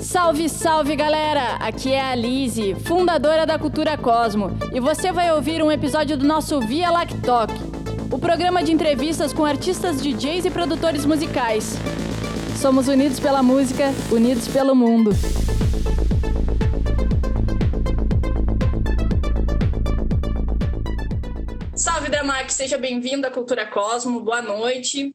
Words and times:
Salve, 0.00 0.48
salve 0.48 0.96
galera! 0.96 1.56
Aqui 1.56 1.92
é 1.92 2.00
a 2.00 2.14
Lise, 2.14 2.74
fundadora 2.74 3.44
da 3.44 3.58
Cultura 3.58 3.98
Cosmo, 3.98 4.48
e 4.72 4.80
você 4.80 5.12
vai 5.12 5.30
ouvir 5.32 5.62
um 5.62 5.70
episódio 5.70 6.16
do 6.16 6.26
nosso 6.26 6.58
Via 6.60 6.90
Lactoc, 6.90 7.50
o 8.10 8.18
programa 8.18 8.62
de 8.62 8.72
entrevistas 8.72 9.32
com 9.32 9.44
artistas, 9.44 10.02
DJs 10.02 10.46
e 10.46 10.50
produtores 10.50 11.04
musicais. 11.04 11.74
Somos 12.60 12.88
unidos 12.88 13.20
pela 13.20 13.42
música, 13.42 13.92
unidos 14.10 14.48
pelo 14.48 14.74
mundo. 14.74 15.10
Salve 21.74 22.08
Dramac, 22.08 22.52
seja 22.52 22.78
bem-vindo 22.78 23.26
à 23.26 23.30
Cultura 23.30 23.66
Cosmo, 23.66 24.20
boa 24.20 24.40
noite. 24.40 25.14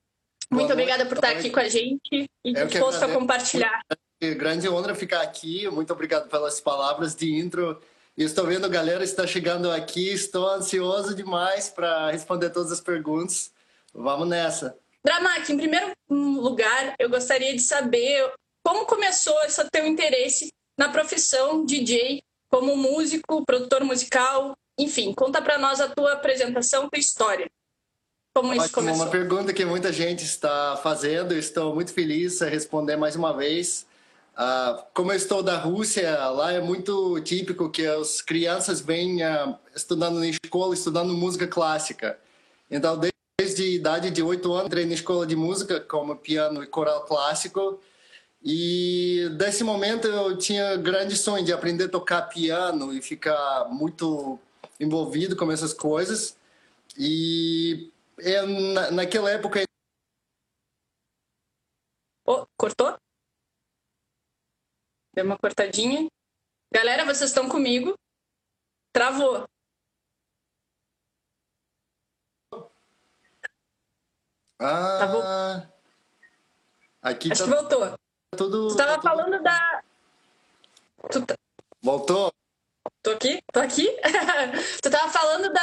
Boa 0.49 0.61
Muito 0.61 0.67
noite, 0.67 0.73
obrigada 0.73 1.05
por 1.07 1.15
estar 1.15 1.29
noite. 1.29 1.39
aqui 1.39 1.49
com 1.49 1.59
a 1.59 1.67
gente 1.67 2.29
e 2.45 2.53
disposto 2.53 3.03
a 3.03 3.09
compartilhar. 3.09 3.81
Grande 4.21 4.69
honra 4.69 4.95
ficar 4.95 5.21
aqui. 5.21 5.69
Muito 5.69 5.91
obrigado 5.91 6.29
pelas 6.29 6.61
palavras 6.61 7.15
de 7.15 7.35
intro. 7.35 7.79
estou 8.17 8.45
vendo 8.45 8.65
a 8.65 8.69
galera 8.69 9.03
está 9.03 9.27
chegando 9.27 9.69
aqui. 9.69 10.09
Estou 10.09 10.47
ansioso 10.49 11.13
demais 11.13 11.69
para 11.69 12.11
responder 12.11 12.49
todas 12.49 12.71
as 12.71 12.79
perguntas. 12.79 13.51
Vamos 13.93 14.27
nessa. 14.27 14.77
Dramac, 15.03 15.51
em 15.51 15.57
primeiro 15.57 15.91
lugar, 16.09 16.95
eu 16.97 17.09
gostaria 17.09 17.53
de 17.53 17.61
saber 17.61 18.31
como 18.63 18.85
começou 18.85 19.39
esse 19.43 19.63
teu 19.69 19.85
interesse 19.85 20.51
na 20.77 20.89
profissão 20.89 21.63
DJ, 21.63 22.23
como 22.49 22.75
músico, 22.75 23.45
produtor 23.45 23.83
musical, 23.83 24.57
enfim, 24.77 25.13
conta 25.13 25.41
para 25.41 25.57
nós 25.57 25.79
a 25.79 25.87
tua 25.87 26.13
apresentação, 26.13 26.89
tua 26.89 26.99
história. 26.99 27.49
Como 28.33 28.49
Ótimo, 28.49 28.65
isso 28.65 28.73
começou? 28.73 29.03
Uma 29.03 29.11
pergunta 29.11 29.53
que 29.53 29.63
muita 29.63 29.93
gente 29.93 30.25
está 30.25 30.75
fazendo, 30.77 31.33
estou 31.33 31.73
muito 31.73 31.93
feliz 31.93 32.41
em 32.41 32.49
responder 32.49 32.95
mais 32.97 33.15
uma 33.15 33.31
vez. 33.31 33.85
Uh, 34.35 34.83
como 34.93 35.13
eu 35.13 35.15
estou 35.15 35.41
da 35.41 35.57
Rússia, 35.57 36.27
lá 36.29 36.51
é 36.51 36.59
muito 36.59 37.21
típico 37.21 37.69
que 37.69 37.87
as 37.87 38.21
crianças 38.21 38.81
vêm 38.81 39.23
uh, 39.23 39.57
estudando 39.73 40.19
na 40.19 40.27
escola, 40.27 40.73
estudando 40.73 41.13
música 41.13 41.47
clássica. 41.47 42.19
Então, 42.69 42.99
desde 43.39 43.63
a 43.63 43.67
idade 43.67 44.11
de 44.11 44.21
oito 44.21 44.51
anos, 44.51 44.65
entrei 44.65 44.85
na 44.85 44.93
escola 44.93 45.25
de 45.25 45.37
música, 45.37 45.79
como 45.79 46.17
piano 46.17 46.61
e 46.61 46.67
coral 46.67 47.05
clássico. 47.05 47.79
E 48.43 49.29
desse 49.37 49.63
momento 49.63 50.07
eu 50.07 50.37
tinha 50.37 50.75
grande 50.75 51.15
sonho 51.15 51.45
de 51.45 51.53
aprender 51.53 51.85
a 51.85 51.89
tocar 51.89 52.23
piano 52.23 52.93
e 52.93 53.01
ficar 53.01 53.69
muito 53.69 54.37
envolvido 54.79 55.35
com 55.37 55.49
essas 55.49 55.73
coisas. 55.73 56.35
E 56.97 57.89
é, 58.19 58.41
na, 58.45 58.91
naquela 58.91 59.31
época. 59.31 59.63
Oh, 62.27 62.45
cortou? 62.57 62.97
Deu 65.15 65.23
uma 65.23 65.37
cortadinha. 65.37 66.09
Galera, 66.73 67.05
vocês 67.05 67.29
estão 67.29 67.47
comigo? 67.47 67.97
Travou. 68.91 69.47
Ah, 74.59 74.97
Travou. 74.97 75.23
Aqui 77.01 77.31
Acho 77.31 77.45
tá... 77.45 77.49
que 77.49 77.61
voltou. 77.61 77.99
Tudo, 78.35 78.67
tu 78.67 78.75
tava 78.75 78.95
tá 78.95 79.01
falando 79.01 79.31
tudo... 79.31 79.43
da. 79.43 79.83
Tu 81.09 81.25
tá... 81.25 81.35
Voltou? 81.81 82.33
Tô 83.01 83.11
aqui? 83.11 83.41
Tô 83.53 83.59
aqui? 83.61 83.87
tu 84.83 84.91
tava 84.91 85.09
falando 85.09 85.53
da 85.53 85.61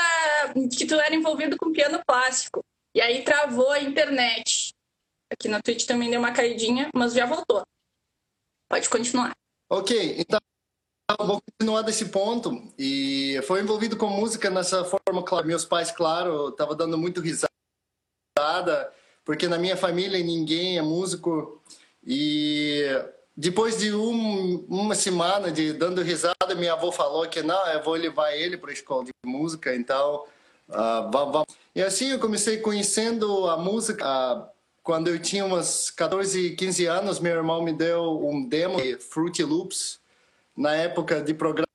que 0.74 0.86
tu 0.86 0.94
era 0.94 1.14
envolvido 1.14 1.58
com 1.58 1.72
piano 1.72 2.02
clássico. 2.06 2.64
E 2.94 3.02
aí 3.02 3.22
travou 3.22 3.70
a 3.70 3.80
internet. 3.80 4.72
Aqui 5.30 5.48
na 5.48 5.60
Twitch 5.60 5.84
também 5.84 6.10
deu 6.10 6.20
uma 6.20 6.32
caidinha, 6.32 6.90
mas 6.94 7.12
já 7.12 7.26
voltou. 7.26 7.62
Pode 8.70 8.88
continuar. 8.88 9.32
Ok, 9.74 10.16
então 10.18 10.38
vou 11.18 11.40
continuar 11.40 11.80
desse 11.80 12.10
ponto. 12.10 12.70
E 12.78 13.40
foi 13.46 13.62
envolvido 13.62 13.96
com 13.96 14.06
música 14.06 14.50
nessa 14.50 14.84
forma, 14.84 15.22
claro. 15.22 15.46
Meus 15.46 15.64
pais, 15.64 15.90
claro, 15.90 16.50
estavam 16.50 16.76
dando 16.76 16.98
muito 16.98 17.22
risada, 17.22 18.92
porque 19.24 19.48
na 19.48 19.56
minha 19.56 19.74
família 19.74 20.22
ninguém 20.22 20.76
é 20.76 20.82
músico. 20.82 21.62
E 22.06 22.84
depois 23.34 23.78
de 23.78 23.94
um, 23.94 24.62
uma 24.68 24.94
semana 24.94 25.50
de 25.50 25.72
dando 25.72 26.02
risada, 26.02 26.54
minha 26.54 26.74
avó 26.74 26.92
falou 26.92 27.26
que 27.26 27.42
não, 27.42 27.66
eu 27.68 27.82
vou 27.82 27.94
levar 27.94 28.30
ele 28.36 28.58
para 28.58 28.68
a 28.68 28.74
escola 28.74 29.06
de 29.06 29.12
música, 29.24 29.74
então 29.74 30.26
uh, 30.68 31.10
vamos. 31.10 31.46
E 31.74 31.80
assim 31.80 32.10
eu 32.10 32.18
comecei 32.18 32.58
conhecendo 32.58 33.48
a 33.48 33.56
música. 33.56 34.06
Uh, 34.36 34.51
quando 34.82 35.08
eu 35.08 35.18
tinha 35.20 35.44
uns 35.44 35.90
14, 35.90 36.56
15 36.56 36.86
anos, 36.86 37.20
meu 37.20 37.36
irmão 37.36 37.62
me 37.62 37.72
deu 37.72 38.20
um 38.26 38.46
demo 38.46 38.80
de 38.80 38.96
Fruity 38.98 39.44
Loops. 39.44 40.00
Na 40.56 40.74
época 40.74 41.22
de 41.22 41.32
programa, 41.32 41.66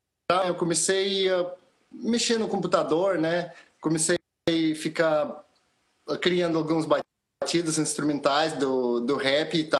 eu 0.46 0.54
comecei 0.54 1.28
a 1.30 1.50
mexer 1.90 2.38
no 2.38 2.48
computador, 2.48 3.18
né? 3.18 3.52
Comecei 3.80 4.16
a 4.48 4.74
ficar 4.76 5.44
criando 6.20 6.58
alguns 6.58 6.86
batidos 6.86 7.78
instrumentais 7.78 8.52
do, 8.54 9.00
do 9.00 9.16
rap 9.16 9.54
e 9.54 9.70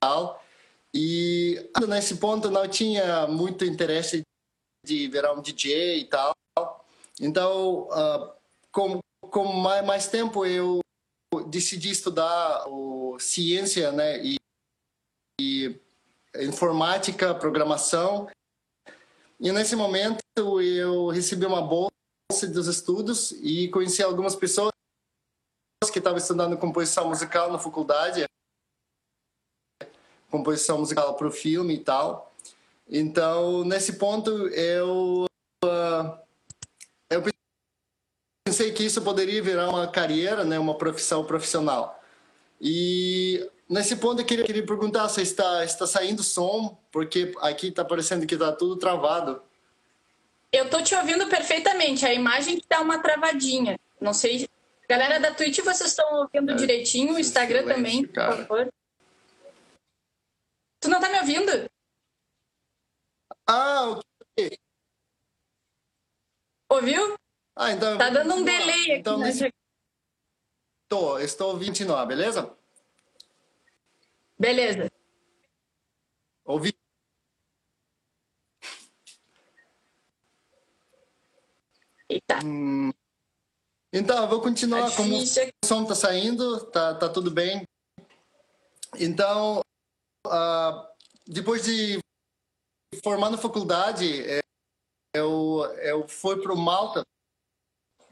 tal. 0.00 0.42
E 0.94 1.70
nesse 1.88 2.16
ponto 2.16 2.50
não 2.50 2.68
tinha 2.68 3.26
muito 3.26 3.64
interesse 3.64 4.22
de 4.84 5.08
virar 5.08 5.32
um 5.32 5.40
DJ 5.40 6.00
e 6.00 6.04
tal. 6.04 6.34
Então, 7.20 7.88
uh, 7.88 8.32
com, 8.70 9.00
com 9.20 9.44
mais, 9.44 9.84
mais 9.84 10.08
tempo, 10.08 10.44
eu 10.44 10.80
decidi 11.48 11.90
estudar 11.90 12.68
o, 12.68 13.18
ciência 13.18 13.92
né, 13.92 14.24
e, 14.24 14.36
e 15.40 15.80
informática, 16.40 17.34
programação. 17.34 18.28
E 19.40 19.52
nesse 19.52 19.76
momento 19.76 20.22
eu 20.36 21.08
recebi 21.08 21.46
uma 21.46 21.62
bolsa 21.62 21.92
dos 22.48 22.66
estudos 22.66 23.32
e 23.32 23.68
conheci 23.68 24.02
algumas 24.02 24.34
pessoas 24.34 24.70
que 25.92 25.98
estavam 25.98 26.18
estudando 26.18 26.56
composição 26.58 27.08
musical 27.08 27.50
na 27.50 27.58
faculdade 27.58 28.26
composição 30.36 30.78
musical 30.78 31.14
para 31.14 31.26
o 31.26 31.32
filme 31.32 31.74
e 31.74 31.80
tal. 31.80 32.32
Então, 32.88 33.64
nesse 33.64 33.94
ponto, 33.94 34.30
eu, 34.48 35.26
uh, 35.64 36.18
pensei 38.46 38.70
que 38.70 38.84
isso 38.84 39.02
poderia 39.02 39.42
virar 39.42 39.68
uma 39.68 39.88
carreira, 39.88 40.44
né, 40.44 40.56
uma 40.56 40.78
profissão 40.78 41.24
profissional. 41.24 42.00
E 42.60 43.44
nesse 43.68 43.96
ponto 43.96 44.22
eu 44.22 44.24
queria, 44.24 44.44
queria 44.44 44.64
perguntar 44.64 45.08
se 45.08 45.20
está, 45.20 45.64
está 45.64 45.84
saindo 45.84 46.22
som, 46.22 46.78
porque 46.92 47.34
aqui 47.40 47.68
está 47.68 47.84
parecendo 47.84 48.24
que 48.24 48.34
está 48.34 48.52
tudo 48.52 48.76
travado. 48.76 49.42
Eu 50.52 50.70
tô 50.70 50.80
te 50.80 50.94
ouvindo 50.94 51.26
perfeitamente, 51.26 52.06
a 52.06 52.14
imagem 52.14 52.60
que 52.60 52.68
dá 52.68 52.80
uma 52.80 53.02
travadinha. 53.02 53.80
Não 54.00 54.14
sei. 54.14 54.48
Galera 54.88 55.18
da 55.18 55.34
Twitch, 55.34 55.58
vocês 55.58 55.90
estão 55.90 56.20
ouvindo 56.20 56.52
é, 56.52 56.54
direitinho, 56.54 57.14
o 57.14 57.18
Instagram 57.18 57.62
silêncio, 57.62 57.74
também, 57.74 58.06
por 58.06 58.46
favor. 58.46 58.72
Tu 60.78 60.88
não 60.88 61.00
tá 61.00 61.08
me 61.08 61.18
ouvindo? 61.18 61.68
Ah, 63.44 64.00
ok. 64.38 64.56
Ouviu? 66.70 67.16
Ah, 67.56 67.72
então. 67.72 67.96
Tá 67.96 68.10
dando 68.10 68.34
um 68.34 68.44
delay 68.44 68.82
aqui. 68.82 68.92
Então, 68.92 69.18
nesse... 69.18 69.50
Tô, 70.88 71.18
estou 71.18 71.52
ouvindo 71.52 71.68
continuar, 71.68 72.04
beleza? 72.04 72.54
Beleza. 74.38 74.92
Ouvi. 76.44 76.76
Eita. 82.08 82.38
Hum... 82.44 82.92
Então, 83.92 84.22
eu 84.22 84.28
vou 84.28 84.42
continuar. 84.42 84.90
Tá 84.90 84.96
como 84.96 85.16
o 85.16 85.24
som 85.64 85.86
tá 85.86 85.94
saindo, 85.94 86.66
tá, 86.66 86.94
tá 86.94 87.08
tudo 87.08 87.30
bem. 87.30 87.66
Então, 88.98 89.62
uh, 90.26 90.86
depois 91.26 91.64
de 91.64 91.98
formar 93.02 93.30
na 93.30 93.38
faculdade, 93.38 94.22
é, 94.30 94.40
eu, 95.14 95.64
eu 95.80 96.06
fui 96.06 96.40
para 96.40 96.52
o 96.52 96.56
Malta. 96.56 97.02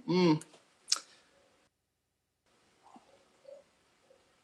Hum. 0.07 0.39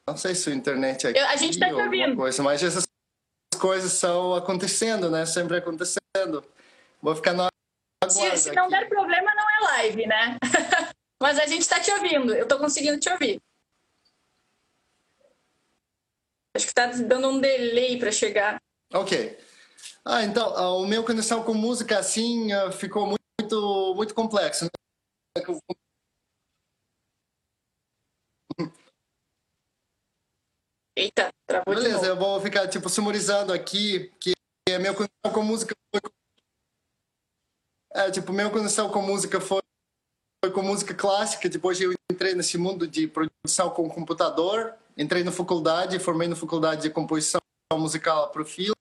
Não 0.06 0.16
sei 0.16 0.34
se 0.34 0.50
a 0.50 0.54
internet 0.54 1.06
é 1.06 1.10
aqui 1.10 1.18
A 1.18 1.36
gente 1.36 1.54
está 1.54 1.68
te 1.68 1.74
ouvindo. 1.74 2.16
Coisa, 2.16 2.42
mas 2.42 2.62
essas 2.62 2.86
coisas 3.60 3.92
estão 3.92 4.34
acontecendo, 4.34 5.10
né? 5.10 5.24
Sempre 5.26 5.58
acontecendo. 5.58 6.44
Vou 7.00 7.14
ficar 7.14 7.32
na 7.32 7.48
se, 8.08 8.36
se 8.38 8.52
não 8.52 8.68
der 8.68 8.88
problema, 8.88 9.30
não 9.34 9.44
é 9.44 9.72
live, 9.72 10.06
né? 10.06 10.38
mas 11.20 11.38
a 11.38 11.46
gente 11.46 11.60
está 11.60 11.78
te 11.78 11.92
ouvindo. 11.92 12.34
Eu 12.34 12.44
estou 12.44 12.58
conseguindo 12.58 12.98
te 12.98 13.10
ouvir. 13.10 13.40
Acho 16.56 16.66
que 16.66 16.72
está 16.72 16.86
dando 16.86 17.28
um 17.28 17.40
delay 17.40 17.98
para 17.98 18.10
chegar. 18.10 18.60
Ok. 18.92 19.38
Ah, 20.04 20.24
então, 20.24 20.56
ah, 20.56 20.74
o 20.74 20.86
meu 20.86 21.04
conexão 21.04 21.44
com 21.44 21.54
música 21.54 21.98
assim 21.98 22.52
ah, 22.52 22.72
ficou 22.72 23.06
muito, 23.06 23.94
muito 23.94 24.14
complexo. 24.14 24.66
Né? 25.36 25.44
Eita, 30.96 31.32
travou 31.46 31.74
Beleza, 31.74 32.06
eu 32.06 32.16
vou 32.16 32.40
ficar 32.40 32.66
tipo 32.68 32.88
sumarizando 32.88 33.52
aqui 33.52 34.12
que 34.18 34.32
a 34.74 34.78
minha 34.78 34.92
conexão 34.92 35.32
com 35.32 35.42
música 35.42 35.74
foi. 35.94 36.00
É, 37.92 38.10
tipo, 38.10 38.32
minha 38.32 38.50
conexão 38.50 38.90
com 38.90 39.02
música 39.02 39.40
foi, 39.40 39.62
foi 40.44 40.52
com 40.52 40.62
música 40.62 40.94
clássica. 40.94 41.48
Depois 41.48 41.80
eu 41.80 41.92
entrei 42.10 42.34
nesse 42.34 42.58
mundo 42.58 42.86
de 42.86 43.06
produção 43.06 43.70
com 43.70 43.88
computador. 43.88 44.74
Entrei 44.96 45.24
na 45.24 45.32
faculdade, 45.32 45.98
formei 45.98 46.28
na 46.28 46.36
faculdade 46.36 46.82
de 46.82 46.90
composição 46.90 47.40
musical 47.74 48.30
para 48.30 48.42
o 48.42 48.44
filme. 48.44 48.74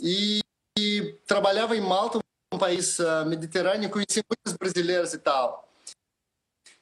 E, 0.00 0.40
e, 0.78 1.18
trabalhava 1.26 1.76
em 1.76 1.80
Malta, 1.80 2.18
país 2.58 2.98
uh, 2.98 3.24
mediterrâneo, 3.26 3.90
conheci 3.90 4.20
muitos 4.28 4.56
brasileiros 4.58 5.14
e 5.14 5.18
tal. 5.18 5.68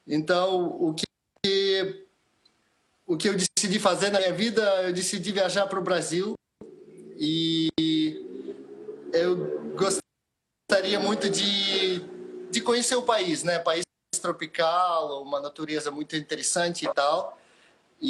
Então, 0.07 0.67
o 0.81 0.95
que 0.95 1.07
o 3.07 3.17
que 3.17 3.29
eu 3.29 3.35
decidi 3.35 3.79
fazer 3.79 4.11
na 4.11 4.19
minha 4.19 4.33
vida, 4.33 4.63
eu 4.83 4.93
decidi 4.93 5.31
viajar 5.31 5.67
para 5.67 5.79
o 5.79 5.83
Brasil 5.83 6.35
e 7.17 7.69
eu 9.13 9.75
gostaria 9.77 10.99
muito 10.99 11.31
de, 11.31 12.01
de 12.51 12.61
conhecer 12.61 12.97
o 12.97 13.03
país, 13.03 13.45
né? 13.45 13.59
País 13.59 13.85
tropical, 14.21 15.23
uma 15.23 15.41
natureza 15.41 15.91
muito 15.91 16.17
interessante 16.17 16.85
e 16.85 16.93
tal. 16.93 17.39
E, 18.01 18.09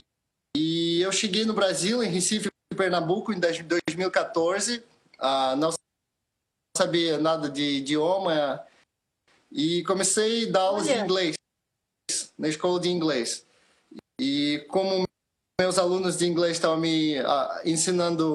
e 0.57 1.03
eu 1.03 1.13
cheguei 1.13 1.45
no 1.45 1.53
Brasil, 1.53 2.03
em 2.03 2.09
Recife, 2.09 2.49
Pernambuco, 2.75 3.33
em 3.33 3.39
2014. 3.39 4.83
Ah, 5.19 5.55
não 5.57 5.71
sabia 6.77 7.19
nada 7.19 7.49
de 7.49 7.79
idioma 7.79 8.65
e 9.51 9.83
comecei 9.85 10.49
a 10.49 10.53
dar 10.53 10.61
aulas 10.61 10.87
de 10.87 10.93
inglês 10.93 11.35
na 12.39 12.49
escola 12.49 12.79
de 12.79 12.91
inglês. 12.91 13.47
E 14.21 14.65
como 14.69 15.05
meus 15.61 15.79
alunos 15.79 16.17
de 16.17 16.27
inglês 16.27 16.57
estavam 16.57 16.77
me 16.77 17.19
uh, 17.21 17.25
ensinando 17.65 18.35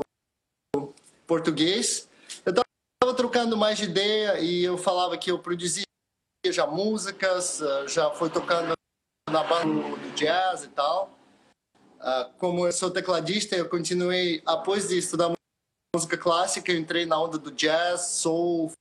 português, 1.28 2.10
eu 2.46 2.50
estava 2.50 3.16
trocando 3.16 3.56
mais 3.56 3.78
de 3.78 3.86
ideia 3.86 4.40
e 4.40 4.64
eu 4.64 4.78
falava 4.78 5.18
que 5.18 5.32
eu 5.32 5.40
produzia 5.40 5.86
já 6.48 6.66
músicas, 6.66 7.62
uh, 7.62 7.88
já 7.88 8.10
foi 8.12 8.30
tocando 8.30 8.74
na 9.30 9.44
banda 9.44 9.98
do 9.98 10.12
jazz 10.14 10.64
e 10.64 10.70
tal. 10.70 11.18
Uh, 12.00 12.34
como 12.40 12.66
eu 12.66 12.72
sou 12.72 12.90
tecladista, 12.90 13.56
eu 13.56 13.70
continuei, 13.70 14.42
após 14.46 14.90
de 14.90 14.98
estudar 14.98 15.32
música 15.94 16.18
clássica, 16.18 16.72
eu 16.72 16.78
entrei 16.78 17.06
na 17.06 17.22
onda 17.22 17.38
do 17.38 17.52
jazz, 17.52 18.02
soul, 18.02 18.72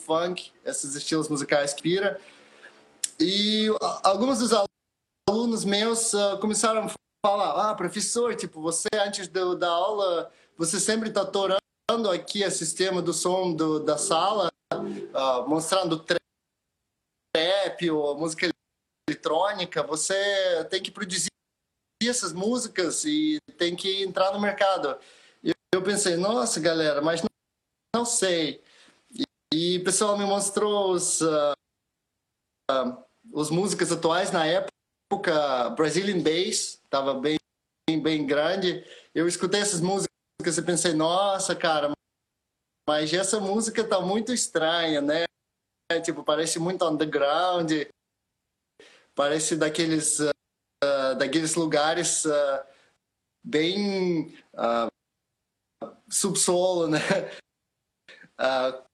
funk, 0.00 0.50
esses 0.64 0.94
estilos 0.94 1.28
musicais 1.28 1.74
que 1.74 1.82
vira. 1.82 2.18
E 3.18 3.66
alguns 4.02 4.38
dos 4.38 4.50
alunos 5.28 5.62
meus 5.62 6.14
uh, 6.14 6.38
começaram 6.40 6.86
a 6.86 6.90
falar: 7.24 7.70
ah, 7.70 7.74
professor, 7.74 8.34
tipo, 8.34 8.62
você 8.62 8.88
antes 8.94 9.28
do, 9.28 9.54
da 9.54 9.68
aula, 9.68 10.32
você 10.56 10.80
sempre 10.80 11.10
está 11.10 11.24
torando 11.26 11.60
aqui 12.10 12.46
o 12.46 12.50
sistema 12.50 13.02
do 13.02 13.12
som 13.12 13.52
do, 13.52 13.78
da 13.78 13.98
sala, 13.98 14.50
uh, 14.72 15.46
mostrando 15.46 16.02
trap 16.02 17.90
ou 17.90 18.18
música 18.18 18.48
eletrônica. 19.06 19.82
Você 19.82 20.14
tem 20.70 20.82
que 20.82 20.90
produzir 20.90 21.28
essas 22.02 22.32
músicas 22.32 23.04
e 23.04 23.38
tem 23.58 23.76
que 23.76 24.02
entrar 24.02 24.32
no 24.32 24.40
mercado. 24.40 24.98
Eu 25.72 25.82
pensei: 25.82 26.16
nossa, 26.16 26.60
galera, 26.60 27.00
mas 27.00 27.22
não, 27.22 27.28
não 27.94 28.04
sei. 28.04 28.62
E, 29.52 29.78
o 29.78 29.84
pessoal 29.84 30.18
me 30.18 30.24
mostrou 30.24 30.92
os. 30.92 31.20
Uh, 31.20 31.52
os 33.32 33.50
músicas 33.50 33.92
atuais 33.92 34.30
na 34.30 34.46
época, 34.46 35.70
Brazilian 35.70 36.22
Bass, 36.22 36.80
estava 36.84 37.14
bem, 37.14 37.38
bem 38.02 38.26
grande. 38.26 38.84
Eu 39.14 39.26
escutei 39.28 39.60
essas 39.60 39.80
músicas 39.80 40.08
e 40.56 40.62
pensei, 40.62 40.92
nossa, 40.92 41.54
cara, 41.54 41.92
mas 42.88 43.12
essa 43.12 43.38
música 43.40 43.84
tá 43.84 44.00
muito 44.00 44.32
estranha, 44.32 45.00
né? 45.00 45.24
Tipo, 46.04 46.22
parece 46.22 46.58
muito 46.58 46.84
underground, 46.84 47.70
parece 49.14 49.56
daqueles, 49.56 50.20
uh, 50.20 51.14
daqueles 51.18 51.56
lugares 51.56 52.24
uh, 52.24 52.64
bem 53.44 54.34
uh, 54.54 54.89
subsolo, 56.08 56.88
né? 56.88 56.98
Uh, 58.38 58.82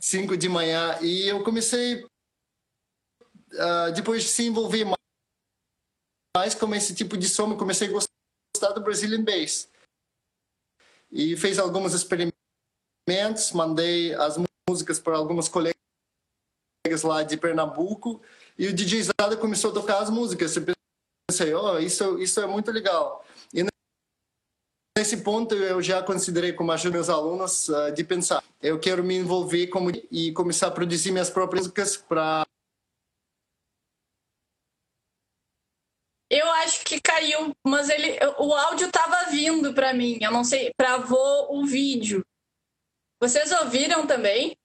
cinco 0.00 0.36
de 0.36 0.48
manhã. 0.48 0.98
E 1.02 1.28
eu 1.28 1.42
comecei 1.42 2.04
uh, 2.04 3.92
depois 3.94 4.22
de 4.22 4.28
se 4.28 4.44
envolver 4.44 4.84
mais 6.36 6.54
com 6.54 6.74
esse 6.74 6.94
tipo 6.94 7.16
de 7.16 7.28
som, 7.28 7.56
comecei 7.56 7.88
a 7.88 7.90
gostar 7.90 8.72
do 8.72 8.80
Brazilian 8.80 9.24
Bass. 9.24 9.68
E 11.10 11.36
fez 11.36 11.58
alguns 11.58 11.94
experimentos, 11.94 13.52
mandei 13.52 14.14
as 14.14 14.36
músicas 14.68 15.00
para 15.00 15.16
algumas 15.16 15.48
colegas 15.48 15.74
lá 17.02 17.22
de 17.22 17.36
Pernambuco, 17.36 18.22
e 18.56 18.66
o 18.66 18.72
DJ 18.72 19.02
Zada 19.02 19.36
começou 19.36 19.70
a 19.70 19.74
tocar 19.74 19.98
as 20.00 20.10
músicas. 20.10 20.56
Eu 20.56 20.64
pensei, 21.28 21.54
oh, 21.54 21.78
isso, 21.78 22.18
isso 22.18 22.40
é 22.40 22.46
muito 22.46 22.70
legal. 22.70 23.24
Nesse 24.98 25.18
ponto 25.18 25.54
eu 25.54 25.80
já 25.80 26.02
considerei 26.02 26.52
como 26.52 26.72
ajuda 26.72 26.94
meus 26.94 27.08
alunos 27.08 27.68
uh, 27.68 27.92
de 27.92 28.02
pensar, 28.02 28.42
eu 28.60 28.80
quero 28.80 29.04
me 29.04 29.14
envolver 29.14 29.68
como, 29.68 29.92
e 30.10 30.32
começar 30.32 30.66
a 30.66 30.70
produzir 30.72 31.12
minhas 31.12 31.30
próprias 31.30 31.68
músicas 31.68 31.96
para 31.96 32.44
Eu 36.28 36.50
acho 36.50 36.84
que 36.84 37.00
caiu, 37.00 37.54
mas 37.64 37.88
ele, 37.88 38.18
o 38.40 38.52
áudio 38.52 38.88
estava 38.88 39.30
vindo 39.30 39.72
para 39.72 39.94
mim. 39.94 40.18
Eu 40.20 40.32
não 40.32 40.42
sei, 40.42 40.72
travou 40.76 41.56
o 41.56 41.64
vídeo. 41.64 42.26
Vocês 43.22 43.52
ouviram 43.52 44.04
também? 44.04 44.56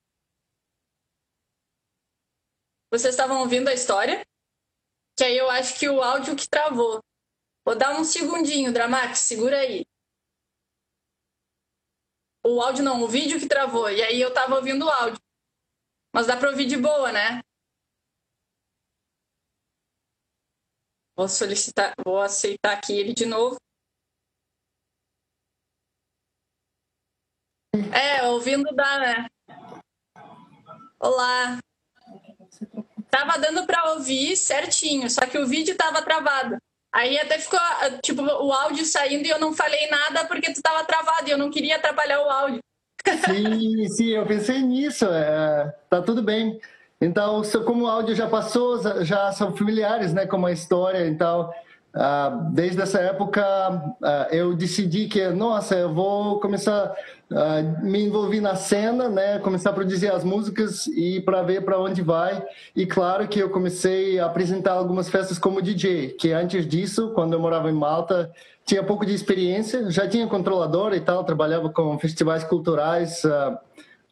Vocês 2.91 3.13
estavam 3.13 3.41
ouvindo 3.41 3.67
a 3.67 3.73
história? 3.73 4.25
Que 5.15 5.25
aí 5.25 5.37
eu 5.37 5.47
acho 5.51 5.77
que 5.77 5.87
o 5.87 6.01
áudio 6.01 6.35
que 6.35 6.49
travou. 6.49 7.03
Vou 7.63 7.77
dar 7.77 7.99
um 7.99 8.03
segundinho, 8.03 8.73
Dramax, 8.73 9.19
segura 9.19 9.59
aí. 9.59 9.85
O 12.45 12.61
áudio 12.61 12.83
não, 12.83 13.01
o 13.01 13.07
vídeo 13.07 13.39
que 13.39 13.47
travou. 13.47 13.89
E 13.89 14.01
aí 14.01 14.19
eu 14.19 14.33
tava 14.33 14.55
ouvindo 14.55 14.85
o 14.85 14.89
áudio. 14.89 15.19
Mas 16.13 16.27
dá 16.27 16.35
para 16.37 16.49
ouvir 16.49 16.65
de 16.65 16.77
boa, 16.77 17.11
né? 17.11 17.41
Vou 21.15 21.29
solicitar, 21.29 21.93
vou 22.03 22.19
aceitar 22.19 22.73
aqui 22.73 22.93
ele 22.93 23.13
de 23.13 23.25
novo. 23.25 23.57
É, 27.93 28.23
ouvindo 28.27 28.63
dá, 28.75 28.99
né? 28.99 29.27
Olá. 30.99 31.59
Tava 33.09 33.37
dando 33.37 33.65
para 33.65 33.93
ouvir 33.93 34.35
certinho, 34.35 35.09
só 35.09 35.21
que 35.27 35.37
o 35.37 35.47
vídeo 35.47 35.77
tava 35.77 36.03
travado. 36.03 36.57
Aí 36.93 37.17
até 37.17 37.39
ficou, 37.39 37.59
tipo, 38.03 38.21
o 38.21 38.53
áudio 38.53 38.85
saindo 38.85 39.25
e 39.25 39.29
eu 39.29 39.39
não 39.39 39.51
falei 39.51 39.89
nada 39.89 40.25
porque 40.25 40.53
tu 40.53 40.61
tava 40.61 40.83
travado 40.83 41.27
e 41.27 41.31
eu 41.31 41.37
não 41.37 41.49
queria 41.49 41.77
atrapalhar 41.77 42.21
o 42.21 42.29
áudio. 42.29 42.59
Sim, 43.25 43.87
sim, 43.89 44.09
eu 44.09 44.25
pensei 44.27 44.61
nisso. 44.61 45.05
É, 45.05 45.73
tá 45.89 46.01
tudo 46.03 46.21
bem. 46.21 46.61
Então, 47.01 47.41
como 47.65 47.85
o 47.85 47.87
áudio 47.87 48.15
já 48.15 48.29
passou, 48.29 49.03
já 49.03 49.31
são 49.31 49.55
familiares, 49.55 50.13
né, 50.13 50.27
com 50.27 50.45
a 50.45 50.51
história. 50.51 51.07
Então, 51.07 51.49
uh, 51.49 51.53
desde 52.51 52.81
essa 52.81 52.99
época, 52.99 53.43
uh, 54.01 54.33
eu 54.33 54.55
decidi 54.55 55.07
que, 55.07 55.27
nossa, 55.29 55.75
eu 55.75 55.93
vou 55.93 56.39
começar 56.39 56.91
a 57.31 57.61
uh, 57.61 57.85
me 57.85 58.03
envolver 58.03 58.41
na 58.41 58.55
cena, 58.55 59.07
né, 59.09 59.37
começar 59.39 59.69
a 59.69 59.73
produzir 59.73 60.11
as 60.11 60.23
músicas 60.23 60.87
e 60.87 61.21
para 61.21 61.43
ver 61.43 61.63
para 61.63 61.79
onde 61.79 62.01
vai. 62.01 62.43
E 62.75 62.87
claro 62.87 63.27
que 63.27 63.39
eu 63.39 63.49
comecei 63.49 64.19
a 64.19 64.25
apresentar 64.25 64.73
algumas 64.73 65.07
festas 65.07 65.37
como 65.37 65.61
DJ, 65.61 66.09
que 66.09 66.31
antes 66.31 66.67
disso, 66.67 67.11
quando 67.13 67.33
eu 67.33 67.39
morava 67.39 67.69
em 67.69 67.73
Malta, 67.73 68.31
tinha 68.65 68.81
pouco 68.81 69.05
de 69.05 69.13
experiência, 69.13 69.91
já 69.91 70.07
tinha 70.07 70.25
controladora 70.25 70.95
e 70.95 71.01
tal, 71.01 71.23
trabalhava 71.23 71.69
com 71.69 71.99
festivais 71.99 72.43
culturais. 72.43 73.23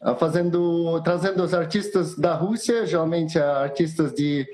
Ah, 0.04 0.16
fazendo, 0.16 1.00
trazendo 1.02 1.44
os 1.44 1.54
artistas 1.54 2.16
da 2.16 2.34
Rússia, 2.34 2.84
geralmente 2.84 3.38
artistas 3.38 4.12
de 4.12 4.48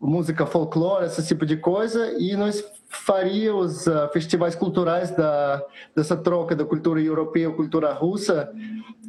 música 0.00 0.46
folclore, 0.46 1.06
esse 1.06 1.26
tipo 1.26 1.44
de 1.44 1.56
coisa, 1.56 2.14
e 2.18 2.34
nós 2.34 2.64
faríamos 2.88 3.86
uh, 3.86 4.08
festivais 4.12 4.54
culturais 4.54 5.10
da, 5.10 5.62
dessa 5.94 6.16
troca 6.16 6.56
da 6.56 6.64
cultura 6.64 7.00
europeia 7.00 7.48
e 7.48 7.52
cultura 7.52 7.92
russa. 7.92 8.50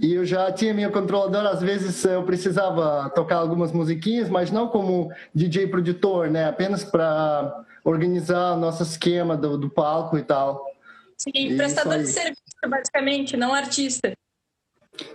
E 0.01 0.13
eu 0.13 0.25
já 0.25 0.51
tinha 0.51 0.73
minha 0.73 0.89
controladora, 0.89 1.49
às 1.49 1.61
vezes 1.61 2.03
eu 2.03 2.23
precisava 2.23 3.09
tocar 3.11 3.37
algumas 3.37 3.71
musiquinhas, 3.71 4.29
mas 4.29 4.51
não 4.51 4.67
como 4.67 5.11
DJ 5.33 5.67
produtor, 5.67 6.29
né? 6.29 6.49
Apenas 6.49 6.83
para 6.83 7.63
organizar 7.83 8.57
nosso 8.57 8.83
esquema 8.83 9.37
do, 9.37 9.57
do 9.57 9.69
palco 9.69 10.17
e 10.17 10.23
tal. 10.23 10.63
Sim, 11.17 11.31
e 11.35 11.55
prestador 11.55 11.99
de 11.99 12.07
serviço, 12.07 12.41
basicamente, 12.67 13.37
não 13.37 13.53
artista. 13.53 14.11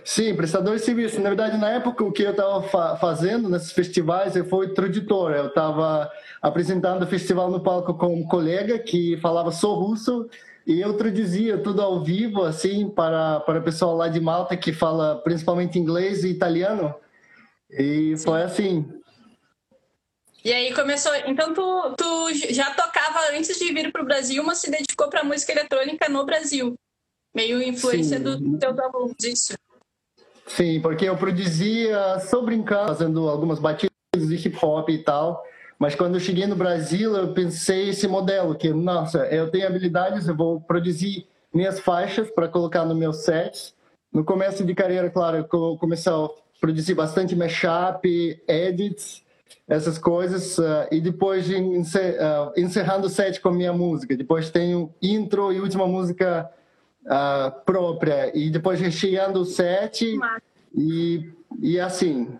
Sim, 0.03 0.35
prestador 0.35 0.75
de 0.75 0.81
serviço. 0.81 1.19
Na 1.19 1.29
verdade, 1.29 1.57
na 1.57 1.69
época, 1.69 2.03
o 2.03 2.11
que 2.11 2.23
eu 2.23 2.31
estava 2.31 2.61
fa 2.63 2.95
fazendo 2.95 3.49
nesses 3.49 3.71
festivais, 3.71 4.35
eu 4.35 4.45
fui 4.45 4.69
tradutor. 4.69 5.31
Eu 5.31 5.47
estava 5.47 6.09
apresentando 6.41 7.03
o 7.03 7.07
festival 7.07 7.51
no 7.51 7.61
palco 7.61 7.93
com 7.93 8.13
um 8.13 8.27
colega 8.27 8.79
que 8.79 9.17
falava 9.17 9.51
sou 9.51 9.75
russo 9.75 10.29
E 10.65 10.81
eu 10.81 10.97
traduzia 10.97 11.57
tudo 11.57 11.81
ao 11.81 12.03
vivo, 12.03 12.43
assim, 12.43 12.89
para, 12.89 13.39
para 13.41 13.59
o 13.59 13.63
pessoal 13.63 13.95
lá 13.95 14.07
de 14.07 14.19
Malta 14.19 14.57
que 14.57 14.73
fala 14.73 15.21
principalmente 15.23 15.79
inglês 15.79 16.23
e 16.23 16.29
italiano. 16.29 16.93
E 17.69 18.17
Sim. 18.17 18.23
foi 18.23 18.43
assim. 18.43 18.85
E 20.43 20.53
aí 20.53 20.73
começou. 20.73 21.13
Então 21.25 21.53
tu, 21.53 21.95
tu 21.97 22.33
já 22.53 22.73
tocava 22.73 23.19
antes 23.33 23.57
de 23.57 23.73
vir 23.73 23.91
para 23.91 24.01
o 24.01 24.05
Brasil, 24.05 24.43
mas 24.43 24.59
se 24.59 24.71
dedicou 24.71 25.09
para 25.09 25.23
música 25.23 25.51
eletrônica 25.51 26.07
no 26.07 26.25
Brasil. 26.25 26.75
Meio 27.35 27.61
influência 27.61 28.17
Sim. 28.17 28.23
do 28.23 28.57
teu 28.57 28.69
alunos, 28.81 29.23
isso. 29.23 29.53
Sim, 30.47 30.79
porque 30.79 31.05
eu 31.05 31.17
produzia 31.17 32.19
só 32.19 32.41
brincando, 32.41 32.87
fazendo 32.87 33.27
algumas 33.29 33.59
batidas 33.59 33.91
de 34.13 34.35
hip 34.35 34.57
hop 34.61 34.89
e 34.89 34.99
tal. 34.99 35.43
Mas 35.77 35.93
quando 35.93 36.15
eu 36.15 36.19
cheguei 36.19 36.47
no 36.47 36.55
Brasil, 36.55 37.15
eu 37.15 37.33
pensei 37.33 37.89
esse 37.89 38.07
modelo, 38.07 38.55
que, 38.55 38.73
nossa, 38.73 39.19
eu 39.27 39.51
tenho 39.51 39.67
habilidades, 39.67 40.27
eu 40.27 40.35
vou 40.35 40.59
produzir 40.59 41.27
minhas 41.53 41.79
faixas 41.79 42.31
para 42.31 42.47
colocar 42.47 42.83
no 42.85 42.95
meu 42.95 43.13
set. 43.13 43.75
No 44.11 44.23
começo 44.23 44.65
de 44.65 44.73
carreira, 44.73 45.09
claro, 45.09 45.37
eu 45.37 45.77
comecei 45.77 46.11
a 46.11 46.29
produzir 46.59 46.95
bastante 46.95 47.35
mashup, 47.35 48.41
edits, 48.47 49.21
essas 49.67 49.99
coisas. 49.99 50.57
Uh, 50.57 50.87
e 50.91 50.99
depois 50.99 51.47
uh, 51.47 52.53
encerrando 52.55 53.07
o 53.07 53.09
set 53.09 53.39
com 53.39 53.51
minha 53.51 53.73
música. 53.73 54.15
Depois 54.15 54.49
tenho 54.49 54.91
intro 55.01 55.51
e 55.51 55.59
última 55.59 55.85
música 55.85 56.49
uh, 57.07 57.63
própria. 57.65 58.31
E 58.37 58.49
depois 58.49 58.79
recheando 58.79 59.41
o 59.41 59.45
set. 59.45 60.17
E, 60.75 61.31
e 61.59 61.79
assim, 61.79 62.39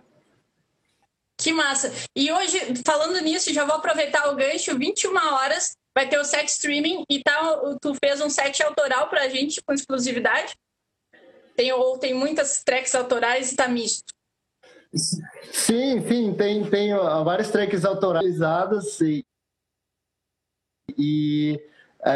que 1.40 1.52
massa. 1.52 1.92
E 2.16 2.32
hoje, 2.32 2.58
falando 2.84 3.20
nisso, 3.20 3.52
já 3.52 3.64
vou 3.64 3.76
aproveitar 3.76 4.28
o 4.28 4.34
gancho, 4.34 4.76
21 4.76 5.16
horas, 5.16 5.76
vai 5.94 6.08
ter 6.08 6.18
o 6.18 6.24
set 6.24 6.48
streaming 6.48 7.04
e 7.08 7.22
tá, 7.22 7.40
tu 7.80 7.94
fez 7.94 8.20
um 8.20 8.28
set 8.28 8.60
autoral 8.60 9.08
pra 9.08 9.28
gente 9.28 9.62
com 9.62 9.72
exclusividade? 9.72 10.56
Tem, 11.56 11.72
ou 11.72 11.96
tem 11.96 12.12
muitas 12.12 12.64
tracks 12.64 12.94
autorais 12.94 13.52
e 13.52 13.56
tá 13.56 13.68
misto? 13.68 14.12
Sim, 14.92 16.06
sim, 16.08 16.34
tem, 16.34 16.68
tem 16.68 16.92
várias 17.24 17.50
tracks 17.50 17.84
autoralizadas 17.84 19.00
e, 19.00 19.24
e 20.96 21.60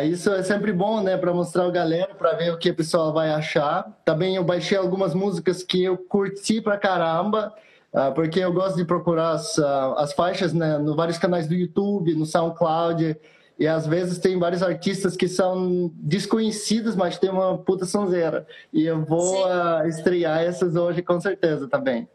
isso 0.05 0.31
é 0.33 0.43
sempre 0.43 0.73
bom, 0.73 1.03
né, 1.03 1.17
para 1.17 1.33
mostrar 1.35 1.67
a 1.67 1.71
galera, 1.71 2.15
para 2.15 2.35
ver 2.35 2.53
o 2.53 2.59
que 2.59 2.71
a 2.71 2.75
pessoa 2.75 3.13
vai 3.13 3.31
achar. 3.31 3.91
Também 4.05 4.37
eu 4.37 4.45
baixei 4.45 4.79
algumas 4.79 5.15
músicas 5.15 5.63
que 5.63 5.83
eu 5.83 5.99
curti 5.99 6.61
pra 6.61 6.79
caramba 6.79 7.53
Uh, 7.93 8.11
porque 8.15 8.41
eu 8.41 8.51
gosto 8.51 8.77
de 8.77 8.87
procurar 8.87 9.33
as, 9.33 9.59
uh, 9.59 9.95
as 9.99 10.15
faixas 10.15 10.55
né, 10.55 10.79
no 10.79 10.97
vários 10.97 11.19
canais 11.19 11.47
do 11.47 11.53
YouTube, 11.53 12.15
no 12.15 12.25
SoundCloud, 12.25 13.15
e 13.59 13.67
às 13.67 13.87
vezes 13.87 14.19
tem 14.19 14.39
vários 14.39 14.63
artistas 14.63 15.15
que 15.15 15.29
são 15.29 15.93
desconhecidos, 15.97 16.97
mas 16.97 17.19
tem 17.19 17.29
uma 17.29 17.59
puta 17.59 17.85
sonzeira. 17.85 18.47
E 18.73 18.83
eu 18.85 19.05
vou 19.05 19.47
uh, 19.47 19.87
estrear 19.87 20.41
essas 20.41 20.75
hoje 20.75 21.03
com 21.03 21.21
certeza 21.21 21.69
também. 21.69 22.09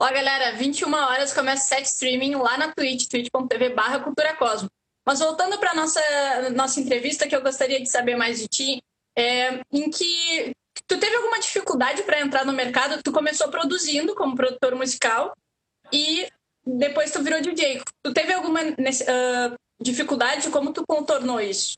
Ó, 0.00 0.06
galera, 0.06 0.52
21 0.52 0.92
horas 0.94 1.32
começa 1.32 1.64
o 1.64 1.66
set 1.66 1.86
streaming 1.86 2.36
lá 2.36 2.56
na 2.56 2.72
Twitch, 2.72 3.08
twitch.tv 3.08 3.70
barra 3.70 3.98
Cultura 3.98 4.36
Cosmo. 4.36 4.68
Mas 5.06 5.20
voltando 5.20 5.58
para 5.58 5.74
nossa 5.74 6.00
nossa 6.54 6.80
entrevista, 6.80 7.26
que 7.26 7.36
eu 7.36 7.42
gostaria 7.42 7.80
de 7.80 7.88
saber 7.88 8.16
mais 8.16 8.38
de 8.38 8.48
ti, 8.48 8.82
é, 9.16 9.60
em 9.72 9.90
que 9.90 10.54
Tu 10.86 10.98
teve 10.98 11.16
alguma 11.16 11.38
dificuldade 11.38 12.02
para 12.02 12.20
entrar 12.20 12.44
no 12.44 12.52
mercado? 12.52 13.02
Tu 13.02 13.12
começou 13.12 13.48
produzindo 13.48 14.14
como 14.14 14.36
produtor 14.36 14.74
musical 14.74 15.32
e 15.92 16.26
depois 16.66 17.12
tu 17.12 17.22
virou 17.22 17.40
DJ. 17.40 17.80
Tu 18.02 18.12
teve 18.12 18.32
alguma 18.32 18.60
uh, 18.60 19.54
dificuldade? 19.80 20.50
Como 20.50 20.72
tu 20.72 20.84
contornou 20.86 21.40
isso? 21.40 21.74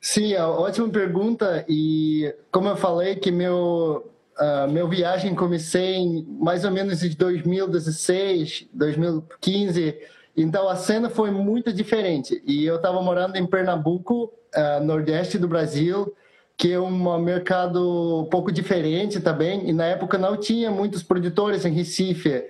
Sim, 0.00 0.34
é 0.34 0.44
ótima 0.44 0.88
pergunta. 0.88 1.64
E 1.68 2.34
como 2.50 2.68
eu 2.68 2.76
falei 2.76 3.16
que 3.16 3.30
meu 3.30 4.12
uh, 4.38 4.70
meu 4.70 4.88
viagem 4.88 5.34
comecei 5.34 5.94
em 5.94 6.26
mais 6.38 6.64
ou 6.64 6.70
menos 6.70 7.02
em 7.02 7.10
2016, 7.10 8.68
2015. 8.72 9.96
Então 10.36 10.68
a 10.68 10.76
cena 10.76 11.08
foi 11.08 11.30
muito 11.30 11.72
diferente. 11.72 12.42
E 12.46 12.64
eu 12.64 12.76
estava 12.76 13.00
morando 13.00 13.36
em 13.36 13.46
Pernambuco, 13.46 14.32
uh, 14.54 14.84
nordeste 14.84 15.38
do 15.38 15.48
Brasil 15.48 16.14
que 16.56 16.72
é 16.72 16.80
um 16.80 17.18
mercado 17.18 18.22
um 18.22 18.24
pouco 18.24 18.50
diferente 18.50 19.20
também. 19.20 19.68
E 19.68 19.72
na 19.72 19.84
época 19.84 20.16
não 20.16 20.36
tinha 20.36 20.70
muitos 20.70 21.02
produtores 21.02 21.64
em 21.64 21.72
Recife 21.72 22.44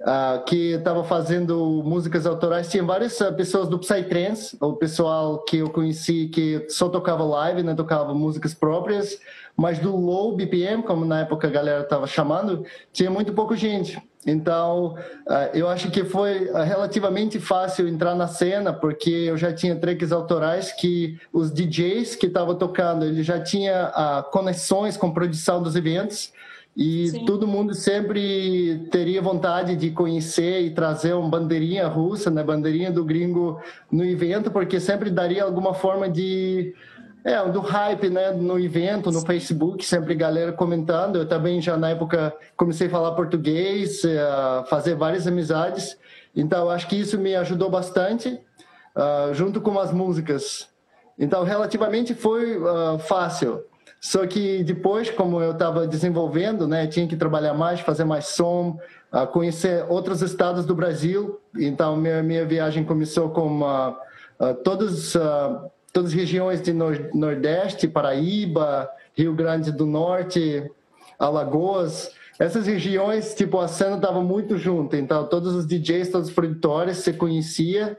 uh, 0.00 0.44
que 0.44 0.72
estavam 0.72 1.04
fazendo 1.04 1.82
músicas 1.84 2.26
autorais. 2.26 2.68
Tinha 2.68 2.82
várias 2.82 3.20
uh, 3.20 3.32
pessoas 3.32 3.68
do 3.68 3.78
Psytrance, 3.78 4.56
o 4.60 4.74
pessoal 4.74 5.44
que 5.44 5.58
eu 5.58 5.70
conheci 5.70 6.28
que 6.28 6.66
só 6.68 6.88
tocava 6.88 7.24
live, 7.24 7.62
não 7.62 7.70
né, 7.70 7.76
tocava 7.76 8.14
músicas 8.14 8.54
próprias. 8.54 9.18
Mas 9.56 9.78
do 9.78 9.94
low 9.94 10.34
BPM, 10.34 10.82
como 10.82 11.04
na 11.04 11.20
época 11.20 11.46
a 11.46 11.50
galera 11.50 11.82
estava 11.82 12.06
chamando, 12.06 12.64
tinha 12.92 13.10
muito 13.10 13.32
pouco 13.32 13.54
gente. 13.54 14.00
Então, 14.26 14.96
ah, 15.28 15.50
eu 15.54 15.68
acho 15.68 15.90
que 15.90 16.04
foi 16.04 16.50
ah, 16.50 16.62
relativamente 16.62 17.38
fácil 17.38 17.88
entrar 17.88 18.14
na 18.14 18.26
cena, 18.26 18.72
porque 18.72 19.10
eu 19.10 19.36
já 19.36 19.52
tinha 19.52 19.76
tracks 19.76 20.12
autorais 20.12 20.72
que 20.72 21.18
os 21.32 21.50
DJs 21.52 22.16
que 22.16 22.26
estavam 22.26 22.54
tocando, 22.54 23.04
ele 23.04 23.22
já 23.22 23.40
tinha 23.40 23.90
ah, 23.94 24.24
conexões 24.30 24.96
com 24.96 25.12
produção 25.12 25.62
dos 25.62 25.74
eventos 25.74 26.32
e 26.76 27.08
Sim. 27.08 27.24
todo 27.24 27.46
mundo 27.46 27.74
sempre 27.74 28.86
teria 28.90 29.20
vontade 29.20 29.74
de 29.76 29.90
conhecer 29.90 30.60
e 30.60 30.70
trazer 30.70 31.14
uma 31.14 31.28
bandeirinha 31.28 31.86
russa, 31.88 32.30
né, 32.30 32.42
bandeirinha 32.42 32.90
do 32.90 33.04
gringo 33.04 33.60
no 33.90 34.04
evento, 34.04 34.50
porque 34.50 34.78
sempre 34.78 35.10
daria 35.10 35.44
alguma 35.44 35.74
forma 35.74 36.08
de 36.08 36.74
é, 37.24 37.44
do 37.50 37.60
hype, 37.60 38.08
né, 38.08 38.30
no 38.30 38.58
evento, 38.58 39.10
no 39.10 39.20
Facebook, 39.20 39.84
sempre 39.84 40.14
galera 40.14 40.52
comentando. 40.52 41.16
Eu 41.16 41.28
também 41.28 41.60
já 41.60 41.76
na 41.76 41.90
época 41.90 42.34
comecei 42.56 42.86
a 42.86 42.90
falar 42.90 43.12
português, 43.12 44.02
a 44.04 44.64
fazer 44.68 44.94
várias 44.94 45.26
amizades. 45.26 45.98
Então, 46.34 46.70
acho 46.70 46.88
que 46.88 46.96
isso 46.96 47.18
me 47.18 47.34
ajudou 47.34 47.68
bastante, 47.68 48.40
uh, 48.96 49.34
junto 49.34 49.60
com 49.60 49.78
as 49.78 49.92
músicas. 49.92 50.68
Então, 51.18 51.44
relativamente 51.44 52.14
foi 52.14 52.56
uh, 52.56 52.98
fácil. 53.00 53.62
Só 54.00 54.26
que 54.26 54.64
depois, 54.64 55.10
como 55.10 55.42
eu 55.42 55.52
estava 55.52 55.86
desenvolvendo, 55.86 56.66
né, 56.66 56.86
tinha 56.86 57.06
que 57.06 57.16
trabalhar 57.16 57.52
mais, 57.52 57.80
fazer 57.80 58.04
mais 58.04 58.26
som, 58.28 58.78
uh, 59.12 59.26
conhecer 59.26 59.84
outros 59.88 60.22
estados 60.22 60.64
do 60.64 60.74
Brasil. 60.74 61.38
Então, 61.54 61.96
minha, 61.96 62.22
minha 62.22 62.46
viagem 62.46 62.82
começou 62.82 63.28
com 63.30 63.60
todos 64.64 65.14
todas 65.92 66.10
as 66.10 66.16
regiões 66.16 66.62
de 66.62 66.72
Nordeste, 66.72 67.88
Paraíba, 67.88 68.88
Rio 69.14 69.34
Grande 69.34 69.72
do 69.72 69.86
Norte, 69.86 70.70
Alagoas. 71.18 72.12
Essas 72.38 72.66
regiões, 72.66 73.34
tipo, 73.34 73.58
a 73.58 73.68
cena 73.68 73.96
estava 73.96 74.22
muito 74.22 74.56
junta, 74.56 74.96
então 74.96 75.26
todos 75.26 75.54
os 75.54 75.66
DJs, 75.66 76.08
todos 76.08 76.28
os 76.28 76.34
produtores 76.34 76.98
se 76.98 77.12
conhecia, 77.12 77.98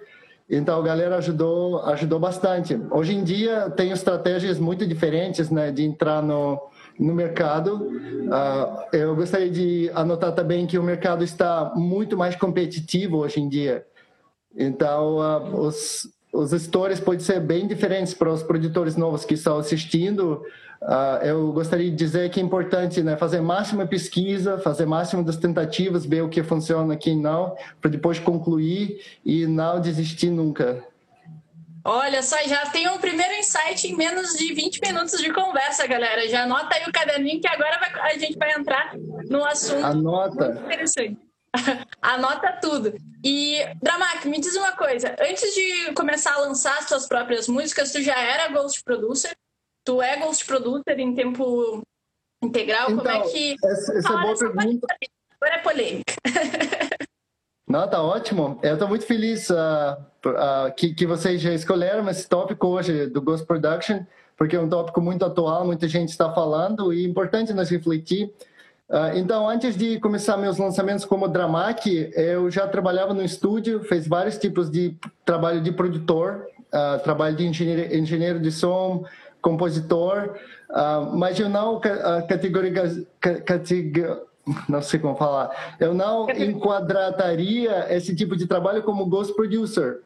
então 0.51 0.77
a 0.77 0.84
galera 0.84 1.15
ajudou, 1.15 1.81
ajudou 1.86 2.20
bastante. 2.20 2.77
Hoje 2.91 3.15
em 3.15 3.24
dia 3.24 3.70
tem 3.70 3.91
estratégias 3.91 4.60
muito 4.60 4.86
diferentes, 4.86 5.50
né, 5.50 5.72
de 5.72 5.84
entrar 5.84 6.22
no, 6.22 6.60
no 7.00 7.15
mercado. 7.15 7.75
Uh, 7.77 8.96
eu 8.96 9.15
gostaria 9.15 9.50
de 9.50 9.89
anotar 9.93 10.34
também 10.34 10.67
que 10.67 10.77
o 10.77 10.84
mercado 10.84 11.24
está 11.24 11.72
muito 11.74 12.17
mais 12.17 12.36
competitivo 12.36 13.20
hoje 13.20 13.39
em 13.39 13.48
dia. 13.48 13.86
Então, 14.53 15.20
uh, 15.20 15.58
os, 15.62 16.10
os 16.34 16.51
stories 16.51 17.00
podem 17.00 17.22
ser 17.22 17.39
bem 17.39 17.65
diferentes 17.65 18.13
para 18.13 18.29
os 18.29 18.43
produtores 18.43 18.98
novos 18.98 19.24
que 19.24 19.36
estão 19.36 19.58
assistindo. 19.58 20.43
Uh, 20.81 21.23
eu 21.23 21.51
gostaria 21.53 21.91
de 21.91 21.95
dizer 21.95 22.31
que 22.31 22.39
é 22.39 22.43
importante 22.43 23.03
né, 23.03 23.15
fazer 23.15 23.39
máxima 23.39 23.85
pesquisa, 23.85 24.57
fazer 24.57 24.88
máximo 24.88 25.23
das 25.23 25.38
tentativas, 25.38 26.05
ver 26.05 26.23
o 26.23 26.29
que 26.29 26.41
funciona, 26.41 26.97
e 27.05 27.15
não, 27.15 27.55
para 27.79 27.91
depois 27.91 28.17
concluir 28.17 29.00
e 29.23 29.45
não 29.45 29.79
desistir 29.79 30.31
nunca. 30.31 30.83
Olha 31.83 32.21
só, 32.23 32.38
já 32.47 32.65
tem 32.67 32.88
um 32.89 32.97
primeiro 32.97 33.33
insight 33.33 33.88
em 33.88 33.95
menos 33.95 34.33
de 34.33 34.53
20 34.53 34.81
minutos 34.81 35.19
de 35.19 35.31
conversa, 35.31 35.85
galera. 35.88 36.27
Já 36.27 36.43
anota 36.43 36.75
aí 36.75 36.83
o 36.88 36.91
caderninho 36.91 37.41
que 37.41 37.47
agora 37.47 37.79
vai, 37.79 38.11
a 38.11 38.17
gente 38.17 38.38
vai 38.38 38.51
entrar 38.51 38.95
no 39.29 39.43
assunto. 39.45 39.85
Anota. 39.85 40.45
Muito 40.45 40.63
interessante. 40.63 41.17
Anota 42.01 42.59
tudo. 42.61 42.93
E, 43.23 43.59
Dramac, 43.81 44.27
me 44.27 44.39
diz 44.39 44.55
uma 44.55 44.73
coisa. 44.73 45.15
Antes 45.19 45.53
de 45.53 45.91
começar 45.93 46.33
a 46.33 46.41
lançar 46.41 46.77
as 46.77 46.88
suas 46.88 47.07
próprias 47.07 47.47
músicas, 47.47 47.91
tu 47.91 48.01
já 48.01 48.19
era 48.19 48.47
Ghost 48.50 48.83
Producer? 48.83 49.35
Tu 49.83 50.01
é 50.01 50.17
Ghost 50.17 50.45
Producer 50.45 51.00
em 51.00 51.15
tempo 51.15 51.81
integral? 52.43 52.91
Então, 52.91 52.97
Como 52.97 53.09
é 53.09 53.17
então, 53.17 53.31
que... 53.31 53.55
Essa, 53.63 53.97
essa 53.97 54.13
é 54.13 54.21
boa 54.21 54.38
pergunta. 54.38 54.88
Agora 55.41 55.55
é 55.55 55.57
polêmica. 55.59 56.13
Não, 57.67 57.88
tá 57.89 58.01
ótimo. 58.03 58.59
Eu 58.61 58.73
estou 58.73 58.88
muito 58.88 59.05
feliz 59.05 59.50
uh, 59.50 59.55
uh, 60.25 60.73
que, 60.75 60.93
que 60.93 61.05
vocês 61.05 61.41
já 61.41 61.53
escolheram 61.53 62.07
esse 62.09 62.27
tópico 62.27 62.67
hoje 62.67 63.07
do 63.07 63.21
Ghost 63.21 63.45
Production, 63.45 64.03
porque 64.38 64.55
é 64.55 64.59
um 64.59 64.69
tópico 64.69 65.00
muito 65.00 65.23
atual, 65.23 65.65
muita 65.65 65.88
gente 65.88 66.09
está 66.09 66.31
falando 66.33 66.93
e 66.93 67.05
é 67.05 67.07
importante 67.07 67.53
nós 67.53 67.69
refletir 67.69 68.31
Uh, 68.91 69.17
então, 69.17 69.47
antes 69.47 69.77
de 69.77 70.01
começar 70.01 70.35
meus 70.35 70.57
lançamentos 70.57 71.05
como 71.05 71.25
Dramac, 71.25 72.11
eu 72.13 72.51
já 72.51 72.67
trabalhava 72.67 73.13
no 73.13 73.23
estúdio, 73.23 73.81
fez 73.85 74.05
vários 74.05 74.38
tipos 74.38 74.69
de 74.69 74.97
trabalho 75.23 75.61
de 75.61 75.71
produtor, 75.71 76.45
trabalho 77.01 77.33
de 77.38 77.47
engenheiro, 77.47 77.95
engenheiro 77.95 78.38
de 78.38 78.51
som, 78.51 79.05
compositor, 79.41 80.36
uh, 80.69 81.17
mas 81.17 81.39
eu 81.39 81.50
não 81.50 81.79
categorizo, 82.27 83.07
não 84.69 84.81
sei 84.81 85.00
como 85.00 85.15
falar, 85.15 85.75
eu 85.79 85.93
não 85.93 86.29
enquadraria 86.29 87.88
esse 87.89 88.15
tipo 88.15 88.36
de 88.36 88.45
trabalho 88.48 88.83
como 88.83 89.05
ghost 89.05 89.33
producer, 89.33 90.01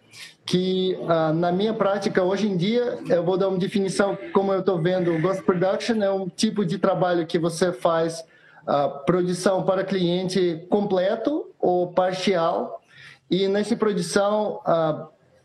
que 0.46 0.98
uh, 1.01 1.34
na 1.34 1.51
minha 1.51 1.74
prática 1.74 2.24
hoje 2.24 2.48
em 2.48 2.56
dia, 2.56 2.98
eu 3.10 3.24
vou 3.24 3.38
dar 3.38 3.50
uma 3.50 3.58
definição 3.58 4.18
como 4.34 4.54
eu 4.54 4.60
estou 4.60 4.82
vendo, 4.82 5.20
ghost 5.22 5.44
production 5.44 6.01
é 6.01 6.12
um 6.12 6.30
tipo 6.30 6.65
de 6.65 6.77
trabalho 6.77 7.27
que 7.27 7.38
você 7.38 7.72
faz 7.72 8.24
uh, 8.68 9.06
produção 9.06 9.63
para 9.63 9.84
cliente 9.84 10.65
completo 10.70 11.50
ou 11.60 11.92
parcial, 11.92 12.82
e 13.30 13.48
nessa 13.48 13.75
produção, 13.75 14.62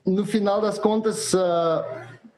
no 0.05 0.27
final 0.27 0.61
das 0.61 0.79
contas, 0.79 1.35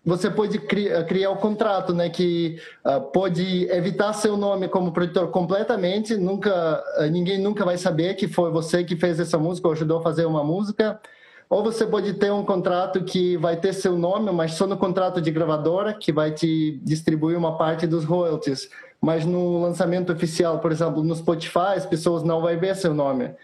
você 0.04 0.28
pode 0.28 0.58
criar, 0.58 1.04
criar 1.04 1.30
o 1.30 1.36
contrato, 1.36 1.94
né, 1.94 2.10
que 2.10 2.58
uh, 2.84 3.00
pode 3.12 3.70
evitar 3.70 4.12
seu 4.12 4.36
nome 4.36 4.68
como 4.68 4.92
produtor 4.92 5.30
completamente, 5.30 6.16
nunca 6.16 6.82
uh, 6.98 7.04
ninguém 7.04 7.38
nunca 7.38 7.64
vai 7.64 7.78
saber 7.78 8.14
que 8.14 8.26
foi 8.26 8.50
você 8.50 8.82
que 8.82 8.96
fez 8.96 9.20
essa 9.20 9.38
música 9.38 9.68
ou 9.68 9.74
ajudou 9.74 9.98
a 9.98 10.02
fazer 10.02 10.26
uma 10.26 10.42
música. 10.42 11.00
Ou 11.48 11.62
você 11.62 11.86
pode 11.86 12.14
ter 12.14 12.32
um 12.32 12.44
contrato 12.44 13.04
que 13.04 13.36
vai 13.36 13.58
ter 13.58 13.74
seu 13.74 13.96
nome, 13.96 14.32
mas 14.32 14.54
só 14.54 14.66
no 14.66 14.76
contrato 14.76 15.20
de 15.20 15.30
gravadora, 15.30 15.92
que 15.92 16.10
vai 16.10 16.30
te 16.32 16.80
distribuir 16.82 17.36
uma 17.36 17.58
parte 17.58 17.86
dos 17.86 18.04
royalties. 18.04 18.70
Mas 19.02 19.26
no 19.26 19.60
lançamento 19.60 20.10
oficial, 20.10 20.60
por 20.60 20.72
exemplo, 20.72 21.04
no 21.04 21.14
Spotify, 21.14 21.76
as 21.76 21.84
pessoas 21.84 22.22
não 22.22 22.40
vão 22.40 22.58
ver 22.58 22.74
seu 22.74 22.94
nome. 22.94 23.34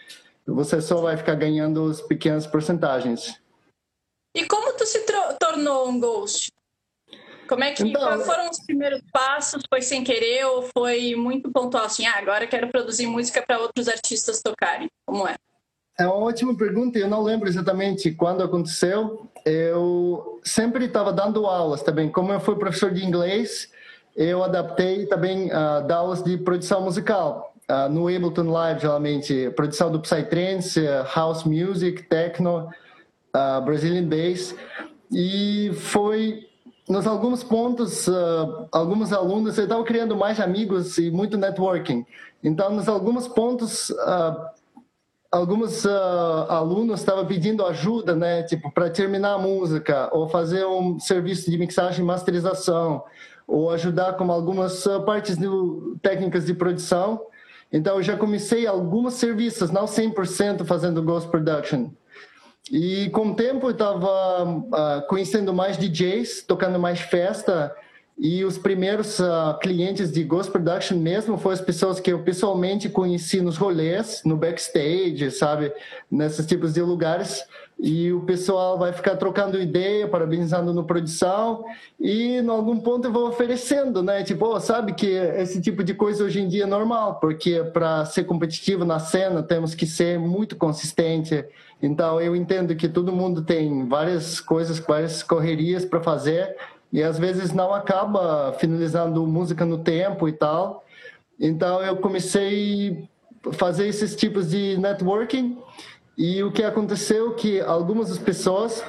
Você 0.47 0.81
só 0.81 1.03
vai 1.03 1.19
ficar 1.19 1.35
ganhando 1.35 1.85
as 1.85 2.01
pequenas 2.01 2.47
porcentagens. 2.47 3.39
E 4.35 4.47
como 4.47 4.68
tornou 5.69 5.89
um 5.89 6.01
ghost? 6.01 6.51
Como 7.47 7.65
é 7.65 7.73
que 7.73 7.83
então, 7.83 8.21
foram 8.21 8.51
os 8.51 8.61
primeiros 8.61 9.01
passos? 9.13 9.63
Foi 9.71 9.81
sem 9.81 10.05
querer 10.05 10.45
ou 10.47 10.69
foi 10.77 11.15
muito 11.15 11.51
pontual 11.51 11.85
assim? 11.85 12.07
Ah, 12.07 12.19
agora 12.19 12.47
quero 12.47 12.69
produzir 12.69 13.07
música 13.07 13.43
para 13.47 13.59
outros 13.59 13.89
artistas 13.89 14.43
tocarem. 14.43 14.89
Como 15.07 15.27
é? 15.27 15.35
É 15.99 16.07
uma 16.07 16.27
ótima 16.27 16.55
pergunta. 16.55 16.99
Eu 16.99 17.09
não 17.09 17.23
lembro 17.23 17.49
exatamente 17.49 18.11
quando 18.13 18.43
aconteceu. 18.43 19.31
Eu 19.47 20.41
sempre 20.45 20.85
estava 20.85 21.11
dando 21.11 21.47
aulas 21.47 21.83
também. 21.83 22.11
Como 22.11 22.33
eu 22.33 22.41
fui 22.41 22.55
professor 22.57 22.93
de 22.93 23.05
inglês, 23.05 23.71
eu 24.15 24.45
adaptei 24.45 25.07
também 25.07 25.49
uh, 25.49 25.93
aulas 25.93 26.23
de 26.23 26.37
produção 26.37 26.83
musical. 26.83 27.55
Uh, 27.71 27.89
no 27.91 28.09
Ableton 28.09 28.51
Live, 28.51 28.81
geralmente, 28.81 29.51
produção 29.51 29.91
do 29.91 30.01
Psytrance, 30.01 30.81
uh, 30.81 31.05
House 31.15 31.45
Music, 31.45 32.03
Techno, 32.05 32.69
uh, 33.35 33.61
Brazilian 33.63 34.07
Bass. 34.07 34.55
E 35.11 35.71
foi 35.75 36.49
nos 36.89 37.07
alguns 37.07 37.45
pontos, 37.45 38.09
uh, 38.09 38.67
alguns 38.73 39.13
alunos 39.13 39.59
estavam 39.59 39.85
criando 39.85 40.17
mais 40.17 40.41
amigos 40.41 40.97
e 40.97 41.11
muito 41.11 41.37
networking. 41.37 42.05
Então, 42.43 42.71
nos 42.71 42.89
alguns 42.89 43.29
pontos, 43.29 43.91
uh, 43.91 44.49
alguns 45.31 45.85
uh, 45.85 46.47
alunos 46.49 47.01
estavam 47.01 47.27
pedindo 47.27 47.65
ajuda, 47.67 48.17
né, 48.17 48.43
tipo 48.45 48.73
para 48.73 48.89
terminar 48.89 49.35
a 49.35 49.39
música 49.39 50.09
ou 50.13 50.29
fazer 50.29 50.65
um 50.65 50.99
serviço 50.99 51.51
de 51.51 51.59
mixagem 51.59 52.01
e 52.01 52.07
masterização 52.07 53.05
ou 53.47 53.71
ajudar 53.71 54.15
com 54.15 54.31
algumas 54.33 54.85
partes 55.05 55.37
técnicas 56.01 56.47
de 56.47 56.55
produção. 56.55 57.21
Então, 57.71 57.97
eu 57.97 58.03
já 58.03 58.17
comecei 58.17 58.67
alguns 58.67 59.15
serviços, 59.15 59.71
não 59.71 59.85
100% 59.85 60.65
fazendo 60.65 61.03
ghost 61.03 61.31
production. 61.31 61.91
E 62.71 63.09
com 63.11 63.31
o 63.31 63.35
tempo 63.35 63.67
eu 63.67 63.71
estava 63.71 64.45
uh, 64.45 65.07
conhecendo 65.09 65.53
mais 65.55 65.77
DJs, 65.77 66.43
tocando 66.47 66.79
mais 66.79 67.01
festa, 67.01 67.75
e 68.19 68.45
os 68.45 68.59
primeiros 68.59 69.21
uh, 69.21 69.57
clientes 69.61 70.11
de 70.11 70.25
Ghost 70.25 70.51
Production 70.51 70.97
mesmo 70.97 71.39
foram 71.39 71.55
as 71.55 71.61
pessoas 71.61 72.01
que 72.01 72.13
eu 72.13 72.19
pessoalmente 72.25 72.89
conheci 72.89 73.41
nos 73.41 73.57
rolês, 73.57 74.23
no 74.25 74.37
backstage, 74.37 75.31
sabe? 75.31 75.73
Nesses 76.11 76.45
tipos 76.45 76.75
de 76.75 76.83
lugares. 76.83 77.45
E 77.79 78.13
o 78.13 78.23
pessoal 78.23 78.77
vai 78.77 78.93
ficar 78.93 79.15
trocando 79.15 79.57
ideia, 79.57 80.09
parabenizando 80.09 80.75
no 80.75 80.83
produção. 80.83 81.65
E 82.01 82.39
em 82.39 82.49
algum 82.49 82.81
ponto 82.81 83.07
eu 83.07 83.13
vou 83.13 83.29
oferecendo, 83.29 84.03
né? 84.03 84.25
Tipo, 84.25 84.47
oh, 84.47 84.59
sabe 84.59 84.95
que 84.95 85.07
esse 85.07 85.61
tipo 85.61 85.85
de 85.85 85.95
coisa 85.95 86.25
hoje 86.25 86.41
em 86.41 86.49
dia 86.49 86.65
é 86.65 86.67
normal, 86.67 87.21
porque 87.21 87.63
para 87.73 88.05
ser 88.05 88.25
competitivo 88.25 88.85
na 88.85 88.99
cena 88.99 89.45
temos 89.45 89.77
que 89.77 89.87
ser 89.87 90.19
muito 90.19 90.57
consistente 90.57 91.45
então, 91.81 92.21
eu 92.21 92.35
entendo 92.35 92.75
que 92.75 92.89
todo 92.89 93.13
mundo 93.13 93.43
tem 93.43 93.87
várias 93.87 94.41
coisas, 94.41 94.81
várias 94.81 95.23
correrias 95.23 95.85
para 95.85 96.01
fazer 96.01 96.57
e 96.93 97.03
às 97.03 97.19
vezes 97.19 97.53
não 97.53 97.73
acaba 97.75 98.53
finalizando 98.59 99.27
música 99.27 99.65
no 99.65 99.79
tempo 99.79 100.29
e 100.29 100.33
tal. 100.33 100.85
Então, 101.39 101.83
eu 101.83 101.97
comecei 101.97 103.09
a 103.47 103.53
fazer 103.53 103.87
esses 103.87 104.17
tipos 104.17 104.51
de 104.51 104.77
networking 104.79 105.59
e 106.17 106.43
o 106.43 106.51
que 106.51 106.65
aconteceu 106.65 107.31
é 107.31 107.35
que 107.35 107.61
algumas 107.61 108.09
das 108.09 108.19
pessoas 108.19 108.83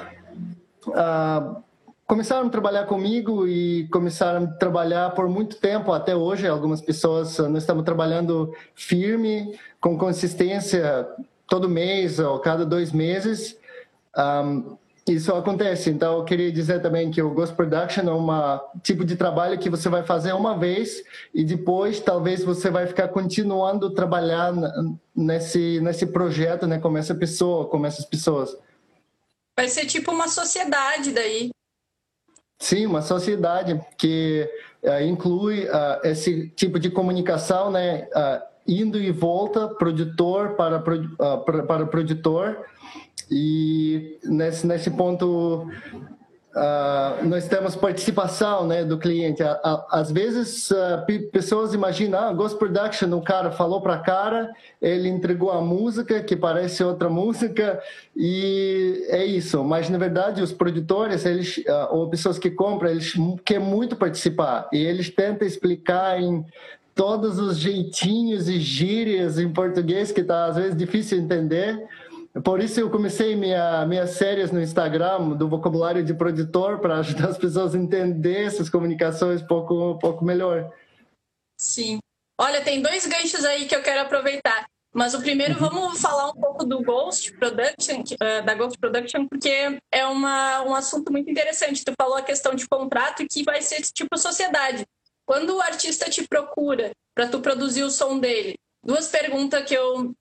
uh, 0.88 1.62
começaram 2.08 2.48
a 2.48 2.50
trabalhar 2.50 2.86
comigo 2.86 3.48
e 3.48 3.88
começaram 3.90 4.46
a 4.46 4.48
trabalhar 4.48 5.12
por 5.12 5.30
muito 5.30 5.58
tempo 5.58 5.94
até 5.94 6.16
hoje. 6.16 6.48
Algumas 6.48 6.82
pessoas 6.82 7.38
nós 7.38 7.62
estamos 7.62 7.84
trabalhando 7.84 8.52
firme, 8.74 9.56
com 9.80 9.96
consistência 9.96 11.08
todo 11.48 11.70
mês 11.70 12.18
ou 12.18 12.40
cada 12.40 12.66
dois 12.66 12.92
meses. 12.92 13.56
Um, 14.18 14.76
isso 15.14 15.34
acontece. 15.34 15.90
Então, 15.90 16.18
eu 16.18 16.24
queria 16.24 16.52
dizer 16.52 16.82
também 16.82 17.10
que 17.10 17.22
o 17.22 17.32
Ghost 17.32 17.56
Production 17.56 18.04
é 18.04 18.14
um 18.14 18.80
tipo 18.82 19.04
de 19.04 19.16
trabalho 19.16 19.58
que 19.58 19.70
você 19.70 19.90
vai 19.90 20.04
fazer 20.04 20.34
uma 20.34 20.58
vez 20.58 21.04
e 21.34 21.44
depois 21.44 22.00
talvez 22.00 22.44
você 22.44 22.70
vai 22.70 22.86
ficar 22.88 23.08
continuando 23.08 23.88
a 23.88 23.94
trabalhar 23.94 24.54
nesse, 25.16 25.80
nesse 25.82 26.06
projeto, 26.08 26.68
né, 26.68 26.80
com 26.80 26.96
essa 26.98 27.16
pessoa, 27.16 27.68
com 27.68 27.86
essas 27.86 28.06
pessoas. 28.06 28.56
Vai 29.58 29.68
ser 29.68 29.86
tipo 29.86 30.12
uma 30.12 30.28
sociedade 30.28 31.12
daí. 31.12 31.50
Sim, 32.60 32.86
uma 32.86 33.02
sociedade 33.02 33.80
que 33.98 34.50
uh, 34.84 35.02
inclui 35.02 35.64
uh, 35.66 36.00
esse 36.04 36.50
tipo 36.50 36.78
de 36.78 36.90
comunicação, 36.90 37.72
né? 37.72 38.08
Uh, 38.14 38.50
indo 38.68 39.00
e 39.00 39.12
volta, 39.12 39.68
produtor 39.68 40.56
para, 40.56 40.78
uh, 40.78 41.44
para, 41.44 41.64
para 41.64 41.86
produtor. 41.88 42.66
E 43.32 44.18
nesse, 44.24 44.66
nesse 44.66 44.90
ponto, 44.92 45.68
uh, 46.56 47.26
nós 47.26 47.48
temos 47.48 47.76
participação 47.76 48.66
né, 48.66 48.84
do 48.84 48.98
cliente. 48.98 49.42
Às 49.90 50.12
vezes, 50.12 50.72
uh, 50.72 50.76
pessoas 51.32 51.74
imaginam, 51.74 52.20
ah, 52.20 52.34
Ghost 52.34 52.58
Production, 52.58 53.12
o 53.16 53.22
cara 53.22 53.52
falou 53.52 53.82
para 53.82 54.00
cara, 54.00 54.52
ele 54.82 55.10
entregou 55.10 55.52
a 55.52 55.62
música, 55.62 56.22
que 56.22 56.36
parece 56.36 56.84
outra 56.84 57.10
música, 57.10 57.82
e 58.16 59.06
é 59.10 59.26
isso. 59.26 59.64
Mas, 59.64 59.90
na 59.90 59.98
verdade, 59.98 60.42
os 60.42 60.52
produtores, 60.52 61.26
eles, 61.26 61.58
uh, 61.58 61.90
ou 61.92 62.10
pessoas 62.10 62.40
que 62.40 62.50
compram, 62.50 62.90
eles 62.90 63.14
querem 63.46 63.64
muito 63.64 63.96
participar. 63.96 64.68
E 64.74 64.78
eles 64.78 65.10
tentam 65.10 65.48
explicar 65.48 66.22
em 66.22 66.44
todos 66.96 67.40
os 67.40 67.58
jeitinhos 67.58 68.50
e 68.50 68.60
gírias 68.60 69.40
em 69.40 69.50
português 69.54 70.12
que 70.12 70.22
tá 70.22 70.48
às 70.48 70.58
vezes 70.58 70.76
difícil 70.76 71.18
entender. 71.18 71.88
Por 72.44 72.62
isso 72.62 72.80
eu 72.80 72.90
comecei 72.90 73.36
minha 73.36 73.86
minhas 73.86 74.12
séries 74.12 74.52
no 74.52 74.62
Instagram 74.62 75.30
do 75.30 75.50
vocabulário 75.50 76.04
de 76.04 76.14
produtor 76.14 76.80
para 76.80 77.00
ajudar 77.00 77.30
as 77.30 77.38
pessoas 77.38 77.74
a 77.74 77.78
entender 77.78 78.46
essas 78.46 78.70
comunicações 78.70 79.42
um 79.42 79.48
pouco 79.48 79.92
um 79.92 79.98
pouco 79.98 80.24
melhor. 80.24 80.72
Sim. 81.58 82.00
Olha, 82.40 82.62
tem 82.62 82.82
dois 82.82 83.06
ganchos 83.06 83.44
aí 83.44 83.66
que 83.66 83.76
eu 83.76 83.84
quero 83.84 84.02
aproveitar. 84.02 84.66
Mas 84.94 85.14
o 85.14 85.22
primeiro, 85.22 85.54
uhum. 85.54 85.70
vamos 85.70 86.02
falar 86.02 86.30
um 86.30 86.34
pouco 86.34 86.66
do 86.66 86.82
Ghost 86.82 87.32
Production, 87.34 88.02
uh, 88.02 88.44
da 88.44 88.56
Ghost 88.56 88.80
Production, 88.80 89.28
porque 89.28 89.80
é 89.92 90.06
uma, 90.06 90.64
um 90.64 90.74
assunto 90.74 91.12
muito 91.12 91.30
interessante. 91.30 91.86
Tu 91.86 91.94
falou 92.00 92.18
a 92.18 92.24
questão 92.24 92.56
de 92.56 92.68
contrato 92.68 93.26
que 93.30 93.44
vai 93.44 93.62
ser 93.62 93.82
tipo 93.82 94.18
sociedade. 94.18 94.86
Quando 95.26 95.56
o 95.56 95.62
artista 95.62 96.10
te 96.10 96.28
procura 96.28 96.92
para 97.14 97.28
tu 97.28 97.40
produzir 97.40 97.84
o 97.84 97.92
som 97.92 98.18
dele, 98.18 98.56
duas 98.84 99.08
perguntas 99.08 99.64
que 99.64 99.76
eu 99.76 100.12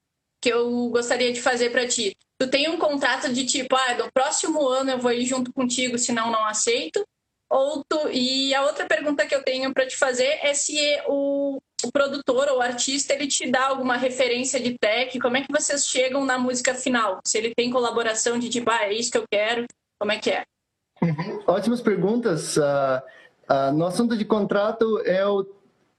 que 0.40 0.48
eu 0.48 0.88
gostaria 0.88 1.32
de 1.32 1.40
fazer 1.40 1.70
para 1.70 1.86
ti. 1.86 2.16
Tu 2.38 2.48
tem 2.48 2.68
um 2.68 2.78
contrato 2.78 3.32
de 3.32 3.44
tipo, 3.44 3.74
ah, 3.74 3.94
do 3.94 4.12
próximo 4.12 4.66
ano 4.68 4.92
eu 4.92 4.98
vou 4.98 5.12
ir 5.12 5.24
junto 5.24 5.52
contigo, 5.52 5.98
senão 5.98 6.30
não 6.30 6.44
aceito? 6.44 7.04
Ou 7.50 7.82
tu... 7.88 8.08
E 8.10 8.54
a 8.54 8.62
outra 8.62 8.86
pergunta 8.86 9.26
que 9.26 9.34
eu 9.34 9.42
tenho 9.42 9.72
para 9.72 9.86
te 9.86 9.96
fazer 9.96 10.38
é 10.42 10.54
se 10.54 10.76
o, 11.06 11.58
o 11.82 11.92
produtor 11.92 12.48
ou 12.48 12.58
o 12.58 12.62
artista 12.62 13.14
ele 13.14 13.26
te 13.26 13.50
dá 13.50 13.66
alguma 13.66 13.96
referência 13.96 14.60
de 14.60 14.78
tech, 14.78 15.18
como 15.18 15.36
é 15.36 15.42
que 15.42 15.52
vocês 15.52 15.86
chegam 15.86 16.24
na 16.24 16.38
música 16.38 16.74
final? 16.74 17.18
Se 17.26 17.38
ele 17.38 17.54
tem 17.54 17.70
colaboração 17.70 18.38
de 18.38 18.48
tipo, 18.48 18.70
ah, 18.70 18.84
é 18.84 18.92
isso 18.92 19.10
que 19.10 19.18
eu 19.18 19.24
quero, 19.30 19.64
como 19.98 20.12
é 20.12 20.18
que 20.18 20.30
é? 20.30 20.44
Uhum. 21.02 21.42
Ótimas 21.46 21.80
perguntas. 21.80 22.56
Uh, 22.56 23.00
Uh, 23.48 23.72
no 23.72 23.86
assunto 23.86 24.14
de 24.14 24.26
contrato, 24.26 25.00
eu, 25.06 25.46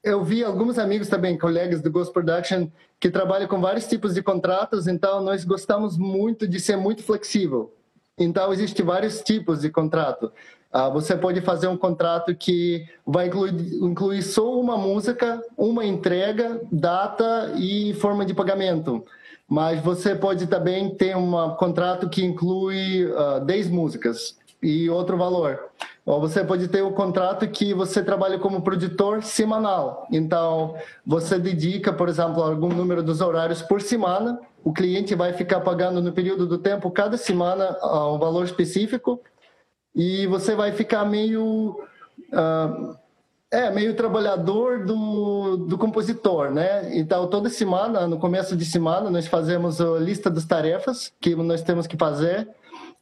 eu 0.04 0.24
vi 0.24 0.44
alguns 0.44 0.78
amigos 0.78 1.08
também, 1.08 1.38
colegas 1.38 1.82
do 1.82 1.92
Ghost 1.92 2.14
Production, 2.14 2.68
que 3.00 3.10
trabalham 3.10 3.48
com 3.48 3.60
vários 3.60 3.86
tipos 3.86 4.14
de 4.14 4.24
contratos, 4.24 4.88
então 4.88 5.22
nós 5.22 5.44
gostamos 5.44 5.98
muito 5.98 6.48
de 6.48 6.60
ser 6.60 6.78
muito 6.78 7.04
flexível. 7.04 7.74
Então, 8.18 8.52
existem 8.52 8.86
vários 8.86 9.22
tipos 9.22 9.62
de 9.62 9.70
contrato. 9.70 10.32
Uh, 10.74 10.92
você 10.92 11.16
pode 11.16 11.42
fazer 11.42 11.68
um 11.68 11.78
contrato 11.78 12.36
que 12.36 12.86
vai 13.06 13.28
incluir, 13.28 13.54
incluir 13.82 14.22
só 14.22 14.60
uma 14.60 14.78
música, 14.78 15.42
uma 15.58 15.86
entrega, 15.86 16.62
data 16.72 17.54
e 17.58 17.94
forma 17.96 18.26
de 18.26 18.34
pagamento. 18.34 19.04
Mas 19.48 19.82
você 19.82 20.14
pode 20.14 20.46
também 20.48 20.94
ter 20.94 21.18
um 21.18 21.56
contrato 21.56 22.08
que 22.08 22.24
inclui 22.24 23.06
uh, 23.06 23.44
10 23.44 23.70
músicas 23.70 24.38
e 24.62 24.90
outro 24.90 25.18
valor. 25.18 25.60
Ou 26.10 26.20
você 26.20 26.44
pode 26.44 26.68
ter 26.70 26.84
um 26.84 26.92
contrato 26.92 27.48
que 27.48 27.72
você 27.72 28.02
trabalha 28.02 28.40
como 28.40 28.64
produtor 28.64 29.22
semanal. 29.22 30.08
Então, 30.12 30.74
você 31.06 31.38
dedica, 31.38 31.94
por 31.94 32.10
exemplo, 32.10 32.42
algum 32.42 32.70
número 32.70 33.04
dos 33.04 33.22
horários 33.22 33.62
por 33.62 33.80
semana. 33.80 34.40
O 34.64 34.74
cliente 34.74 35.14
vai 35.14 35.34
ficar 35.34 35.60
pagando 35.60 36.02
no 36.02 36.12
período 36.12 36.48
do 36.48 36.58
tempo, 36.58 36.90
cada 36.90 37.16
semana, 37.16 37.78
um 38.12 38.18
valor 38.18 38.44
específico 38.44 39.22
e 39.96 40.26
você 40.26 40.56
vai 40.56 40.72
ficar 40.72 41.06
meio 41.06 41.80
uh, 42.34 42.98
é 43.52 43.70
meio 43.70 43.94
trabalhador 43.94 44.84
do, 44.84 45.58
do 45.58 45.78
compositor, 45.78 46.50
né? 46.50 46.98
Então 46.98 47.28
toda 47.28 47.50
semana, 47.50 48.08
no 48.08 48.18
começo 48.18 48.58
de 48.58 48.66
semana, 48.66 49.12
nós 49.12 49.28
fazemos 49.28 49.80
a 49.80 50.00
lista 50.00 50.28
das 50.28 50.46
tarefas 50.46 51.14
que 51.22 51.36
nós 51.36 51.62
temos 51.62 51.86
que 51.86 51.96
fazer 51.96 52.48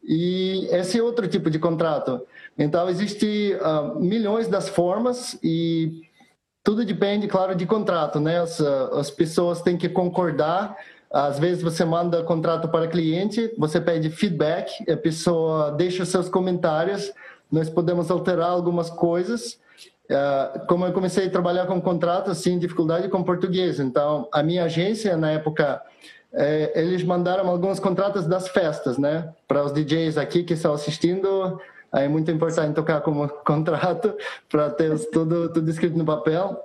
e 0.03 0.67
esse 0.71 0.99
é 0.99 1.03
outro 1.03 1.27
tipo 1.27 1.49
de 1.49 1.59
contrato. 1.59 2.21
Então 2.57 2.89
existe 2.89 3.55
uh, 3.61 3.99
milhões 3.99 4.47
das 4.47 4.67
formas 4.67 5.37
e 5.43 6.01
tudo 6.63 6.83
depende, 6.83 7.27
claro, 7.27 7.55
de 7.55 7.65
contrato, 7.65 8.19
né? 8.19 8.39
As, 8.41 8.59
as 8.59 9.09
pessoas 9.09 9.61
têm 9.61 9.77
que 9.77 9.87
concordar 9.87 10.75
às 11.11 11.39
vezes 11.39 11.63
você 11.63 11.85
manda 11.85 12.23
contrato 12.23 12.67
para 12.67 12.87
cliente, 12.87 13.53
você 13.57 13.79
pede 13.79 14.09
feedback, 14.09 14.89
a 14.91 14.97
pessoa 14.97 15.71
deixa 15.71 16.05
seus 16.05 16.27
comentários, 16.27 17.11
nós 17.51 17.69
podemos 17.69 18.11
alterar 18.11 18.49
algumas 18.49 18.89
coisas. 18.89 19.59
Uh, 20.09 20.65
como 20.67 20.85
eu 20.85 20.93
comecei 20.93 21.27
a 21.27 21.29
trabalhar 21.29 21.65
com 21.65 21.81
contrato, 21.81 22.31
assim, 22.31 22.57
dificuldade 22.59 23.09
com 23.09 23.23
português. 23.23 23.79
Então, 23.79 24.27
a 24.33 24.41
minha 24.41 24.65
agência, 24.65 25.17
na 25.17 25.31
época, 25.31 25.81
eh, 26.33 26.71
eles 26.75 27.03
mandaram 27.03 27.49
alguns 27.49 27.77
contratos 27.77 28.25
das 28.25 28.47
festas, 28.47 28.97
né? 28.97 29.33
Para 29.47 29.65
os 29.65 29.73
DJs 29.73 30.17
aqui 30.17 30.43
que 30.43 30.53
estão 30.53 30.73
assistindo, 30.73 31.59
é 31.93 32.07
muito 32.07 32.29
importante 32.31 32.75
tocar 32.75 33.01
como 33.01 33.27
contrato 33.45 34.15
para 34.49 34.69
ter 34.69 34.97
tudo, 35.09 35.51
tudo 35.51 35.69
escrito 35.69 35.97
no 35.97 36.05
papel 36.05 36.63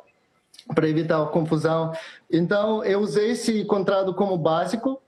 para 0.74 0.88
evitar 0.88 1.22
a 1.22 1.26
confusão. 1.26 1.92
Então, 2.30 2.84
eu 2.84 3.00
usei 3.00 3.32
esse 3.32 3.64
contrato 3.64 4.14
como 4.14 4.36
básico 4.36 5.00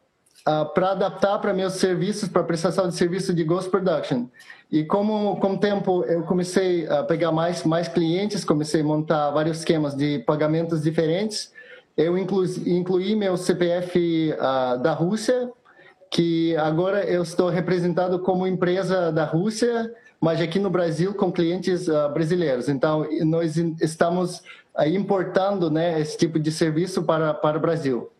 uh, 0.48 0.66
para 0.74 0.92
adaptar 0.92 1.38
para 1.38 1.52
meus 1.52 1.74
serviços, 1.74 2.28
para 2.28 2.42
prestação 2.42 2.88
de 2.88 2.94
serviço 2.94 3.32
de 3.32 3.44
Ghost 3.44 3.70
Production. 3.70 4.26
E 4.70 4.84
como 4.84 5.36
com 5.36 5.52
o 5.54 5.58
tempo 5.58 6.04
eu 6.04 6.22
comecei 6.22 6.88
a 6.88 7.04
pegar 7.04 7.30
mais 7.30 7.62
mais 7.64 7.86
clientes, 7.86 8.44
comecei 8.44 8.80
a 8.80 8.84
montar 8.84 9.30
vários 9.30 9.58
esquemas 9.58 9.94
de 9.94 10.18
pagamentos 10.20 10.82
diferentes, 10.82 11.52
eu 11.96 12.18
inclu, 12.18 12.44
incluí 12.66 13.14
meu 13.14 13.36
CPF 13.36 14.32
uh, 14.32 14.36
ah, 14.40 14.76
da 14.76 14.92
Rússia, 14.92 15.50
que 16.10 16.56
agora 16.56 17.04
eu 17.04 17.22
estou 17.22 17.48
representado 17.48 18.18
como 18.18 18.46
empresa 18.46 19.12
da 19.12 19.24
Rússia, 19.24 19.92
mas 20.24 20.40
aqui 20.40 20.58
no 20.58 20.70
Brasil 20.70 21.12
com 21.12 21.30
clientes 21.30 21.86
uh, 21.86 22.08
brasileiros. 22.08 22.66
Então, 22.66 23.06
nós 23.26 23.58
estamos 23.78 24.42
importando 24.86 25.70
né, 25.70 26.00
esse 26.00 26.16
tipo 26.16 26.38
de 26.38 26.50
serviço 26.50 27.02
para, 27.02 27.34
para 27.34 27.58
o 27.58 27.60
Brasil. 27.60 28.10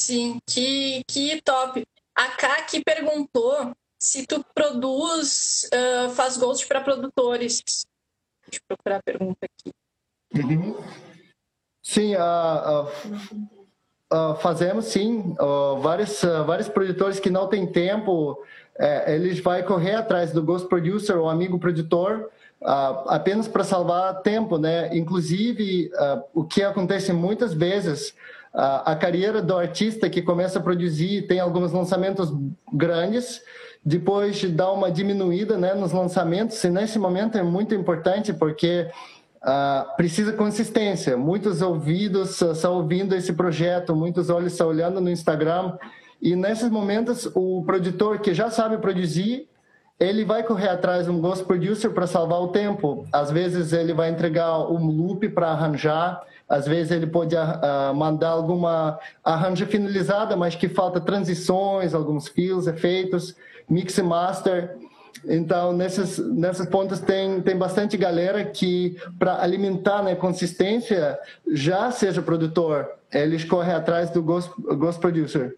Sim, 0.00 0.38
que, 0.48 1.02
que 1.06 1.42
top. 1.42 1.86
A 2.14 2.28
Kaki 2.28 2.82
perguntou 2.82 3.70
se 4.00 4.26
tu 4.26 4.42
produz, 4.54 5.68
uh, 5.74 6.08
faz 6.08 6.38
ghost 6.38 6.66
para 6.66 6.80
produtores. 6.80 7.62
Deixa 8.46 8.62
eu 8.62 8.62
procurar 8.66 8.96
a 8.96 9.02
pergunta 9.02 9.40
aqui. 9.44 9.74
Uhum. 10.36 10.74
Sim, 11.82 12.14
uh, 12.16 12.88
uh, 14.10 14.36
fazemos 14.36 14.86
sim. 14.86 15.34
vários, 15.82 16.22
vários 16.46 16.68
produtores 16.70 17.20
que 17.20 17.28
não 17.28 17.46
têm 17.46 17.70
tempo, 17.70 18.42
eh, 18.78 19.14
eles 19.14 19.40
vão 19.40 19.60
correr 19.62 19.94
atrás 19.94 20.32
do 20.32 20.42
ghost 20.42 20.68
producer 20.68 21.16
ou 21.16 21.28
amigo 21.28 21.58
produtor 21.58 22.30
Uh, 22.60 23.06
apenas 23.06 23.46
para 23.46 23.62
salvar 23.62 24.20
tempo, 24.20 24.58
né? 24.58 24.90
Inclusive, 24.96 25.92
uh, 25.94 26.22
o 26.34 26.42
que 26.42 26.60
acontece 26.60 27.12
muitas 27.12 27.54
vezes, 27.54 28.08
uh, 28.52 28.82
a 28.84 28.96
carreira 28.96 29.40
do 29.40 29.56
artista 29.56 30.10
que 30.10 30.20
começa 30.20 30.58
a 30.58 30.62
produzir 30.62 31.28
tem 31.28 31.38
alguns 31.38 31.72
lançamentos 31.72 32.34
grandes, 32.72 33.40
depois 33.84 34.42
dá 34.50 34.72
uma 34.72 34.90
diminuída, 34.90 35.56
né, 35.56 35.72
nos 35.72 35.92
lançamentos. 35.92 36.62
E 36.64 36.68
nesse 36.68 36.98
momento 36.98 37.38
é 37.38 37.44
muito 37.44 37.76
importante 37.76 38.32
porque 38.32 38.88
precisa 39.96 40.32
consistência. 40.32 41.16
Muitos 41.16 41.62
ouvidos 41.62 42.42
estão 42.42 42.74
ouvindo 42.74 43.14
esse 43.14 43.32
projeto, 43.32 43.94
muitos 43.94 44.28
olhos 44.28 44.52
estão 44.52 44.66
olhando 44.66 45.00
no 45.00 45.08
Instagram. 45.08 45.78
E 46.20 46.34
nesses 46.34 46.68
momentos, 46.70 47.30
o 47.34 47.62
produtor 47.64 48.18
que 48.20 48.34
já 48.34 48.50
sabe 48.50 48.78
produzir 48.78 49.48
ele 49.98 50.24
vai 50.24 50.44
correr 50.44 50.68
atrás 50.68 51.06
de 51.06 51.10
um 51.10 51.20
ghost 51.20 51.44
producer 51.44 51.90
para 51.90 52.06
salvar 52.06 52.40
o 52.40 52.48
tempo. 52.48 53.04
Às 53.12 53.30
vezes 53.30 53.72
ele 53.72 53.92
vai 53.92 54.10
entregar 54.10 54.58
um 54.70 54.86
loop 54.86 55.28
para 55.30 55.48
arranjar, 55.48 56.22
às 56.48 56.66
vezes 56.66 56.92
ele 56.92 57.06
pode 57.06 57.34
uh, 57.34 57.94
mandar 57.94 58.30
alguma 58.30 58.98
arranjo 59.24 59.66
finalizada, 59.66 60.36
mas 60.36 60.54
que 60.54 60.68
falta 60.68 61.00
transições, 61.00 61.94
alguns 61.94 62.28
fios, 62.28 62.66
efeitos, 62.66 63.34
mix 63.68 63.98
e 63.98 64.02
master. 64.02 64.76
Então, 65.24 65.72
nesses, 65.72 66.16
nesses 66.18 66.64
pontos 66.66 67.00
tem, 67.00 67.40
tem 67.42 67.56
bastante 67.56 67.96
galera 67.96 68.44
que, 68.44 68.96
para 69.18 69.42
alimentar 69.42 70.02
né, 70.04 70.14
consistência, 70.14 71.18
já 71.52 71.90
seja 71.90 72.22
produtor, 72.22 72.88
eles 73.12 73.42
correm 73.42 73.74
atrás 73.74 74.10
do 74.10 74.22
ghost, 74.22 74.50
ghost 74.76 75.00
producer. 75.00 75.56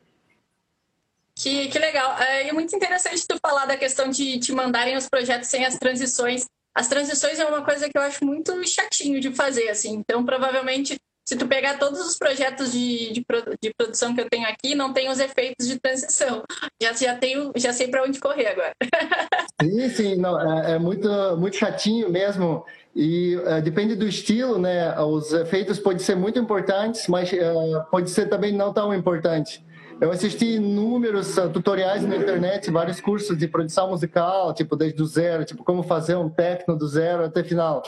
Que, 1.42 1.68
que 1.68 1.78
legal. 1.78 2.18
É, 2.18 2.48
é 2.48 2.52
muito 2.52 2.74
interessante 2.76 3.26
tu 3.26 3.38
falar 3.40 3.64
da 3.64 3.76
questão 3.76 4.10
de 4.10 4.38
te 4.38 4.52
mandarem 4.52 4.96
os 4.96 5.08
projetos 5.08 5.48
sem 5.48 5.64
as 5.64 5.78
transições. 5.78 6.46
As 6.74 6.86
transições 6.86 7.38
é 7.38 7.46
uma 7.46 7.64
coisa 7.64 7.88
que 7.88 7.96
eu 7.96 8.02
acho 8.02 8.24
muito 8.24 8.52
chatinho 8.66 9.20
de 9.20 9.32
fazer, 9.32 9.68
assim. 9.68 9.94
Então, 9.94 10.24
provavelmente, 10.24 10.98
se 11.26 11.36
tu 11.36 11.48
pegar 11.48 11.78
todos 11.78 12.00
os 12.00 12.18
projetos 12.18 12.70
de, 12.70 13.12
de, 13.12 13.24
de 13.62 13.74
produção 13.74 14.14
que 14.14 14.20
eu 14.20 14.28
tenho 14.28 14.46
aqui, 14.46 14.74
não 14.74 14.92
tem 14.92 15.08
os 15.08 15.18
efeitos 15.18 15.66
de 15.66 15.80
transição. 15.80 16.42
Já, 16.80 16.92
já, 16.92 17.16
tenho, 17.16 17.52
já 17.56 17.72
sei 17.72 17.88
para 17.88 18.04
onde 18.04 18.20
correr 18.20 18.48
agora. 18.48 18.74
Sim, 19.62 19.88
sim. 19.90 20.16
Não, 20.16 20.40
é, 20.40 20.72
é 20.72 20.78
muito, 20.78 21.08
muito 21.36 21.56
chatinho 21.56 22.10
mesmo. 22.10 22.64
E 22.94 23.36
uh, 23.36 23.62
depende 23.62 23.94
do 23.94 24.08
estilo, 24.08 24.58
né? 24.58 24.98
Os 24.98 25.32
efeitos 25.32 25.78
podem 25.78 25.98
ser 25.98 26.16
muito 26.16 26.38
importantes, 26.38 27.06
mas 27.08 27.30
uh, 27.30 27.84
pode 27.90 28.10
ser 28.10 28.28
também 28.28 28.52
não 28.52 28.72
tão 28.72 28.92
importante. 28.94 29.62
Eu 30.00 30.10
assisti 30.10 30.54
inúmeros 30.54 31.36
uh, 31.36 31.50
tutoriais 31.50 32.02
na 32.02 32.16
internet, 32.16 32.70
vários 32.70 33.02
cursos 33.02 33.36
de 33.36 33.46
produção 33.46 33.90
musical, 33.90 34.54
tipo 34.54 34.74
desde 34.74 35.02
o 35.02 35.04
zero, 35.04 35.44
tipo 35.44 35.62
como 35.62 35.82
fazer 35.82 36.16
um 36.16 36.30
techno 36.30 36.74
do 36.74 36.88
zero 36.88 37.24
até 37.24 37.44
final. 37.44 37.82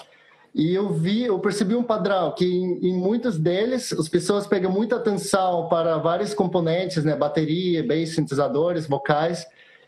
E 0.55 0.75
eu 0.75 0.93
vi, 0.93 1.23
eu 1.23 1.39
percebi 1.39 1.75
um 1.75 1.83
padrão 1.83 2.35
que 2.35 2.45
em, 2.45 2.91
em 2.91 2.95
muitos 2.95 3.39
deles 3.39 3.95
as 3.95 4.11
pessoas 4.11 4.47
pegam 4.47 4.71
muita 4.71 4.97
atenção 4.97 5.69
para 5.71 5.97
vários 5.97 6.35
componentes, 6.35 7.03
né, 7.03 7.17
bateria, 7.17 7.83
bass, 7.83 8.11
sintetizadores, 8.11 8.87
vocais, 8.87 9.47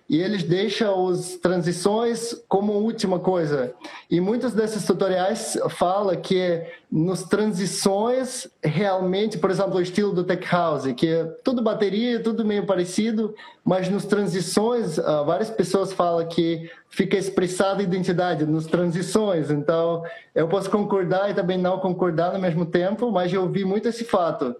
e 0.09 0.21
eles 0.21 0.43
deixam 0.43 1.09
as 1.09 1.37
transições 1.37 2.35
como 2.47 2.75
última 2.75 3.19
coisa. 3.19 3.75
E 4.11 4.21
muitos 4.21 4.53
desses 4.53 4.85
tutoriais 4.85 5.59
falam 5.71 6.15
que 6.17 6.63
nos 6.91 7.23
transições 7.23 8.47
realmente, 8.63 9.39
por 9.39 9.51
exemplo, 9.51 9.77
o 9.77 9.81
estilo 9.81 10.13
do 10.13 10.23
tech 10.23 10.47
house, 10.47 10.93
que 10.93 11.09
é 11.09 11.25
tudo 11.43 11.63
bateria, 11.63 12.23
tudo 12.23 12.45
meio 12.45 12.67
parecido, 12.67 13.35
mas 13.65 13.89
nos 13.89 14.05
transições, 14.05 14.99
ah, 14.99 15.23
várias 15.23 15.49
pessoas 15.49 15.93
falam 15.93 16.29
que 16.29 16.71
fica 16.91 17.17
expressada 17.17 17.81
a 17.81 17.85
identidade 17.85 18.45
nos 18.45 18.67
transições. 18.67 19.51
Então, 19.51 20.05
eu 20.35 20.47
posso 20.47 20.71
concordar 20.71 21.31
e 21.31 21.35
também 21.35 21.57
não 21.57 21.81
concordar 21.81 22.33
no 22.33 22.39
mesmo 22.39 22.67
tempo, 22.67 23.11
mas 23.11 23.33
eu 23.33 23.49
vi 23.49 23.65
muito 23.65 23.89
esse 23.89 24.05
fato. 24.05 24.55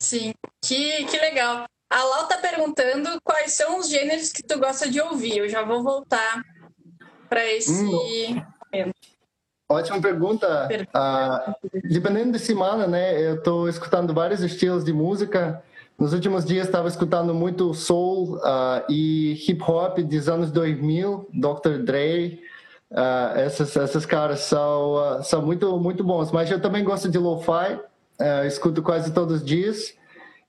Sim, 0.00 0.32
que, 0.60 1.04
que 1.04 1.18
legal. 1.18 1.66
A 1.92 2.04
Lau 2.04 2.26
tá 2.26 2.38
perguntando 2.38 3.20
quais 3.22 3.52
são 3.52 3.78
os 3.78 3.90
gêneros 3.90 4.32
que 4.32 4.42
tu 4.42 4.58
gosta 4.58 4.88
de 4.88 4.98
ouvir. 4.98 5.36
Eu 5.36 5.48
já 5.48 5.62
vou 5.62 5.82
voltar 5.82 6.42
para 7.28 7.44
esse 7.52 7.84
hum. 7.84 8.42
Ótima 9.68 10.00
pergunta. 10.00 10.68
Ah, 10.94 11.54
dependendo 11.84 12.32
de 12.32 12.38
semana, 12.38 12.86
né? 12.86 13.20
Eu 13.20 13.34
estou 13.34 13.68
escutando 13.68 14.14
vários 14.14 14.40
estilos 14.40 14.84
de 14.84 14.92
música. 14.92 15.62
Nos 15.98 16.14
últimos 16.14 16.46
dias 16.46 16.66
estava 16.66 16.88
escutando 16.88 17.34
muito 17.34 17.74
soul 17.74 18.36
uh, 18.38 18.82
e 18.88 19.34
hip 19.46 19.62
hop 19.62 19.98
dos 19.98 20.28
anos 20.30 20.50
2000, 20.50 21.28
Dr. 21.30 21.84
Dre. 21.84 22.40
Uh, 22.90 23.38
essas, 23.38 23.76
essas 23.76 24.06
caras 24.06 24.40
são, 24.40 24.94
uh, 24.94 25.22
são 25.22 25.42
muito, 25.42 25.78
muito 25.78 26.02
bons. 26.02 26.32
Mas 26.32 26.50
eu 26.50 26.60
também 26.60 26.82
gosto 26.82 27.10
de 27.10 27.18
lo-fi, 27.18 27.78
escuto 28.46 28.82
quase 28.82 29.12
todos 29.12 29.42
os 29.42 29.44
dias. 29.44 29.94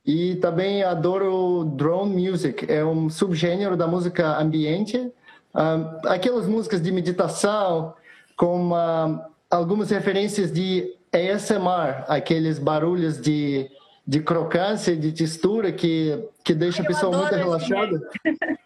E 0.06 0.36
também 0.36 0.84
adoro 0.84 1.64
drone 1.64 2.30
music, 2.30 2.70
é 2.70 2.84
um 2.84 3.10
subgênero 3.10 3.78
da 3.78 3.88
música 3.88 4.38
ambiente. 4.38 4.98
Uh, 4.98 6.08
aquelas 6.08 6.46
músicas 6.46 6.82
de 6.82 6.92
meditação 6.92 7.94
com 8.36 8.72
uh, 8.72 9.22
algumas 9.50 9.90
referências 9.92 10.52
de 10.52 10.94
ASMR, 11.14 12.04
aqueles 12.08 12.60
barulhos 12.60 13.22
de, 13.22 13.70
de 14.06 14.20
crocância, 14.20 14.96
de 14.98 15.12
textura 15.12 15.72
que, 15.72 16.28
que 16.44 16.54
deixa 16.54 16.82
a 16.82 16.86
pessoa 16.86 17.16
muito 17.16 17.36
relaxada. 17.36 18.02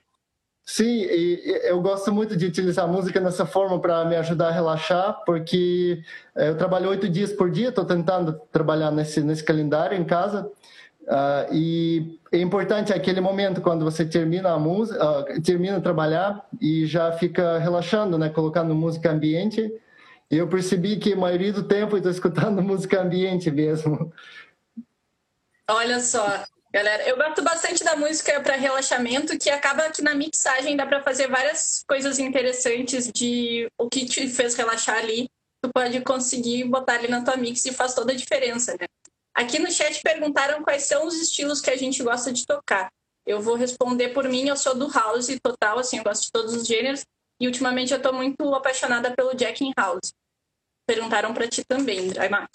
Sim, 0.70 1.04
eu 1.64 1.82
gosto 1.82 2.12
muito 2.12 2.36
de 2.36 2.46
utilizar 2.46 2.84
a 2.84 2.88
música 2.90 3.22
nessa 3.22 3.46
forma 3.46 3.80
para 3.80 4.04
me 4.04 4.18
ajudar 4.18 4.50
a 4.50 4.52
relaxar, 4.52 5.24
porque 5.26 6.04
eh, 6.36 6.50
eu 6.50 6.58
trabalho 6.58 6.90
oito 6.90 7.08
dias 7.08 7.32
por 7.32 7.50
dia, 7.50 7.70
estou 7.70 7.86
tentando 7.86 8.34
trabalhar 8.52 8.92
nesse, 8.92 9.22
nesse 9.22 9.42
calendário 9.42 9.98
em 9.98 10.04
casa. 10.04 10.52
Uh, 11.08 11.54
e 11.54 12.20
é 12.34 12.40
importante 12.40 12.92
aquele 12.92 13.22
momento 13.22 13.62
quando 13.62 13.86
você 13.86 14.04
termina 14.04 14.52
a 14.52 14.60
música, 14.60 15.02
uh, 15.02 15.42
termina 15.42 15.80
trabalhar 15.80 16.46
e 16.60 16.86
já 16.86 17.14
fica 17.14 17.58
relaxando, 17.60 18.18
né, 18.18 18.30
colocando 18.30 18.76
música 18.76 19.10
ambiente. 19.10 19.72
E 20.30 20.36
eu 20.36 20.50
percebi 20.50 20.98
que 20.98 21.14
a 21.14 21.18
maioria 21.18 21.54
do 21.54 21.64
tempo 21.64 21.94
eu 21.94 22.00
estou 22.00 22.12
escutando 22.12 22.62
música 22.64 23.02
ambiente 23.02 23.50
mesmo. 23.50 24.12
Olha 25.70 26.02
só, 26.02 26.44
galera, 26.74 27.08
eu 27.08 27.16
gosto 27.16 27.42
bastante 27.42 27.86
da 27.86 27.96
música 27.96 28.42
para 28.42 28.58
relaxamento, 28.58 29.38
que 29.38 29.50
acaba 29.50 29.90
que 29.90 30.02
na 30.02 30.14
mixagem 30.14 30.76
dá 30.76 30.86
para 30.86 31.02
fazer 31.04 31.28
várias 31.28 31.86
coisas 31.88 32.20
interessantes 32.20 33.10
de 33.14 33.72
o 33.78 33.88
que 33.88 34.06
te 34.06 34.28
fez 34.28 34.56
relaxar 34.56 34.98
ali. 34.98 35.30
Tu 35.62 35.70
pode 35.74 36.02
conseguir 36.02 36.66
botar 36.66 36.96
ali 36.96 37.08
na 37.08 37.24
tua 37.24 37.38
mix 37.38 37.66
e 37.66 37.72
faz 37.72 37.94
toda 37.94 38.12
a 38.12 38.16
diferença, 38.16 38.74
né? 38.74 38.88
Aqui 39.38 39.60
no 39.60 39.72
chat 39.72 40.02
perguntaram 40.02 40.64
quais 40.64 40.86
são 40.86 41.06
os 41.06 41.14
estilos 41.22 41.62
que 41.62 41.70
a 41.70 41.76
gente 41.76 42.02
gosta 42.02 42.34
de 42.34 42.44
tocar. 42.44 42.90
Eu 43.24 43.40
vou 43.40 43.54
responder 43.54 44.10
por 44.10 44.28
mim, 44.28 44.48
eu 44.48 44.58
sou 44.58 44.74
do 44.74 44.90
house 44.90 45.28
total, 45.44 45.78
assim, 45.78 46.00
eu 46.00 46.04
gosto 46.04 46.24
de 46.24 46.32
todos 46.32 46.56
os 46.56 46.66
gêneros. 46.66 47.06
E 47.40 47.46
ultimamente 47.46 47.94
eu 47.94 48.02
tô 48.02 48.12
muito 48.12 48.56
apaixonada 48.56 49.12
pelo 49.12 49.36
Jack 49.36 49.64
in 49.64 49.74
House. 49.78 50.12
Perguntaram 50.88 51.36
para 51.36 51.48
ti 51.48 51.64
também, 51.64 52.08
Draimak. 52.08 52.50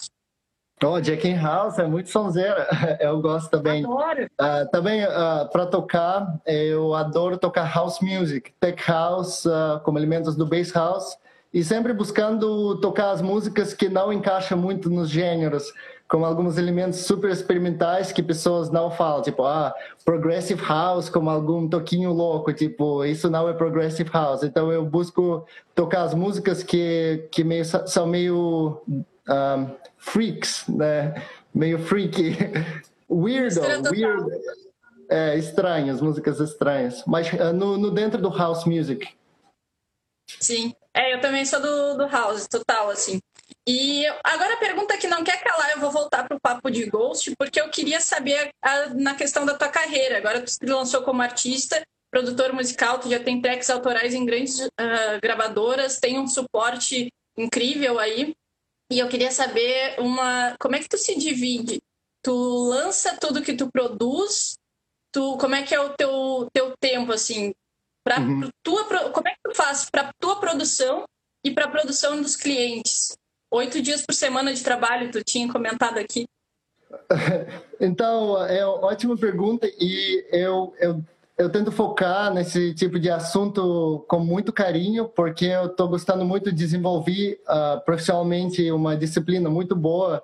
Oh, 0.83 0.99
Jack 0.99 1.25
in 1.25 1.37
House 1.37 1.79
é 1.79 1.87
muito 1.87 2.09
sonzeira. 2.09 2.67
Eu 2.99 3.21
gosto 3.21 3.49
também. 3.49 3.85
Adoro. 3.85 4.25
Uh, 4.25 4.69
também 4.69 5.05
uh, 5.05 5.09
ah, 5.09 5.49
para 5.49 5.65
tocar, 5.65 6.41
eu 6.45 6.93
adoro 6.93 7.37
tocar 7.37 7.63
house 7.73 8.01
music, 8.01 8.51
tech 8.59 8.83
house, 8.85 9.45
uh, 9.45 9.79
como 9.85 9.97
elementos 9.97 10.35
do 10.35 10.45
bass 10.45 10.71
house 10.71 11.17
e 11.53 11.63
sempre 11.63 11.93
buscando 11.93 12.81
tocar 12.81 13.11
as 13.11 13.21
músicas 13.21 13.73
que 13.73 13.87
não 13.87 14.11
encaixam 14.11 14.57
muito 14.57 14.89
nos 14.89 15.09
gêneros 15.09 15.71
com 16.13 16.23
alguns 16.23 16.59
elementos 16.59 16.99
super 16.99 17.31
experimentais 17.31 18.11
que 18.11 18.21
pessoas 18.21 18.69
não 18.69 18.91
falam, 18.91 19.23
tipo, 19.23 19.43
ah, 19.45 19.73
progressive 20.05 20.63
house, 20.63 21.09
como 21.09 21.27
algum 21.27 21.67
toquinho 21.67 22.13
louco, 22.13 22.53
tipo, 22.53 23.03
isso 23.03 23.31
não 23.31 23.49
é 23.49 23.53
progressive 23.53 24.11
house. 24.11 24.43
Então 24.43 24.71
eu 24.71 24.85
busco 24.85 25.43
tocar 25.73 26.03
as 26.03 26.13
músicas 26.13 26.61
que, 26.61 27.27
que 27.31 27.43
meio, 27.43 27.65
são 27.65 28.05
meio 28.05 28.79
um, 28.87 29.75
freaks, 29.97 30.67
né? 30.67 31.15
Meio 31.51 31.79
freaky, 31.79 32.37
weirdo, 33.09 33.61
weird, 33.89 34.27
é, 35.09 35.35
estranhas, 35.35 35.99
músicas 35.99 36.39
estranhas, 36.39 37.03
mas 37.07 37.27
uh, 37.33 37.51
no, 37.51 37.75
no 37.75 37.89
dentro 37.89 38.21
do 38.21 38.29
house 38.29 38.65
music. 38.65 39.09
Sim, 40.39 40.75
é, 40.93 41.15
eu 41.15 41.19
também 41.19 41.43
sou 41.43 41.59
do, 41.59 41.97
do 41.97 42.07
house, 42.07 42.47
total, 42.47 42.91
assim. 42.91 43.19
E 43.67 44.05
agora 44.23 44.55
a 44.55 44.57
pergunta 44.57 44.97
que 44.97 45.07
não 45.07 45.23
quer 45.23 45.41
calar, 45.41 45.71
eu 45.71 45.79
vou 45.79 45.91
voltar 45.91 46.27
para 46.27 46.35
o 46.35 46.39
papo 46.39 46.69
de 46.69 46.85
Ghost, 46.85 47.33
porque 47.37 47.59
eu 47.59 47.69
queria 47.69 48.01
saber 48.01 48.49
a, 48.61 48.89
na 48.89 49.15
questão 49.15 49.45
da 49.45 49.57
tua 49.57 49.69
carreira. 49.69 50.17
Agora 50.17 50.41
tu 50.41 50.49
se 50.49 50.65
lançou 50.65 51.03
como 51.03 51.21
artista, 51.21 51.81
produtor 52.11 52.53
musical, 52.53 52.99
tu 52.99 53.09
já 53.09 53.19
tem 53.19 53.41
tracks 53.41 53.69
autorais 53.69 54.13
em 54.13 54.25
grandes 54.25 54.59
uh, 54.59 55.19
gravadoras, 55.21 55.99
tem 55.99 56.19
um 56.19 56.27
suporte 56.27 57.09
incrível 57.37 57.99
aí. 57.99 58.35
E 58.91 58.99
eu 58.99 59.07
queria 59.07 59.31
saber 59.31 59.99
uma, 59.99 60.55
como 60.59 60.75
é 60.75 60.79
que 60.79 60.89
tu 60.89 60.97
se 60.97 61.15
divide? 61.15 61.79
Tu 62.21 62.33
lança 62.69 63.17
tudo 63.19 63.41
que 63.41 63.55
tu 63.55 63.71
produz? 63.71 64.55
Tu, 65.11 65.37
como 65.37 65.55
é 65.55 65.63
que 65.63 65.73
é 65.73 65.79
o 65.79 65.93
teu, 65.95 66.47
teu 66.53 66.73
tempo 66.79 67.11
assim? 67.11 67.53
Pra 68.03 68.19
uhum. 68.19 68.49
tua, 68.61 69.09
como 69.11 69.27
é 69.27 69.31
que 69.31 69.39
tu 69.43 69.55
faz 69.55 69.89
para 69.89 70.11
tua 70.19 70.39
produção 70.39 71.05
e 71.43 71.51
para 71.51 71.65
a 71.65 71.71
produção 71.71 72.21
dos 72.21 72.35
clientes? 72.35 73.15
Oito 73.53 73.81
dias 73.81 74.01
por 74.01 74.13
semana 74.13 74.53
de 74.53 74.63
trabalho, 74.63 75.11
tu 75.11 75.23
tinha 75.23 75.51
comentado 75.51 75.97
aqui. 75.97 76.25
Então, 77.81 78.41
é 78.45 78.65
ótima 78.65 79.17
pergunta 79.17 79.67
e 79.77 80.25
eu, 80.31 80.73
eu, 80.79 81.03
eu 81.37 81.49
tento 81.49 81.69
focar 81.69 82.33
nesse 82.33 82.73
tipo 82.73 82.97
de 82.97 83.09
assunto 83.09 84.05
com 84.07 84.19
muito 84.19 84.53
carinho, 84.53 85.09
porque 85.09 85.47
eu 85.47 85.65
estou 85.65 85.89
gostando 85.89 86.23
muito 86.23 86.49
de 86.49 86.55
desenvolver 86.55 87.41
uh, 87.45 87.83
profissionalmente 87.83 88.71
uma 88.71 88.95
disciplina 88.95 89.49
muito 89.49 89.75
boa 89.75 90.23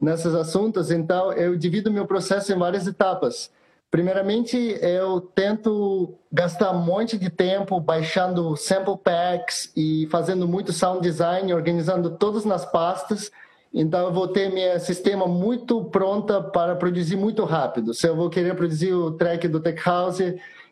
nesses 0.00 0.32
assuntos, 0.34 0.92
então 0.92 1.32
eu 1.32 1.56
divido 1.56 1.90
meu 1.90 2.06
processo 2.06 2.52
em 2.52 2.58
várias 2.58 2.86
etapas. 2.86 3.50
Primeiramente, 3.90 4.56
eu 4.80 5.20
tento 5.20 6.14
gastar 6.32 6.70
um 6.70 6.80
monte 6.80 7.18
de 7.18 7.28
tempo 7.28 7.80
baixando 7.80 8.56
sample 8.56 8.96
packs 8.96 9.72
e 9.76 10.06
fazendo 10.10 10.46
muito 10.46 10.72
sound 10.72 11.00
design, 11.02 11.52
organizando 11.52 12.10
todos 12.10 12.44
nas 12.44 12.64
pastas. 12.64 13.32
Então, 13.74 14.06
eu 14.06 14.12
vou 14.12 14.28
ter 14.28 14.52
meu 14.52 14.78
sistema 14.78 15.26
muito 15.26 15.84
pronta 15.86 16.40
para 16.40 16.76
produzir 16.76 17.16
muito 17.16 17.44
rápido. 17.44 17.92
Se 17.92 18.06
eu 18.06 18.14
vou 18.14 18.30
querer 18.30 18.54
produzir 18.54 18.92
o 18.92 19.12
track 19.12 19.48
do 19.48 19.58
Tech 19.58 19.80
House, 19.84 20.20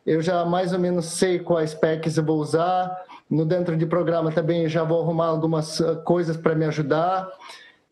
eu 0.07 0.23
já 0.23 0.45
mais 0.45 0.73
ou 0.73 0.79
menos 0.79 1.07
sei 1.07 1.41
quais 1.41 1.75
packs 1.75 2.17
eu 2.17 2.25
vou 2.25 2.39
usar. 2.39 3.05
No 3.29 3.45
dentro 3.45 3.77
de 3.77 3.85
programa 3.85 4.33
também 4.33 4.69
já 4.69 4.83
vou 4.85 5.03
arrumar 5.03 5.27
algumas 5.27 5.81
ah, 5.81 5.97
coisas 5.97 6.37
para 6.37 6.55
me 6.55 6.65
ajudar. 6.65 7.29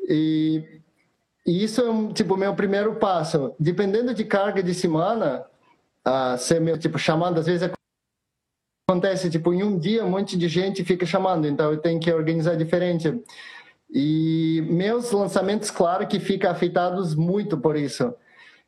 E 0.09 0.76
e 1.47 1.63
isso 1.63 1.81
é, 1.81 2.13
tipo, 2.13 2.37
meu 2.37 2.55
primeiro 2.55 2.97
passo. 2.97 3.55
Dependendo 3.59 4.13
de 4.13 4.25
carga 4.25 4.63
de 4.63 4.75
semana, 4.75 5.47
uh, 6.07 6.37
ser 6.37 6.61
meu, 6.61 6.77
tipo, 6.77 6.99
chamando, 6.99 7.39
às 7.39 7.47
vezes 7.47 7.71
acontece, 8.89 9.31
tipo, 9.31 9.53
em 9.53 9.63
um 9.63 9.79
dia 9.79 10.05
um 10.05 10.11
monte 10.11 10.37
de 10.37 10.49
gente 10.49 10.85
fica 10.85 11.07
chamando, 11.07 11.47
então 11.47 11.71
eu 11.71 11.79
tenho 11.79 12.01
que 12.01 12.13
organizar 12.13 12.57
diferente. 12.57 13.23
E 13.91 14.65
meus 14.69 15.13
lançamentos, 15.13 15.71
claro 15.71 16.07
que 16.09 16.19
ficam 16.19 16.51
afetados 16.51 17.15
muito 17.15 17.57
por 17.57 17.77
isso. 17.77 18.13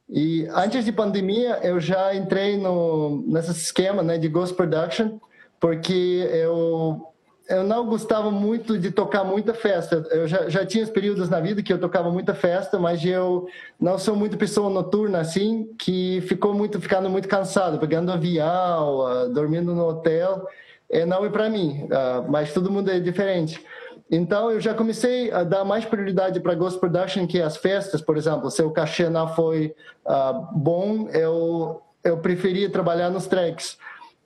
E 0.09 0.47
antes 0.51 0.85
de 0.85 0.93
pandemia, 0.93 1.59
eu 1.63 1.81
já 1.81 2.15
entrei 2.15 2.57
no, 2.57 3.25
nesse 3.27 3.51
esquema 3.51 4.03
né, 4.03 4.17
de 4.19 4.29
Ghost 4.29 4.55
Production, 4.55 5.19
porque 5.61 6.29
eu 6.33 7.13
eu 7.49 7.65
não 7.65 7.87
gostava 7.87 8.31
muito 8.31 8.79
de 8.79 8.91
tocar 8.91 9.25
muita 9.25 9.55
festa. 9.55 10.07
Eu 10.11 10.29
já, 10.29 10.49
já 10.51 10.67
tinha 10.67 10.85
os 10.85 10.91
períodos 10.91 11.31
na 11.31 11.41
vida 11.41 11.63
que 11.63 11.73
eu 11.73 11.81
tocava 11.81 12.11
muita 12.11 12.35
festa, 12.35 12.79
mas 12.79 13.03
eu 13.05 13.49
não 13.81 13.99
sou 13.99 14.15
muito 14.15 14.37
pessoa 14.37 14.69
noturna 14.69 15.21
assim, 15.21 15.71
que 15.79 16.21
ficou 16.29 16.53
muito 16.53 16.79
ficando 16.81 17.09
muito 17.09 17.27
cansado, 17.27 17.79
pegando 17.79 18.13
avião, 18.13 19.01
uh, 19.01 19.33
dormindo 19.33 19.75
no 19.75 19.89
hotel. 19.89 20.47
É, 20.91 21.07
não 21.07 21.25
é 21.25 21.31
para 21.31 21.49
mim, 21.49 21.85
uh, 21.85 22.31
mas 22.31 22.53
todo 22.53 22.71
mundo 22.71 22.91
é 22.91 23.01
diferente. 23.01 23.65
Então 24.11 24.51
eu 24.51 24.61
já 24.61 24.75
comecei 24.75 25.31
a 25.33 25.43
dar 25.43 25.65
mais 25.65 25.85
prioridade 25.85 26.41
para 26.41 26.55
Ghost 26.55 26.79
Production 26.79 27.27
que 27.27 27.41
as 27.41 27.57
festas, 27.57 28.03
por 28.03 28.17
exemplo. 28.17 28.51
Se 28.51 28.63
o 28.63 28.71
cachê 28.71 29.09
não 29.09 29.27
foi 29.29 29.75
uh, 30.07 30.47
bom, 30.53 31.09
eu 31.11 31.83
eu 32.05 32.19
preferia 32.19 32.71
trabalhar 32.71 33.11
nos 33.11 33.27
tracks. 33.27 33.77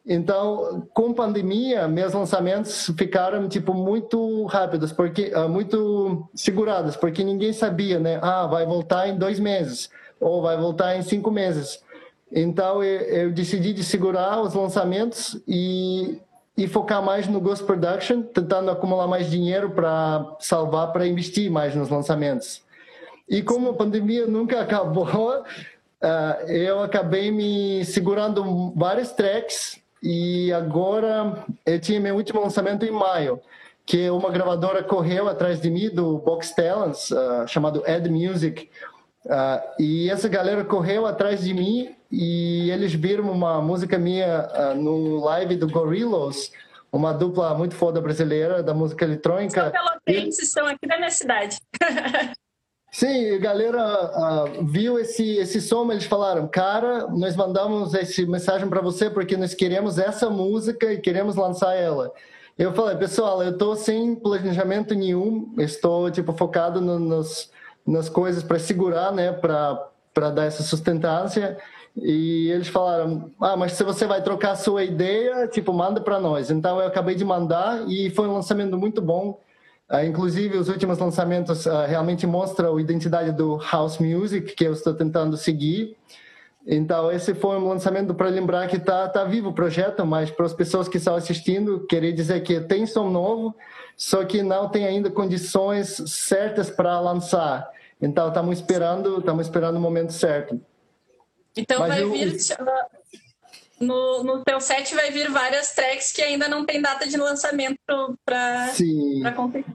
Então, 0.04 0.88
com 0.92 1.14
pandemia, 1.14 1.86
meus 1.86 2.12
lançamentos 2.12 2.90
ficaram 2.98 3.48
tipo 3.48 3.72
muito 3.72 4.44
rápidos, 4.46 4.92
porque 4.92 5.32
uh, 5.34 5.48
muito 5.48 6.28
segurados, 6.34 6.96
porque 6.96 7.22
ninguém 7.22 7.52
sabia, 7.52 8.00
né? 8.00 8.18
Ah, 8.20 8.46
vai 8.46 8.66
voltar 8.66 9.08
em 9.08 9.16
dois 9.16 9.38
meses 9.38 9.88
ou 10.20 10.42
vai 10.42 10.56
voltar 10.56 10.96
em 10.96 11.02
cinco 11.02 11.30
meses. 11.30 11.82
Então, 12.32 12.82
eu, 12.82 13.00
eu 13.00 13.32
decidi 13.32 13.72
de 13.72 13.84
segurar 13.84 14.40
os 14.40 14.54
lançamentos 14.54 15.40
e, 15.46 16.18
e 16.56 16.66
focar 16.66 17.02
mais 17.02 17.28
no 17.28 17.40
Ghost 17.40 17.64
Production, 17.64 18.22
tentando 18.22 18.70
acumular 18.70 19.06
mais 19.06 19.30
dinheiro 19.30 19.70
para 19.70 20.34
salvar, 20.40 20.92
para 20.92 21.06
investir 21.06 21.48
mais 21.50 21.76
nos 21.76 21.88
lançamentos. 21.88 22.62
E 23.28 23.40
como 23.40 23.70
a 23.70 23.74
pandemia 23.74 24.26
nunca 24.26 24.58
acabou, 24.62 25.42
uh, 25.42 26.48
eu 26.48 26.82
acabei 26.82 27.30
me 27.30 27.84
segurando 27.84 28.72
vários 28.74 29.12
tracks 29.12 29.81
e 30.02 30.52
agora 30.52 31.44
eu 31.64 31.80
tinha 31.80 32.00
meu 32.00 32.16
último 32.16 32.40
lançamento 32.40 32.84
em 32.84 32.90
maio, 32.90 33.40
que 33.86 34.10
uma 34.10 34.30
gravadora 34.30 34.82
correu 34.82 35.28
atrás 35.28 35.60
de 35.60 35.70
mim 35.70 35.90
do 35.90 36.18
Box 36.18 36.54
Talents, 36.54 37.10
uh, 37.10 37.46
chamado 37.46 37.82
Ed 37.86 38.08
Music. 38.10 38.68
Uh, 39.24 39.82
e 39.82 40.10
essa 40.10 40.28
galera 40.28 40.64
correu 40.64 41.06
atrás 41.06 41.44
de 41.44 41.54
mim 41.54 41.94
e 42.10 42.68
eles 42.70 42.92
viram 42.92 43.30
uma 43.30 43.60
música 43.62 43.96
minha 43.96 44.48
uh, 44.48 44.74
no 44.74 45.20
live 45.24 45.54
do 45.56 45.68
Gorillaz, 45.68 46.50
uma 46.90 47.12
dupla 47.12 47.54
muito 47.54 47.74
foda 47.74 48.00
brasileira 48.00 48.62
da 48.62 48.74
música 48.74 49.04
eletrônica. 49.04 49.66
Os 49.66 49.72
pelotenses 49.72 50.48
estão 50.48 50.66
aqui 50.66 50.86
da 50.86 50.96
minha 50.96 51.10
cidade. 51.10 51.58
Sim, 52.94 53.30
a 53.36 53.38
galera 53.38 54.10
uh, 54.60 54.64
viu 54.66 54.98
esse, 54.98 55.38
esse 55.38 55.62
som, 55.62 55.90
eles 55.90 56.04
falaram, 56.04 56.46
cara, 56.46 57.06
nós 57.08 57.34
mandamos 57.34 57.94
esse 57.94 58.26
mensagem 58.26 58.68
para 58.68 58.82
você 58.82 59.08
porque 59.08 59.34
nós 59.34 59.54
queremos 59.54 59.98
essa 59.98 60.28
música 60.28 60.92
e 60.92 61.00
queremos 61.00 61.34
lançar 61.34 61.74
ela. 61.74 62.12
Eu 62.58 62.74
falei, 62.74 62.94
pessoal, 62.96 63.42
eu 63.42 63.52
estou 63.52 63.74
sem 63.76 64.14
planejamento 64.14 64.94
nenhum, 64.94 65.54
estou 65.56 66.10
tipo 66.10 66.34
focado 66.34 66.82
no, 66.82 66.98
nos, 66.98 67.50
nas 67.86 68.10
coisas 68.10 68.42
para 68.42 68.58
segurar, 68.58 69.10
né, 69.10 69.32
para 69.32 70.30
dar 70.30 70.44
essa 70.44 70.62
sustentância. 70.62 71.56
E 71.96 72.50
eles 72.50 72.68
falaram, 72.68 73.30
ah, 73.40 73.56
mas 73.56 73.72
se 73.72 73.84
você 73.84 74.06
vai 74.06 74.22
trocar 74.22 74.50
a 74.52 74.56
sua 74.56 74.84
ideia, 74.84 75.48
tipo, 75.48 75.72
manda 75.72 75.98
para 75.98 76.20
nós. 76.20 76.50
Então 76.50 76.78
eu 76.78 76.88
acabei 76.88 77.14
de 77.14 77.24
mandar 77.24 77.88
e 77.88 78.10
foi 78.10 78.28
um 78.28 78.34
lançamento 78.34 78.76
muito 78.76 79.00
bom 79.00 79.40
inclusive, 80.06 80.56
os 80.56 80.68
últimos 80.68 80.98
lançamentos 80.98 81.66
uh, 81.66 81.84
realmente 81.86 82.26
mostram 82.26 82.76
a 82.76 82.80
identidade 82.80 83.30
do 83.32 83.58
house 83.70 83.98
music 83.98 84.54
que 84.54 84.64
eu 84.64 84.72
estou 84.72 84.94
tentando 84.94 85.36
seguir. 85.36 85.96
Então, 86.66 87.10
esse 87.10 87.34
foi 87.34 87.58
um 87.58 87.68
lançamento 87.68 88.14
para 88.14 88.28
lembrar 88.28 88.68
que 88.68 88.76
está 88.76 89.08
tá 89.08 89.24
vivo 89.24 89.50
o 89.50 89.52
projeto, 89.52 90.06
mas 90.06 90.30
para 90.30 90.46
as 90.46 90.54
pessoas 90.54 90.88
que 90.88 90.96
estão 90.96 91.14
assistindo, 91.14 91.86
queria 91.86 92.12
dizer 92.12 92.40
que 92.42 92.60
tem 92.60 92.86
som 92.86 93.10
novo, 93.10 93.54
só 93.96 94.24
que 94.24 94.42
não 94.42 94.68
tem 94.68 94.86
ainda 94.86 95.10
condições 95.10 96.02
certas 96.06 96.70
para 96.70 96.98
lançar. 97.00 97.68
Então, 98.00 98.28
estamos 98.28 98.58
esperando, 98.58 99.18
estamos 99.18 99.46
esperando 99.46 99.76
o 99.76 99.80
momento 99.80 100.12
certo. 100.12 100.60
Então, 101.56 101.80
mas 101.80 101.88
vai 101.88 102.02
eu... 102.02 102.12
vir 102.12 102.36
no, 103.82 104.22
no 104.22 104.44
teu 104.44 104.60
set 104.60 104.94
vai 104.94 105.10
vir 105.10 105.30
várias 105.30 105.74
tracks 105.74 106.12
que 106.12 106.22
ainda 106.22 106.48
não 106.48 106.64
tem 106.64 106.80
data 106.80 107.06
de 107.06 107.16
lançamento 107.16 107.78
para 108.24 108.72
competir. 109.34 109.74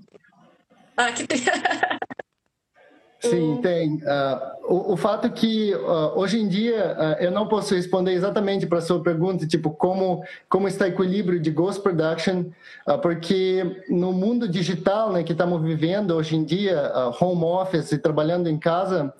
Ah, 0.95 1.11
que 1.11 1.25
tem. 1.27 1.39
Sim, 3.19 3.59
tem. 3.61 3.95
Uh, 3.95 4.73
o, 4.73 4.93
o, 4.93 4.97
fato 4.97 5.29
que 5.31 5.73
uh, 5.73 6.17
hoje 6.17 6.39
em 6.39 6.47
dia 6.47 6.95
uh, 6.97 7.23
eu 7.23 7.31
não 7.31 7.47
posso 7.47 7.73
responder 7.73 8.13
exatamente 8.13 8.67
para 8.67 8.77
a 8.77 8.81
sua 8.81 9.01
pergunta, 9.01 9.47
tipo 9.47 9.71
como 9.71 10.23
como 10.47 10.67
está 10.67 10.85
o 10.85 10.87
equilíbrio 10.87 11.39
de 11.39 11.49
ghost 11.49 11.81
production, 11.81 12.45
porque 13.01 13.83
no 13.89 14.13
mundo 14.13 14.47
digital, 14.47 15.11
né, 15.11 15.23
que 15.23 15.31
estamos 15.31 15.61
vivendo 15.63 16.11
hoje 16.11 16.35
em 16.35 16.43
dia, 16.43 16.91
home 17.19 17.43
office 17.43 17.91
e 17.91 17.97
trabalhando 17.97 18.49
em 18.49 18.57
casa, 18.57 19.13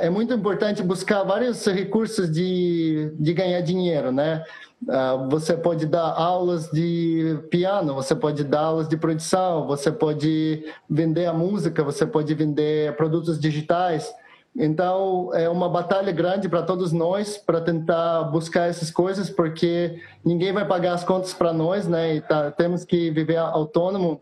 é 0.00 0.10
muito 0.10 0.34
importante 0.34 0.82
buscar 0.82 1.22
vários 1.22 1.64
recursos 1.66 2.30
de, 2.30 3.12
de 3.18 3.32
ganhar 3.32 3.60
dinheiro, 3.60 4.10
né? 4.10 4.44
Uh, 4.82 5.28
você 5.28 5.54
pode 5.56 5.84
dar 5.86 6.10
aulas 6.12 6.70
de 6.70 7.38
piano, 7.50 7.94
você 7.94 8.14
pode 8.14 8.42
dar 8.44 8.60
aulas 8.60 8.88
de 8.88 8.96
produção, 8.96 9.66
você 9.66 9.92
pode 9.92 10.64
vender 10.88 11.26
a 11.26 11.32
música, 11.32 11.84
você 11.84 12.06
pode 12.06 12.32
vender 12.34 12.96
produtos 12.96 13.38
digitais. 13.38 14.10
Então, 14.56 15.30
é 15.34 15.48
uma 15.48 15.68
batalha 15.68 16.10
grande 16.10 16.48
para 16.48 16.62
todos 16.62 16.92
nós 16.92 17.36
para 17.36 17.60
tentar 17.60 18.24
buscar 18.24 18.68
essas 18.68 18.90
coisas, 18.90 19.30
porque 19.30 20.00
ninguém 20.24 20.52
vai 20.52 20.66
pagar 20.66 20.94
as 20.94 21.04
contas 21.04 21.32
para 21.32 21.52
nós, 21.52 21.86
né? 21.86 22.16
E 22.16 22.20
tá, 22.20 22.50
temos 22.50 22.84
que 22.84 23.10
viver 23.10 23.36
autônomo. 23.36 24.20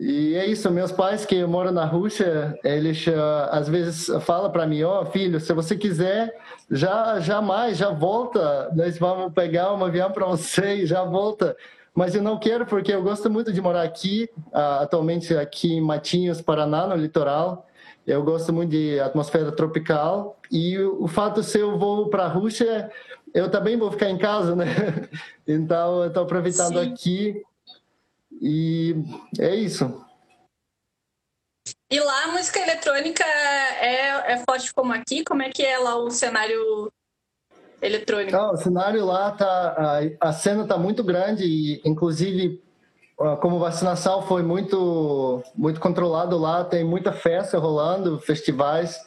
E 0.00 0.36
é 0.36 0.46
isso, 0.46 0.70
meus 0.70 0.92
pais 0.92 1.26
que 1.26 1.44
moram 1.44 1.72
na 1.72 1.84
Rússia, 1.84 2.56
eles 2.62 3.04
uh, 3.08 3.50
às 3.50 3.68
vezes 3.68 4.08
falam 4.22 4.48
para 4.48 4.64
mim, 4.64 4.84
ó 4.84 5.02
oh, 5.02 5.06
filho, 5.06 5.40
se 5.40 5.52
você 5.52 5.76
quiser, 5.76 6.32
já 6.70 7.18
jamais, 7.18 7.76
já 7.76 7.90
volta, 7.90 8.70
nós 8.76 8.96
vamos 8.96 9.32
pegar 9.32 9.74
um 9.74 9.84
avião 9.84 10.12
para 10.12 10.24
você 10.24 10.76
e 10.76 10.86
já 10.86 11.02
volta. 11.02 11.56
Mas 11.92 12.14
eu 12.14 12.22
não 12.22 12.38
quero 12.38 12.64
porque 12.64 12.92
eu 12.92 13.02
gosto 13.02 13.28
muito 13.28 13.52
de 13.52 13.60
morar 13.60 13.82
aqui, 13.82 14.30
uh, 14.52 14.82
atualmente 14.82 15.36
aqui 15.36 15.72
em 15.72 15.80
Matinhos, 15.80 16.40
Paraná, 16.40 16.86
no 16.86 16.94
litoral. 16.94 17.66
Eu 18.06 18.22
gosto 18.22 18.52
muito 18.52 18.70
de 18.70 19.00
atmosfera 19.00 19.50
tropical 19.50 20.38
e 20.48 20.78
o, 20.78 21.02
o 21.02 21.08
fato 21.08 21.42
se 21.42 21.58
eu 21.58 21.76
vou 21.76 22.08
para 22.08 22.22
a 22.22 22.28
Rússia, 22.28 22.88
eu 23.34 23.50
também 23.50 23.76
vou 23.76 23.90
ficar 23.90 24.08
em 24.08 24.16
casa, 24.16 24.54
né? 24.54 24.66
Então 25.50 26.02
eu 26.02 26.08
estou 26.08 26.24
aproveitando 26.24 26.78
Sim. 26.78 26.92
aqui 26.92 27.42
e 28.40 28.94
é 29.38 29.54
isso. 29.54 30.04
E 31.90 32.00
lá 32.00 32.24
a 32.24 32.32
música 32.32 32.60
eletrônica 32.60 33.24
é, 33.24 34.32
é 34.32 34.44
forte 34.48 34.72
como 34.74 34.92
aqui? 34.92 35.24
Como 35.24 35.42
é 35.42 35.48
que 35.48 35.62
é 35.62 35.78
lá 35.78 35.96
o 35.96 36.10
cenário 36.10 36.92
eletrônico? 37.80 38.32
Não, 38.32 38.52
o 38.52 38.56
cenário 38.56 39.04
lá 39.04 39.30
tá. 39.30 40.00
A, 40.20 40.28
a 40.28 40.32
cena 40.32 40.66
tá 40.66 40.76
muito 40.76 41.02
grande 41.02 41.44
e, 41.44 41.80
inclusive, 41.84 42.62
como 43.40 43.58
vacinação 43.58 44.22
foi 44.22 44.42
muito, 44.42 45.42
muito 45.54 45.80
controlado 45.80 46.36
lá, 46.38 46.62
tem 46.62 46.84
muita 46.84 47.12
festa 47.12 47.58
rolando, 47.58 48.20
festivais. 48.20 49.00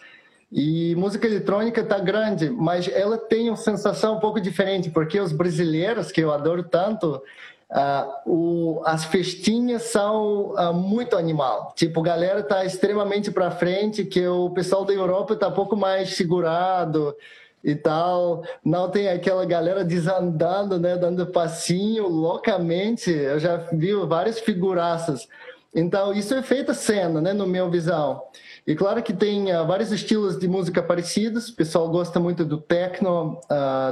E 0.52 0.94
música 0.96 1.28
eletrônica 1.28 1.82
tá 1.82 1.98
grande, 1.98 2.50
mas 2.50 2.88
ela 2.90 3.18
tem 3.18 3.50
uma 3.50 3.56
sensação 3.56 4.18
um 4.18 4.20
pouco 4.20 4.42
diferente, 4.42 4.90
porque 4.90 5.18
os 5.18 5.32
brasileiros, 5.32 6.12
que 6.12 6.20
eu 6.20 6.34
adoro 6.34 6.62
tanto, 6.64 7.22
Uh, 7.72 8.30
o, 8.30 8.82
as 8.86 9.06
festinhas 9.06 9.84
são 9.84 10.54
uh, 10.56 10.74
muito 10.74 11.16
animal. 11.16 11.72
Tipo, 11.74 12.02
a 12.02 12.04
galera 12.04 12.44
tá 12.44 12.66
extremamente 12.66 13.32
para 13.32 13.50
frente, 13.50 14.04
que 14.04 14.28
o 14.28 14.50
pessoal 14.50 14.84
da 14.84 14.92
Europa 14.92 15.38
tá 15.38 15.48
um 15.48 15.54
pouco 15.54 15.78
mais 15.78 16.18
segurado 16.18 17.16
e 17.64 17.74
tal. 17.74 18.44
Não 18.64 18.90
tem 18.90 19.08
aquela 19.08 19.46
galera 19.46 19.86
desandando, 19.86 20.78
né, 20.78 20.98
dando 20.98 21.26
passinho 21.28 22.10
loucamente. 22.10 23.10
Eu 23.10 23.40
já 23.40 23.56
vi 23.72 23.94
várias 24.06 24.38
figuraças. 24.38 25.26
Então, 25.74 26.12
isso 26.12 26.34
é 26.34 26.42
feita 26.42 26.74
cena, 26.74 27.22
né, 27.22 27.32
no 27.32 27.48
meu 27.48 27.72
visão. 27.72 28.22
E 28.68 28.76
claro 28.76 29.02
que 29.02 29.14
tem 29.14 29.56
uh, 29.56 29.66
vários 29.66 29.94
estilos 29.94 30.38
de 30.38 30.46
música 30.46 30.84
parecidos. 30.84 31.48
O 31.48 31.56
pessoal 31.56 31.88
gosta 31.88 32.20
muito 32.20 32.44
do 32.44 32.58
techno, 32.58 33.40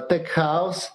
tech 0.10 0.30
house, 0.36 0.92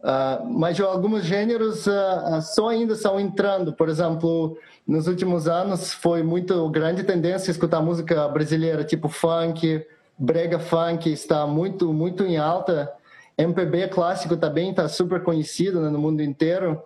Uh, 0.00 0.46
mas 0.46 0.80
alguns 0.80 1.24
gêneros 1.24 1.86
uh, 1.86 2.40
só 2.40 2.68
ainda 2.68 2.94
estão 2.94 3.20
entrando. 3.20 3.72
Por 3.72 3.88
exemplo, 3.88 4.56
nos 4.86 5.06
últimos 5.06 5.46
anos 5.46 5.92
foi 5.92 6.22
muito 6.22 6.68
grande 6.70 7.04
tendência 7.04 7.50
escutar 7.50 7.82
música 7.82 8.26
brasileira, 8.28 8.82
tipo 8.82 9.08
funk, 9.08 9.84
brega 10.18 10.58
funk, 10.58 11.12
está 11.12 11.46
muito 11.46 11.92
muito 11.92 12.24
em 12.24 12.38
alta. 12.38 12.90
MPB 13.36 13.88
clássico 13.88 14.36
também 14.36 14.70
está 14.70 14.88
super 14.88 15.22
conhecido 15.22 15.80
né, 15.80 15.90
no 15.90 15.98
mundo 15.98 16.22
inteiro. 16.22 16.82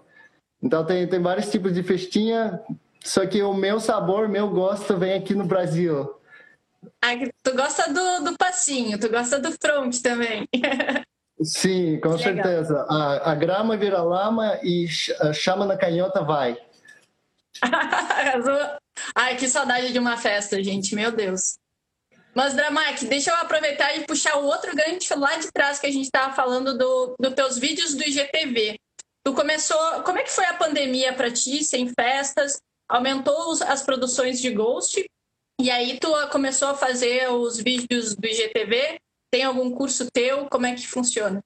Então 0.63 0.85
tem, 0.85 1.07
tem 1.07 1.21
vários 1.21 1.51
tipos 1.51 1.73
de 1.73 1.83
festinha, 1.83 2.61
só 3.03 3.27
que 3.27 3.43
o 3.43 3.55
meu 3.55 3.79
sabor, 3.79 4.29
meu 4.29 4.49
gosto 4.49 4.97
vem 4.97 5.15
aqui 5.15 5.35
no 5.35 5.45
Brasil. 5.45 6.15
Ah, 7.03 7.13
tu 7.43 7.55
gosta 7.55 7.93
do, 7.93 8.31
do 8.31 8.37
passinho, 8.37 8.99
tu 8.99 9.09
gosta 9.09 9.39
do 9.39 9.53
front 9.53 10.01
também. 10.01 10.49
Sim, 11.43 11.99
com 12.01 12.17
certeza. 12.17 12.87
A, 12.89 13.33
a, 13.33 13.35
grama 13.35 13.77
vira 13.77 14.03
lama 14.03 14.59
e 14.63 14.87
chama 15.33 15.67
na 15.67 15.77
canhota 15.77 16.23
vai. 16.23 16.57
Ai, 19.15 19.37
que 19.37 19.49
saudade 19.49 19.93
de 19.93 19.99
uma 19.99 20.17
festa, 20.17 20.63
gente, 20.63 20.95
meu 20.95 21.11
Deus. 21.11 21.57
Mas, 22.35 22.55
Dramac, 22.55 23.05
deixa 23.07 23.31
eu 23.31 23.37
aproveitar 23.37 23.97
e 23.97 24.07
puxar 24.07 24.37
o 24.39 24.47
outro 24.47 24.75
gancho 24.75 25.19
lá 25.19 25.37
de 25.37 25.51
trás 25.53 25.79
que 25.79 25.87
a 25.87 25.91
gente 25.91 26.07
estava 26.07 26.35
falando 26.35 26.77
dos 26.77 27.15
do 27.19 27.31
teus 27.33 27.59
vídeos 27.59 27.95
do 27.95 28.03
IGTV. 28.03 28.77
Tu 29.25 29.35
começou. 29.35 30.03
Como 30.03 30.19
é 30.19 30.23
que 30.23 30.31
foi 30.31 30.45
a 30.45 30.55
pandemia 30.55 31.13
para 31.13 31.31
ti, 31.31 31.63
sem 31.63 31.89
festas? 31.89 32.59
Aumentou 32.89 33.53
as 33.67 33.83
produções 33.83 34.41
de 34.41 34.51
Ghost? 34.51 35.05
E 35.61 35.71
aí 35.71 35.99
tu 35.99 36.13
começou 36.31 36.69
a 36.69 36.75
fazer 36.75 37.31
os 37.31 37.59
vídeos 37.59 38.15
do 38.17 38.27
IGTV? 38.27 38.99
Tem 39.35 39.43
algum 39.43 39.69
curso 39.73 40.07
teu? 40.13 40.47
Como 40.49 40.65
é 40.65 40.77
que 40.77 40.87
funciona? 40.87 41.43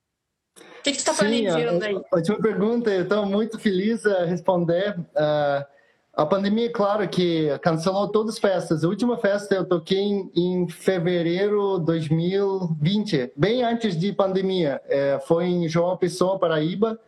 O 0.58 0.82
que, 0.82 0.90
que 0.90 0.98
tu 0.98 1.10
está 1.10 1.14
planejando 1.14 1.82
aí? 1.82 1.98
Ótima 2.12 2.38
pergunta, 2.38 2.90
eu 2.90 3.04
estou 3.04 3.24
muito 3.24 3.58
feliz 3.58 4.04
a 4.04 4.26
responder. 4.26 4.94
Uh, 4.98 5.64
a 6.12 6.26
pandemia, 6.26 6.70
claro 6.70 7.08
que 7.08 7.48
cancelou 7.62 8.06
todas 8.08 8.34
as 8.34 8.38
festas. 8.38 8.84
A 8.84 8.88
última 8.88 9.16
festa 9.16 9.54
eu 9.54 9.64
toquei 9.64 10.00
em, 10.00 10.30
em 10.36 10.68
fevereiro 10.68 11.78
de 11.78 11.86
2020, 11.86 13.32
bem 13.34 13.62
antes 13.62 13.98
de 13.98 14.12
pandemia. 14.12 14.82
É, 14.84 15.18
foi 15.26 15.46
em 15.46 15.66
João 15.66 15.96
Pessoa, 15.96 16.38
Paraíba. 16.38 17.00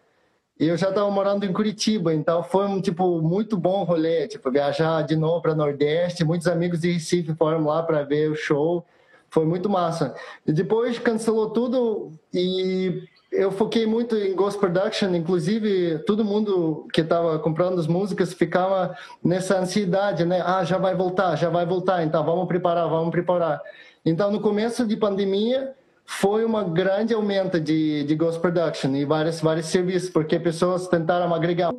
E 0.58 0.66
eu 0.66 0.78
já 0.78 0.88
estava 0.88 1.10
morando 1.10 1.44
em 1.44 1.52
Curitiba, 1.52 2.14
então 2.14 2.42
foi 2.42 2.64
um 2.64 2.80
tipo 2.80 3.20
muito 3.20 3.54
bom 3.54 3.84
rolê, 3.84 4.26
tipo 4.28 4.50
viajar 4.50 5.02
de 5.02 5.14
novo 5.14 5.42
para 5.42 5.54
Nordeste. 5.54 6.24
Muitos 6.24 6.46
amigos 6.46 6.80
de 6.80 6.92
Recife 6.92 7.34
foram 7.34 7.66
lá 7.66 7.82
para 7.82 8.02
ver 8.02 8.30
o 8.30 8.34
show. 8.34 8.82
Foi 9.30 9.46
muito 9.46 9.70
massa. 9.70 10.14
E 10.46 10.52
depois 10.52 10.98
cancelou 10.98 11.50
tudo 11.50 12.12
e 12.34 13.04
eu 13.30 13.52
foquei 13.52 13.86
muito 13.86 14.16
em 14.16 14.34
Ghost 14.34 14.58
Production, 14.58 15.14
inclusive 15.14 16.00
todo 16.00 16.24
mundo 16.24 16.88
que 16.92 17.00
estava 17.00 17.38
comprando 17.38 17.78
as 17.78 17.86
músicas 17.86 18.32
ficava 18.32 18.96
nessa 19.22 19.58
ansiedade, 19.58 20.24
né? 20.24 20.42
Ah, 20.44 20.64
já 20.64 20.78
vai 20.78 20.96
voltar, 20.96 21.36
já 21.36 21.48
vai 21.48 21.64
voltar, 21.64 22.02
então 22.02 22.24
vamos 22.24 22.48
preparar, 22.48 22.88
vamos 22.88 23.10
preparar. 23.10 23.60
Então, 24.04 24.32
no 24.32 24.40
começo 24.40 24.84
de 24.84 24.96
pandemia, 24.96 25.74
foi 26.04 26.44
uma 26.44 26.64
grande 26.64 27.14
aumento 27.14 27.60
de, 27.60 28.02
de 28.02 28.16
Ghost 28.16 28.40
Production 28.40 28.96
e 28.96 29.04
vários, 29.04 29.40
vários 29.40 29.66
serviços, 29.66 30.10
porque 30.10 30.40
pessoas 30.40 30.88
tentaram 30.88 31.32
agregar, 31.32 31.72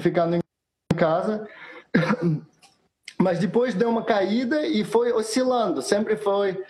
ficando 0.00 0.36
em 0.36 0.40
casa. 0.94 1.48
mas 3.20 3.38
depois 3.38 3.74
deu 3.74 3.90
uma 3.90 4.02
caída 4.02 4.66
e 4.66 4.82
foi 4.82 5.12
oscilando, 5.12 5.82
sempre 5.82 6.16
foi, 6.16 6.62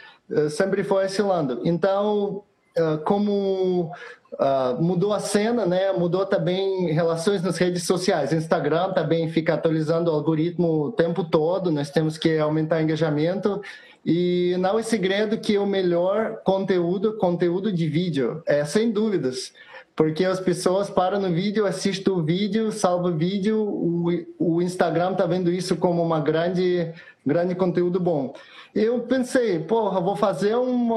sempre 0.50 0.84
foi 0.84 1.06
oscilando. 1.06 1.60
Então, 1.64 2.42
uh, 2.78 2.98
como 3.04 3.92
Uh, 4.34 4.80
mudou 4.80 5.12
a 5.12 5.18
cena, 5.18 5.66
né? 5.66 5.92
Mudou 5.92 6.24
também 6.24 6.92
relações 6.92 7.42
nas 7.42 7.58
redes 7.58 7.82
sociais. 7.82 8.32
Instagram 8.32 8.92
também 8.92 9.28
fica 9.28 9.54
atualizando 9.54 10.10
o 10.10 10.14
algoritmo 10.14 10.84
o 10.84 10.92
tempo 10.92 11.24
todo. 11.24 11.70
Nós 11.72 11.90
temos 11.90 12.16
que 12.16 12.38
aumentar 12.38 12.80
engajamento. 12.80 13.60
E 14.06 14.56
não 14.58 14.78
é 14.78 14.82
segredo 14.82 15.38
que 15.38 15.58
o 15.58 15.66
melhor 15.66 16.40
conteúdo, 16.44 17.16
conteúdo 17.18 17.72
de 17.72 17.86
vídeo, 17.88 18.42
é 18.46 18.64
sem 18.64 18.90
dúvidas. 18.90 19.52
Porque 19.94 20.24
as 20.24 20.40
pessoas 20.40 20.88
param 20.88 21.20
no 21.20 21.30
vídeo, 21.30 21.66
assistem 21.66 22.12
o 22.12 22.22
vídeo, 22.22 22.72
salvam 22.72 23.12
o 23.12 23.16
vídeo, 23.16 23.60
o, 23.60 24.06
o 24.38 24.62
Instagram 24.62 25.12
está 25.12 25.26
vendo 25.26 25.52
isso 25.52 25.76
como 25.76 26.02
uma 26.02 26.20
grande, 26.20 26.90
grande 27.26 27.54
conteúdo 27.54 28.00
bom 28.00 28.34
eu 28.74 29.00
pensei, 29.00 29.58
porra, 29.58 30.00
vou 30.00 30.14
fazer 30.14 30.56
um 30.56 30.90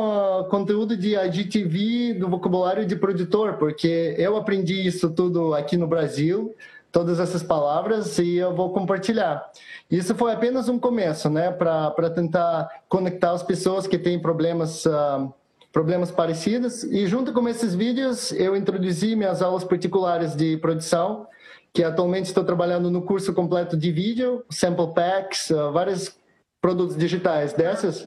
conteúdo 0.49 0.95
de 0.95 1.15
IGTV 1.15 2.13
do 2.13 2.29
vocabulário 2.29 2.85
de 2.85 2.95
produtor, 2.95 3.53
porque 3.53 4.15
eu 4.17 4.37
aprendi 4.37 4.85
isso 4.85 5.09
tudo 5.09 5.55
aqui 5.55 5.75
no 5.75 5.87
Brasil, 5.87 6.53
todas 6.91 7.19
essas 7.19 7.41
palavras, 7.41 8.19
e 8.19 8.35
eu 8.35 8.55
vou 8.55 8.71
compartilhar. 8.71 9.43
Isso 9.89 10.13
foi 10.13 10.33
apenas 10.33 10.69
um 10.69 10.77
começo, 10.77 11.29
né, 11.29 11.51
para 11.51 12.09
tentar 12.11 12.69
conectar 12.87 13.31
as 13.31 13.41
pessoas 13.41 13.87
que 13.87 13.97
têm 13.97 14.19
problemas. 14.19 14.85
Uh, 14.85 15.33
problemas 15.71 16.11
parecidos 16.11 16.83
e 16.83 17.07
junto 17.07 17.33
com 17.33 17.49
esses 17.49 17.73
vídeos 17.73 18.31
eu 18.33 18.55
introduzi 18.55 19.15
minhas 19.15 19.41
aulas 19.41 19.63
particulares 19.63 20.35
de 20.35 20.55
produção 20.57 21.25
que 21.73 21.83
atualmente 21.83 22.25
estou 22.25 22.43
trabalhando 22.43 22.91
no 22.91 23.01
curso 23.01 23.33
completo 23.33 23.75
de 23.75 23.91
vídeo, 23.91 24.45
sample 24.49 24.93
packs, 24.93 25.49
uh, 25.49 25.71
várias 25.71 26.15
produtos 26.61 26.95
digitais 26.95 27.51
dessas, 27.53 28.05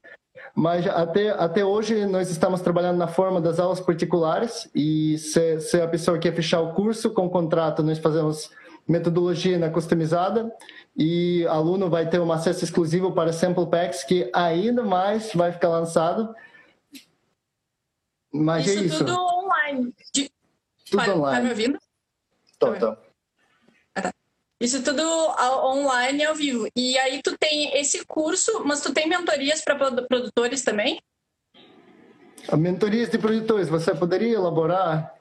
mas 0.55 0.87
até, 0.87 1.31
até 1.31 1.64
hoje 1.64 2.07
nós 2.07 2.31
estamos 2.31 2.61
trabalhando 2.61 2.97
na 2.97 3.09
forma 3.09 3.41
das 3.41 3.59
aulas 3.59 3.81
particulares 3.81 4.71
e 4.75 5.19
se, 5.19 5.61
se 5.61 5.81
a 5.81 5.89
pessoa 5.89 6.19
quer 6.19 6.35
fechar 6.35 6.61
o 6.61 6.73
curso 6.73 7.11
com 7.11 7.29
contrato, 7.29 7.83
nós 7.83 7.99
fazemos 7.99 8.51
metodologia 8.87 9.59
na 9.59 9.69
customizada 9.69 10.51
e 10.97 11.45
o 11.45 11.51
aluno 11.51 11.91
vai 11.91 12.09
ter 12.09 12.21
um 12.21 12.33
acesso 12.33 12.64
exclusivo 12.64 13.12
para 13.12 13.33
sample 13.33 13.67
packs 13.67 14.05
que 14.05 14.31
ainda 14.33 14.83
mais 14.83 15.33
vai 15.35 15.53
ficar 15.53 15.69
lançado. 15.69 16.35
Mas 18.33 18.67
isso 18.67 18.79
é 18.79 18.83
isso. 18.83 18.99
tudo 18.99 19.19
online. 19.19 19.95
De... 20.14 20.31
Tudo 20.91 21.11
online. 21.12 21.37
Tá 21.37 21.43
me 21.43 21.51
ouvindo? 21.51 21.79
Tô, 22.59 22.73
tô. 22.75 23.06
Isso 24.61 24.83
tudo 24.83 25.03
online 25.65 26.25
ao 26.25 26.35
vivo. 26.35 26.67
E 26.75 26.99
aí 26.99 27.21
tu 27.23 27.37
tem 27.39 27.79
esse 27.79 28.05
curso, 28.07 28.65
mas 28.65 28.81
tu 28.81 28.93
tem 28.93 29.09
mentorias 29.09 29.63
para 29.63 29.77
produtores 29.77 30.63
também? 30.63 30.99
Mentorias 32.57 33.11
de 33.11 33.19
produtores, 33.19 33.69
você 33.69 33.95
poderia 33.95 34.35
elaborar? 34.35 35.15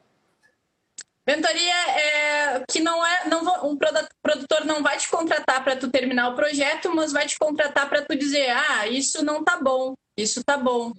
Mentoria 1.28 1.74
é 1.98 2.64
que 2.70 2.80
não 2.80 3.04
é, 3.04 3.28
não 3.28 3.72
um 3.72 3.78
produtor 4.22 4.64
não 4.64 4.84
vai 4.84 4.98
te 4.98 5.10
contratar 5.10 5.64
para 5.64 5.76
tu 5.76 5.90
terminar 5.90 6.30
o 6.30 6.36
projeto, 6.36 6.94
mas 6.94 7.12
vai 7.12 7.26
te 7.26 7.38
contratar 7.38 7.90
para 7.90 8.04
tu 8.04 8.16
dizer, 8.16 8.52
ah, 8.52 8.88
isso 8.88 9.26
não 9.26 9.44
tá 9.44 9.60
bom, 9.60 9.96
isso 10.16 10.44
tá 10.44 10.56
bom. 10.56 10.94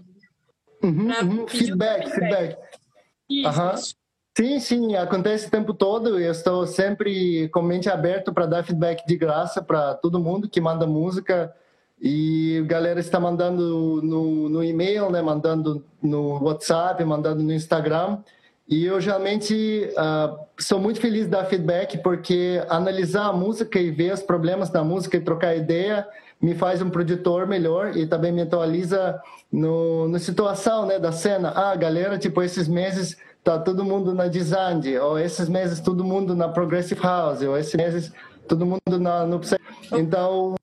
Uhum, 0.82 1.09
uhum. 1.11 1.49
Feedback, 1.49 2.11
feedback. 2.11 2.59
Isso, 3.30 3.61
uhum. 3.61 3.74
isso. 3.74 3.95
Sim, 4.37 4.61
sim, 4.61 4.95
acontece 4.97 5.47
o 5.47 5.51
tempo 5.51 5.72
todo. 5.72 6.20
Eu 6.20 6.30
estou 6.30 6.66
sempre 6.66 7.49
com 7.49 7.62
mente 7.62 7.89
aberta 7.89 8.30
para 8.30 8.45
dar 8.45 8.62
feedback 8.62 9.07
de 9.07 9.16
graça 9.16 9.62
para 9.62 9.95
todo 9.95 10.20
mundo 10.20 10.47
que 10.47 10.61
manda 10.61 10.87
música. 10.87 11.55
E 11.99 12.61
a 12.62 12.66
galera 12.66 13.01
está 13.01 13.18
mandando 13.18 14.03
no, 14.03 14.51
no 14.51 14.62
e-mail, 14.62 15.11
né? 15.11 15.22
mandando 15.22 15.82
no 16.03 16.45
WhatsApp, 16.45 17.03
mandando 17.03 17.43
no 17.43 17.51
Instagram. 17.51 18.18
E 18.68 18.84
eu 18.84 19.01
geralmente 19.01 19.89
uh, 19.93 20.39
sou 20.59 20.78
muito 20.78 21.01
feliz 21.01 21.24
de 21.24 21.30
dar 21.30 21.47
feedback 21.47 21.97
porque 22.03 22.62
analisar 22.68 23.28
a 23.28 23.32
música 23.32 23.80
e 23.80 23.91
ver 23.91 24.12
os 24.12 24.22
problemas 24.22 24.68
da 24.68 24.84
música 24.84 25.16
e 25.16 25.20
trocar 25.20 25.57
ideia 25.57 26.07
me 26.43 26.55
faz 26.55 26.82
um 26.82 26.91
produtor 26.91 27.47
melhor 27.47 27.97
e 27.97 28.07
também 28.07 28.32
me 28.32 28.43
atualiza 28.43 29.18
no, 29.51 30.07
na 30.09 30.18
situação 30.18 30.84
né, 30.84 30.99
da 30.99 31.11
cena. 31.11 31.55
Ah, 31.57 31.74
galera, 31.74 32.18
tipo, 32.18 32.43
esses 32.43 32.68
meses 32.68 33.16
tá 33.47 33.59
todo 33.59 33.84
mundo 33.84 34.12
na 34.12 34.26
design, 34.26 34.99
ou 34.99 35.18
esses 35.18 35.49
meses 35.49 35.80
todo 35.80 36.05
mundo 36.05 36.34
na 36.34 36.49
progressive 36.49 37.01
house, 37.01 37.42
ou 37.42 37.57
esses 37.57 37.74
meses 37.74 38.12
todo 38.49 38.66
mundo 38.66 38.99
na 38.99 39.24
no 39.24 39.40
então 39.92 40.57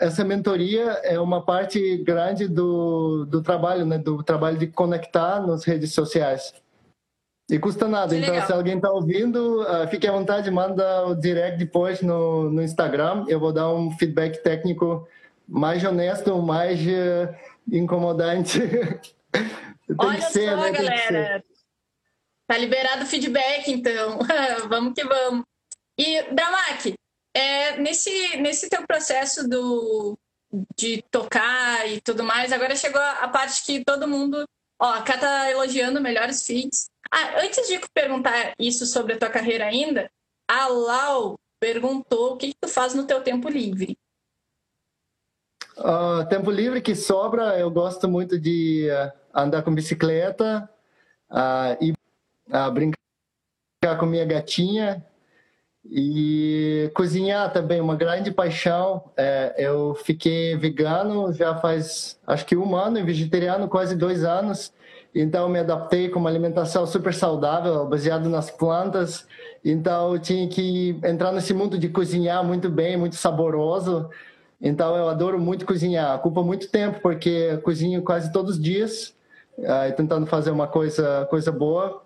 essa 0.00 0.24
mentoria 0.24 1.00
é 1.04 1.18
uma 1.20 1.44
parte 1.44 1.98
grande 1.98 2.48
do, 2.48 3.24
do 3.26 3.42
trabalho, 3.42 3.86
né? 3.86 3.98
Do 3.98 4.22
trabalho 4.22 4.58
de 4.58 4.66
conectar 4.66 5.46
nas 5.46 5.64
redes 5.64 5.92
sociais. 5.92 6.52
E 7.50 7.58
custa 7.58 7.86
nada. 7.86 8.16
então, 8.16 8.40
se 8.46 8.52
alguém 8.52 8.76
está 8.76 8.90
ouvindo, 8.90 9.62
uh, 9.62 9.86
fique 9.88 10.06
à 10.06 10.12
vontade, 10.12 10.50
manda 10.50 11.06
o 11.06 11.14
direct 11.14 11.58
depois 11.58 12.00
no, 12.00 12.50
no 12.50 12.62
Instagram. 12.62 13.24
Eu 13.28 13.38
vou 13.38 13.52
dar 13.52 13.72
um 13.72 13.90
feedback 13.90 14.42
técnico 14.42 15.06
mais 15.46 15.84
honesto, 15.84 16.40
mais 16.40 16.80
uh, 16.80 17.34
incomodante. 17.70 18.60
Tem 19.86 19.96
Olha 19.98 20.20
ser, 20.22 20.50
só, 20.50 20.56
né? 20.56 20.70
galera. 20.70 21.44
Tá 22.46 22.58
liberado 22.58 23.04
o 23.04 23.06
feedback, 23.06 23.70
então. 23.70 24.18
vamos 24.68 24.94
que 24.94 25.04
vamos. 25.04 25.44
E, 25.98 26.22
Damac, 26.32 26.94
é, 27.34 27.76
nesse, 27.78 28.36
nesse 28.38 28.68
teu 28.68 28.86
processo 28.86 29.48
do, 29.48 30.18
de 30.76 31.02
tocar 31.10 31.88
e 31.88 32.00
tudo 32.00 32.22
mais, 32.22 32.52
agora 32.52 32.76
chegou 32.76 33.00
a 33.00 33.28
parte 33.28 33.64
que 33.64 33.84
todo 33.84 34.08
mundo. 34.08 34.44
Ó, 34.80 34.86
a 34.86 35.02
Cá 35.02 35.16
tá 35.16 35.50
elogiando 35.50 36.00
melhores 36.00 36.44
feeds. 36.44 36.90
Ah, 37.10 37.40
antes 37.42 37.68
de 37.68 37.80
perguntar 37.94 38.52
isso 38.58 38.84
sobre 38.84 39.14
a 39.14 39.18
tua 39.18 39.30
carreira 39.30 39.66
ainda, 39.66 40.10
a 40.48 40.66
Lau 40.66 41.38
perguntou 41.60 42.32
o 42.32 42.36
que, 42.36 42.48
que 42.48 42.58
tu 42.60 42.68
faz 42.68 42.92
no 42.92 43.06
teu 43.06 43.22
tempo 43.22 43.48
livre. 43.48 43.96
Uh, 45.76 46.28
tempo 46.28 46.50
livre 46.50 46.82
que 46.82 46.94
sobra, 46.94 47.58
eu 47.58 47.70
gosto 47.70 48.08
muito 48.08 48.38
de 48.38 48.88
uh, 48.90 49.21
andar 49.34 49.62
com 49.62 49.74
bicicleta 49.74 50.68
e 51.80 51.92
brincar 52.72 53.98
com 53.98 54.06
minha 54.06 54.24
gatinha 54.24 55.04
e 55.84 56.90
cozinhar 56.94 57.52
também, 57.52 57.80
uma 57.80 57.96
grande 57.96 58.30
paixão. 58.30 59.10
É, 59.16 59.54
eu 59.58 59.94
fiquei 59.94 60.56
vegano 60.56 61.32
já 61.32 61.56
faz 61.56 62.18
acho 62.26 62.46
que 62.46 62.56
um 62.56 62.76
ano 62.76 62.98
e 62.98 63.02
vegetariano 63.02 63.68
quase 63.68 63.96
dois 63.96 64.24
anos. 64.24 64.72
Então 65.14 65.48
me 65.48 65.58
adaptei 65.58 66.08
com 66.08 66.18
uma 66.18 66.30
alimentação 66.30 66.86
super 66.86 67.12
saudável, 67.12 67.86
baseada 67.86 68.28
nas 68.28 68.50
plantas. 68.50 69.26
Então 69.64 70.14
eu 70.14 70.18
tinha 70.18 70.48
que 70.48 70.98
entrar 71.04 71.32
nesse 71.32 71.52
mundo 71.52 71.78
de 71.78 71.88
cozinhar 71.88 72.42
muito 72.44 72.70
bem, 72.70 72.96
muito 72.96 73.16
saboroso. 73.16 74.08
Então 74.60 74.96
eu 74.96 75.08
adoro 75.08 75.38
muito 75.38 75.66
cozinhar. 75.66 76.16
Ocupa 76.16 76.42
muito 76.42 76.68
tempo 76.70 77.00
porque 77.00 77.58
cozinho 77.58 78.02
quase 78.02 78.32
todos 78.32 78.52
os 78.52 78.62
dias, 78.62 79.14
uh, 79.58 79.96
tentando 79.96 80.26
fazer 80.26 80.50
uma 80.50 80.66
coisa 80.66 81.26
coisa 81.30 81.52
boa. 81.52 82.02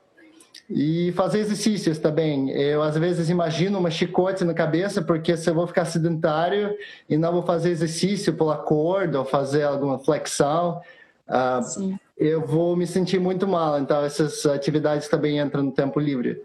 E 0.68 1.12
fazer 1.12 1.40
exercícios 1.40 1.98
também. 1.98 2.50
Eu, 2.50 2.82
às 2.82 2.96
vezes, 2.96 3.28
imagino 3.28 3.78
uma 3.78 3.90
chicote 3.90 4.42
na 4.42 4.52
cabeça, 4.52 5.00
porque 5.00 5.36
se 5.36 5.48
eu 5.48 5.54
vou 5.54 5.66
ficar 5.66 5.84
sedentário 5.84 6.76
e 7.08 7.16
não 7.16 7.32
vou 7.32 7.42
fazer 7.44 7.70
exercício 7.70 8.34
pela 8.34 8.56
corda 8.56 9.20
ou 9.20 9.24
fazer 9.24 9.62
alguma 9.62 9.98
flexão, 9.98 10.80
uh, 11.28 11.98
eu 12.16 12.44
vou 12.44 12.74
me 12.74 12.86
sentir 12.86 13.20
muito 13.20 13.46
mal. 13.46 13.78
Então, 13.78 14.04
essas 14.04 14.44
atividades 14.46 15.08
também 15.08 15.38
entram 15.38 15.62
no 15.62 15.72
tempo 15.72 16.00
livre. 16.00 16.42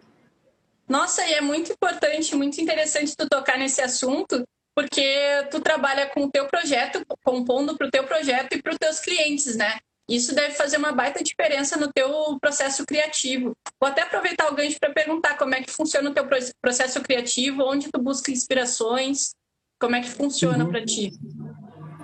Nossa, 0.87 1.25
e 1.25 1.33
é 1.33 1.41
muito 1.41 1.71
importante, 1.71 2.35
muito 2.35 2.59
interessante 2.61 3.15
tu 3.15 3.27
tocar 3.27 3.57
nesse 3.57 3.81
assunto, 3.81 4.43
porque 4.75 5.47
tu 5.49 5.61
trabalha 5.61 6.05
com 6.07 6.25
o 6.25 6.29
teu 6.29 6.45
projeto, 6.47 7.01
compondo 7.23 7.77
para 7.77 7.87
o 7.87 7.91
teu 7.91 8.03
projeto 8.03 8.53
e 8.53 8.61
para 8.61 8.73
os 8.73 8.77
teus 8.77 8.99
clientes, 8.99 9.55
né? 9.55 9.79
Isso 10.11 10.35
deve 10.35 10.55
fazer 10.55 10.75
uma 10.75 10.91
baita 10.91 11.23
diferença 11.23 11.77
no 11.77 11.89
teu 11.89 12.37
processo 12.41 12.85
criativo. 12.85 13.53
Vou 13.79 13.89
até 13.89 14.01
aproveitar 14.01 14.51
o 14.51 14.55
gancho 14.55 14.77
para 14.77 14.91
perguntar 14.91 15.37
como 15.37 15.55
é 15.55 15.61
que 15.61 15.71
funciona 15.71 16.09
o 16.09 16.13
teu 16.13 16.27
processo 16.61 17.01
criativo, 17.01 17.63
onde 17.63 17.89
tu 17.89 18.01
busca 18.01 18.29
inspirações, 18.29 19.31
como 19.79 19.95
é 19.95 20.01
que 20.01 20.09
funciona 20.09 20.65
uhum. 20.65 20.69
para 20.69 20.83
ti. 20.83 21.13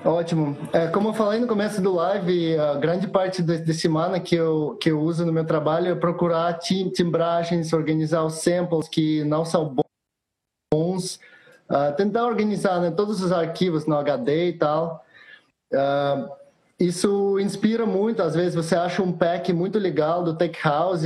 Ótimo. 0.06 0.58
É, 0.72 0.88
como 0.88 1.10
eu 1.10 1.14
falei 1.14 1.38
no 1.38 1.48
começo 1.48 1.82
do 1.82 1.96
live, 1.96 2.58
a 2.58 2.76
grande 2.76 3.10
parte 3.10 3.42
de 3.42 3.74
semana 3.74 4.22
que 4.22 4.36
eu, 4.36 4.78
que 4.80 4.90
eu 4.90 5.02
uso 5.02 5.26
no 5.26 5.34
meu 5.34 5.46
trabalho 5.46 5.92
é 5.92 5.96
procurar 5.96 6.54
tim, 6.60 6.90
timbragens, 6.90 7.74
organizar 7.74 8.24
os 8.24 8.36
samples 8.36 8.88
que 8.88 9.26
não 9.26 9.44
são 9.44 9.76
bons, 10.74 11.20
uh, 11.70 11.94
tentar 11.98 12.26
organizar 12.26 12.80
né, 12.80 12.90
todos 12.90 13.22
os 13.22 13.34
arquivos 13.34 13.86
no 13.86 13.98
HD 13.98 14.50
e 14.50 14.54
tal. 14.54 15.06
Uh, 15.74 16.47
isso 16.80 17.40
inspira 17.40 17.86
muito. 17.86 18.22
Às 18.22 18.36
vezes 18.36 18.56
você 18.56 18.76
acha 18.76 19.02
um 19.02 19.12
pack 19.12 19.52
muito 19.52 19.80
legal 19.80 20.24
do 20.24 20.36
Tech 20.36 20.58
House 20.64 21.04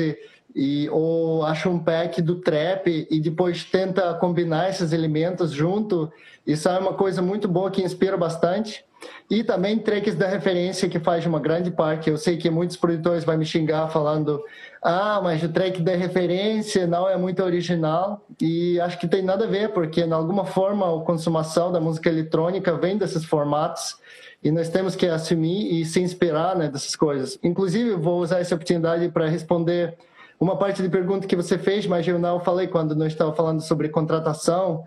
e 0.53 0.89
ou 0.89 1.45
acha 1.45 1.69
um 1.69 1.79
pack 1.79 2.21
do 2.21 2.35
trap 2.35 3.07
e 3.09 3.19
depois 3.21 3.63
tenta 3.63 4.13
combinar 4.15 4.69
esses 4.69 4.91
elementos 4.91 5.51
junto. 5.51 6.11
E 6.45 6.57
sai 6.57 6.79
uma 6.79 6.93
coisa 6.93 7.21
muito 7.21 7.47
boa 7.47 7.71
que 7.71 7.81
inspira 7.81 8.17
bastante. 8.17 8.83
E 9.29 9.43
também 9.43 9.79
tracks 9.79 10.13
da 10.13 10.27
referência 10.27 10.89
que 10.89 10.99
faz 10.99 11.25
uma 11.25 11.39
grande 11.39 11.71
parte. 11.71 12.09
Eu 12.09 12.17
sei 12.17 12.37
que 12.37 12.49
muitos 12.49 12.75
produtores 12.75 13.23
vão 13.23 13.37
me 13.37 13.45
xingar 13.45 13.87
falando 13.87 14.43
ah 14.81 15.21
mas 15.23 15.41
o 15.41 15.49
track 15.49 15.81
da 15.81 15.95
referência 15.95 16.85
não 16.85 17.07
é 17.07 17.15
muito 17.15 17.41
original. 17.41 18.25
E 18.41 18.79
acho 18.81 18.99
que 18.99 19.07
tem 19.07 19.21
nada 19.21 19.45
a 19.45 19.47
ver 19.47 19.69
porque 19.69 20.03
de 20.03 20.13
alguma 20.13 20.43
forma 20.43 20.85
a 20.85 21.05
consumação 21.05 21.71
da 21.71 21.79
música 21.79 22.09
eletrônica 22.09 22.75
vem 22.75 22.97
desses 22.97 23.23
formatos 23.23 24.01
e 24.43 24.51
nós 24.51 24.69
temos 24.69 24.95
que 24.95 25.05
assumir 25.05 25.79
e 25.79 25.85
se 25.85 26.01
inspirar 26.01 26.55
né, 26.55 26.67
dessas 26.67 26.95
coisas. 26.95 27.37
Inclusive, 27.43 27.91
vou 27.95 28.21
usar 28.21 28.39
essa 28.39 28.55
oportunidade 28.55 29.07
para 29.09 29.27
responder 29.27 29.95
uma 30.39 30.57
parte 30.57 30.81
de 30.81 30.89
pergunta 30.89 31.27
que 31.27 31.35
você 31.35 31.57
fez, 31.57 31.85
mas 31.85 32.07
eu 32.07 32.17
não 32.17 32.39
falei 32.39 32.67
quando 32.67 32.95
nós 32.95 33.11
estávamos 33.11 33.37
falando 33.37 33.61
sobre 33.61 33.89
contratação, 33.89 34.83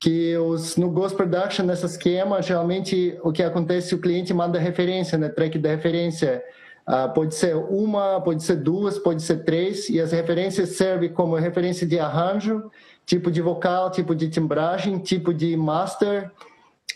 que 0.00 0.36
os, 0.36 0.76
no 0.76 0.90
Ghost 0.90 1.16
Production, 1.16 1.64
nessa 1.64 1.86
esquema, 1.86 2.42
geralmente 2.42 3.16
o 3.22 3.30
que 3.30 3.42
acontece, 3.42 3.94
o 3.94 3.98
cliente 3.98 4.34
manda 4.34 4.58
referência, 4.58 5.16
né, 5.16 5.28
track 5.28 5.58
da 5.58 5.70
referência. 5.70 6.42
Uh, 6.86 7.12
pode 7.14 7.34
ser 7.34 7.56
uma, 7.56 8.20
pode 8.20 8.42
ser 8.42 8.56
duas, 8.56 8.98
pode 8.98 9.22
ser 9.22 9.44
três, 9.44 9.88
e 9.88 10.00
as 10.00 10.12
referências 10.12 10.70
servem 10.70 11.12
como 11.12 11.34
referência 11.36 11.86
de 11.86 11.98
arranjo, 11.98 12.70
tipo 13.04 13.30
de 13.30 13.40
vocal, 13.40 13.90
tipo 13.90 14.14
de 14.14 14.28
timbragem, 14.28 14.98
tipo 14.98 15.32
de 15.32 15.56
master, 15.56 16.30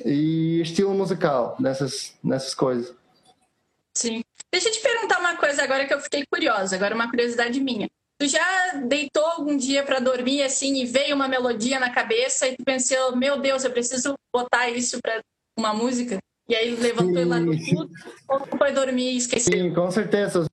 e 0.05 0.61
estilo 0.61 0.95
musical 0.95 1.57
nessas, 1.59 2.15
nessas 2.23 2.55
coisas. 2.55 2.95
Sim. 3.97 4.23
Deixa 4.53 4.69
eu 4.69 4.73
te 4.73 4.81
perguntar 4.81 5.21
uma 5.21 5.37
coisa 5.37 5.63
agora 5.63 5.87
que 5.87 5.95
eu 5.95 6.01
fiquei 6.01 6.25
curiosa, 6.31 6.75
agora 6.77 6.95
uma 6.95 7.09
curiosidade 7.09 7.61
minha. 7.61 7.89
Tu 8.19 8.29
já 8.29 8.75
deitou 8.87 9.25
algum 9.25 9.57
dia 9.57 9.83
para 9.83 9.99
dormir 9.99 10.43
assim 10.43 10.83
e 10.83 10.85
veio 10.85 11.15
uma 11.15 11.29
melodia 11.29 11.81
na 11.81 11.91
cabeça 11.91 12.47
e 12.49 12.57
tu 12.57 12.65
pensou, 12.65 13.17
meu 13.17 13.41
Deus, 13.41 13.65
eu 13.65 13.71
preciso 13.71 14.15
botar 14.33 14.69
isso 14.69 15.01
para 15.01 15.21
uma 15.59 15.73
música? 15.73 16.19
E 16.49 16.55
aí 16.55 16.75
levantou 16.75 17.23
sim, 17.23 17.25
lá 17.25 17.39
no 17.39 17.57
tudo 17.57 17.91
ou 18.29 18.59
foi 18.59 18.73
dormir 18.73 19.13
e 19.13 19.17
esqueceu? 19.17 19.53
Sim, 19.53 19.73
com 19.73 19.91
certeza. 19.91 20.47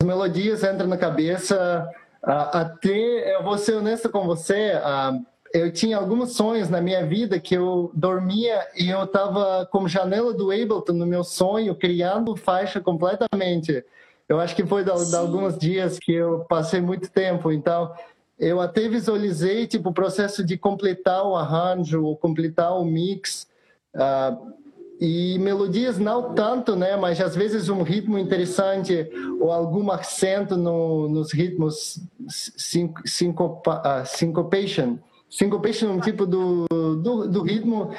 As 0.00 0.06
melodias 0.06 0.62
entram 0.62 0.86
na 0.86 0.98
cabeça. 0.98 1.90
Até, 2.22 3.34
eu 3.34 3.42
vou 3.42 3.56
ser 3.56 3.74
honesto 3.74 4.10
com 4.10 4.26
você, 4.26 4.72
eu 5.52 5.72
tinha 5.72 5.96
alguns 5.96 6.32
sonhos 6.32 6.68
na 6.68 6.80
minha 6.80 7.06
vida 7.06 7.40
que 7.40 7.54
eu 7.54 7.90
dormia 7.94 8.66
e 8.76 8.90
eu 8.90 9.04
estava 9.04 9.66
com 9.66 9.88
janela 9.88 10.32
do 10.32 10.50
Ableton 10.50 10.92
no 10.92 11.06
meu 11.06 11.24
sonho, 11.24 11.74
criando 11.74 12.36
faixa 12.36 12.80
completamente. 12.80 13.84
Eu 14.28 14.38
acho 14.38 14.54
que 14.54 14.66
foi 14.66 14.84
de, 14.84 14.90
de, 15.10 15.16
alguns 15.16 15.56
dias 15.56 15.98
que 15.98 16.12
eu 16.12 16.40
passei 16.40 16.80
muito 16.80 17.10
tempo, 17.10 17.50
então 17.50 17.92
eu 18.38 18.60
até 18.60 18.88
visualizei 18.88 19.66
tipo 19.66 19.88
o 19.88 19.94
processo 19.94 20.44
de 20.44 20.58
completar 20.58 21.26
o 21.26 21.34
arranjo, 21.34 22.04
ou 22.04 22.16
completar 22.16 22.78
o 22.78 22.84
mix. 22.84 23.48
Uh, 23.94 24.58
e 25.00 25.38
melodias 25.38 25.96
não 25.96 26.34
tanto, 26.34 26.74
né? 26.74 26.96
Mas 26.96 27.20
às 27.20 27.36
vezes 27.36 27.68
um 27.68 27.82
ritmo 27.82 28.18
interessante 28.18 29.08
ou 29.40 29.52
algum 29.52 29.90
acento 29.92 30.56
no, 30.56 31.08
nos 31.08 31.32
ritmos 31.32 32.00
syncopa, 33.06 33.80
uh, 33.80 34.06
syncopation 34.06 34.98
Syncopation 35.30 35.88
é 35.88 35.92
um 35.92 36.00
tipo 36.00 36.26
do, 36.26 36.66
do, 36.68 37.28
do 37.28 37.42
ritmo 37.42 37.92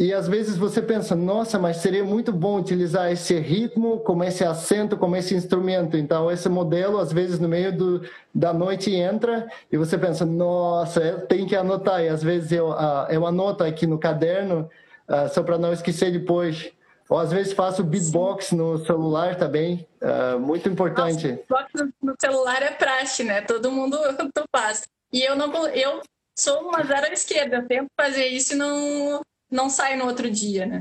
e 0.00 0.14
às 0.14 0.26
vezes 0.26 0.56
você 0.56 0.80
pensa, 0.80 1.14
nossa, 1.14 1.58
mas 1.58 1.76
seria 1.76 2.02
muito 2.02 2.32
bom 2.32 2.58
utilizar 2.58 3.12
esse 3.12 3.38
ritmo 3.38 4.00
como 4.00 4.24
esse 4.24 4.42
acento, 4.42 4.96
como 4.96 5.14
esse 5.14 5.34
instrumento. 5.34 5.94
Então, 5.94 6.30
esse 6.30 6.48
modelo, 6.48 6.96
às 6.96 7.12
vezes, 7.12 7.38
no 7.38 7.46
meio 7.46 7.76
do, 7.76 8.08
da 8.34 8.50
noite 8.50 8.94
entra 8.94 9.46
e 9.70 9.76
você 9.76 9.98
pensa, 9.98 10.24
nossa, 10.24 11.26
tenho 11.28 11.46
que 11.46 11.54
anotar. 11.54 12.02
E 12.02 12.08
às 12.08 12.22
vezes 12.22 12.50
eu, 12.50 12.70
uh, 12.70 13.08
eu 13.10 13.26
anoto 13.26 13.62
aqui 13.62 13.86
no 13.86 13.98
caderno, 13.98 14.70
uh, 15.06 15.28
só 15.34 15.42
para 15.42 15.58
não 15.58 15.70
esquecer 15.70 16.10
depois. 16.10 16.72
Ou 17.06 17.18
às 17.18 17.30
vezes 17.30 17.52
faço 17.52 17.84
beatbox 17.84 18.46
Sim. 18.46 18.56
no 18.56 18.78
celular 18.86 19.36
também, 19.36 19.86
uh, 20.00 20.40
muito 20.40 20.66
importante. 20.66 21.26
Nossa, 21.46 21.64
beatbox 21.66 21.94
no 22.02 22.14
celular 22.18 22.62
é 22.62 22.70
praxe, 22.70 23.22
né? 23.22 23.42
Todo 23.42 23.70
mundo 23.70 23.98
faz. 24.50 24.88
E 25.12 25.20
eu 25.20 25.36
não, 25.36 25.52
eu 25.68 26.00
sou 26.40 26.68
uma 26.68 26.82
zero 26.82 27.06
à 27.06 27.12
esquerda. 27.12 27.56
Eu 27.56 27.66
tento 27.66 27.88
fazer 27.98 28.26
isso 28.26 28.54
e 28.54 28.56
não, 28.56 29.20
não 29.50 29.68
sai 29.68 29.96
no 29.96 30.06
outro 30.06 30.30
dia, 30.30 30.66
né? 30.66 30.80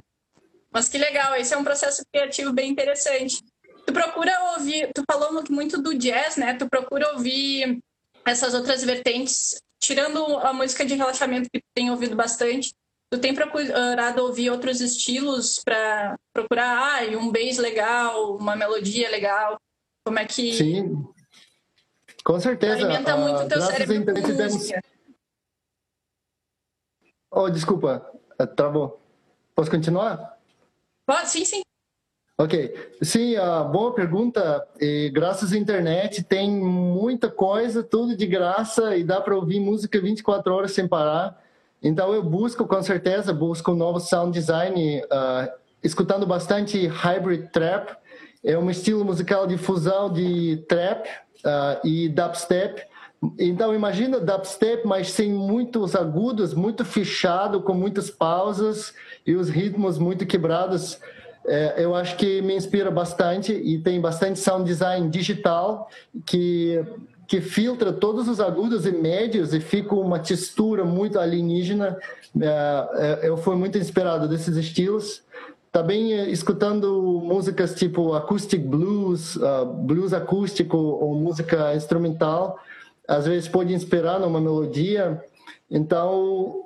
Mas 0.71 0.87
que 0.87 0.97
legal, 0.97 1.35
esse 1.35 1.53
é 1.53 1.57
um 1.57 1.63
processo 1.63 2.03
criativo 2.11 2.53
bem 2.53 2.69
interessante. 2.69 3.43
Tu 3.85 3.91
procura 3.91 4.53
ouvir, 4.53 4.91
tu 4.93 5.03
falou 5.09 5.43
muito 5.49 5.81
do 5.81 5.97
jazz, 5.97 6.37
né? 6.37 6.53
Tu 6.53 6.69
procura 6.69 7.11
ouvir 7.13 7.79
essas 8.25 8.53
outras 8.53 8.83
vertentes, 8.83 9.59
tirando 9.79 10.37
a 10.37 10.53
música 10.53 10.85
de 10.85 10.93
relaxamento 10.95 11.49
que 11.51 11.59
tu 11.59 11.67
tem 11.73 11.89
ouvido 11.89 12.15
bastante. 12.15 12.73
Tu 13.11 13.17
tem 13.17 13.33
procurado 13.33 14.21
ouvir 14.21 14.51
outros 14.51 14.79
estilos 14.81 15.59
para 15.65 16.15
procurar 16.31 17.01
ah, 17.01 17.17
um 17.17 17.31
bass 17.31 17.57
legal, 17.57 18.37
uma 18.37 18.55
melodia 18.55 19.09
legal? 19.09 19.57
Como 20.05 20.19
é 20.19 20.25
que. 20.25 20.53
Sim. 20.53 21.03
Com 22.23 22.39
certeza. 22.39 22.73
Alimenta 22.73 23.17
muito 23.17 23.41
o 23.41 23.47
teu 23.47 23.61
cérebro 23.61 24.05
com 24.05 24.43
música. 24.43 24.81
Oh, 27.31 27.49
desculpa, 27.49 28.03
eh, 28.39 28.45
travou. 28.45 28.99
Posso 29.55 29.69
continuar? 29.69 30.37
Pode, 31.05 31.29
sim, 31.29 31.45
sim. 31.45 31.61
Ok. 32.37 32.73
Sim, 33.01 33.37
uh, 33.37 33.69
boa 33.69 33.93
pergunta. 33.93 34.65
E, 34.79 35.11
graças 35.13 35.53
à 35.53 35.57
internet 35.57 36.23
tem 36.23 36.49
muita 36.49 37.29
coisa, 37.29 37.83
tudo 37.83 38.15
de 38.15 38.25
graça 38.25 38.95
e 38.95 39.03
dá 39.03 39.21
para 39.21 39.35
ouvir 39.35 39.59
música 39.59 39.99
24 39.99 40.53
horas 40.53 40.71
sem 40.71 40.87
parar. 40.87 41.39
Então 41.83 42.13
eu 42.13 42.23
busco, 42.23 42.65
com 42.65 42.81
certeza, 42.81 43.33
busco 43.33 43.71
um 43.71 43.75
novo 43.75 43.99
sound 43.99 44.31
design, 44.31 45.01
uh, 45.03 45.51
escutando 45.83 46.25
bastante 46.25 46.87
hybrid 46.87 47.49
trap. 47.51 47.95
É 48.43 48.57
um 48.57 48.69
estilo 48.69 49.05
musical 49.05 49.45
de 49.45 49.57
fusão 49.57 50.11
de 50.11 50.63
trap 50.67 51.07
uh, 51.45 51.85
e 51.85 52.09
dubstep 52.09 52.88
então, 53.37 53.75
imagina 53.75 54.19
dubstep, 54.19 54.87
mas 54.87 55.11
sem 55.11 55.31
muitos 55.31 55.95
agudos, 55.95 56.53
muito 56.53 56.85
fechado, 56.85 57.61
com 57.61 57.73
muitas 57.73 58.09
pausas 58.09 58.93
e 59.27 59.35
os 59.35 59.49
ritmos 59.49 59.97
muito 59.97 60.25
quebrados. 60.25 60.99
É, 61.45 61.75
eu 61.83 61.95
acho 61.95 62.15
que 62.15 62.41
me 62.41 62.55
inspira 62.55 62.89
bastante 62.89 63.51
e 63.51 63.79
tem 63.79 63.99
bastante 63.99 64.39
sound 64.39 64.63
design 64.63 65.09
digital 65.09 65.89
que, 66.25 66.81
que 67.27 67.41
filtra 67.41 67.91
todos 67.91 68.27
os 68.27 68.39
agudos 68.39 68.85
e 68.85 68.91
médios 68.91 69.53
e 69.53 69.59
fica 69.59 69.95
uma 69.95 70.19
textura 70.19 70.85
muito 70.85 71.19
alienígena. 71.19 71.97
É, 72.39 73.19
é 73.23 73.27
eu 73.27 73.35
fui 73.35 73.55
muito 73.55 73.77
inspirado 73.77 74.29
desses 74.29 74.55
estilos. 74.55 75.23
Também 75.73 76.13
é, 76.13 76.29
escutando 76.29 77.21
músicas 77.21 77.75
tipo 77.75 78.13
acoustic 78.13 78.61
blues, 78.61 79.35
uh, 79.35 79.65
blues 79.65 80.13
acústico 80.13 80.77
ou 80.77 81.15
música 81.15 81.75
instrumental 81.75 82.57
às 83.09 83.25
vezes 83.25 83.49
pode 83.49 83.73
inspirar 83.73 84.19
numa 84.19 84.39
melodia. 84.39 85.19
Então, 85.69 86.65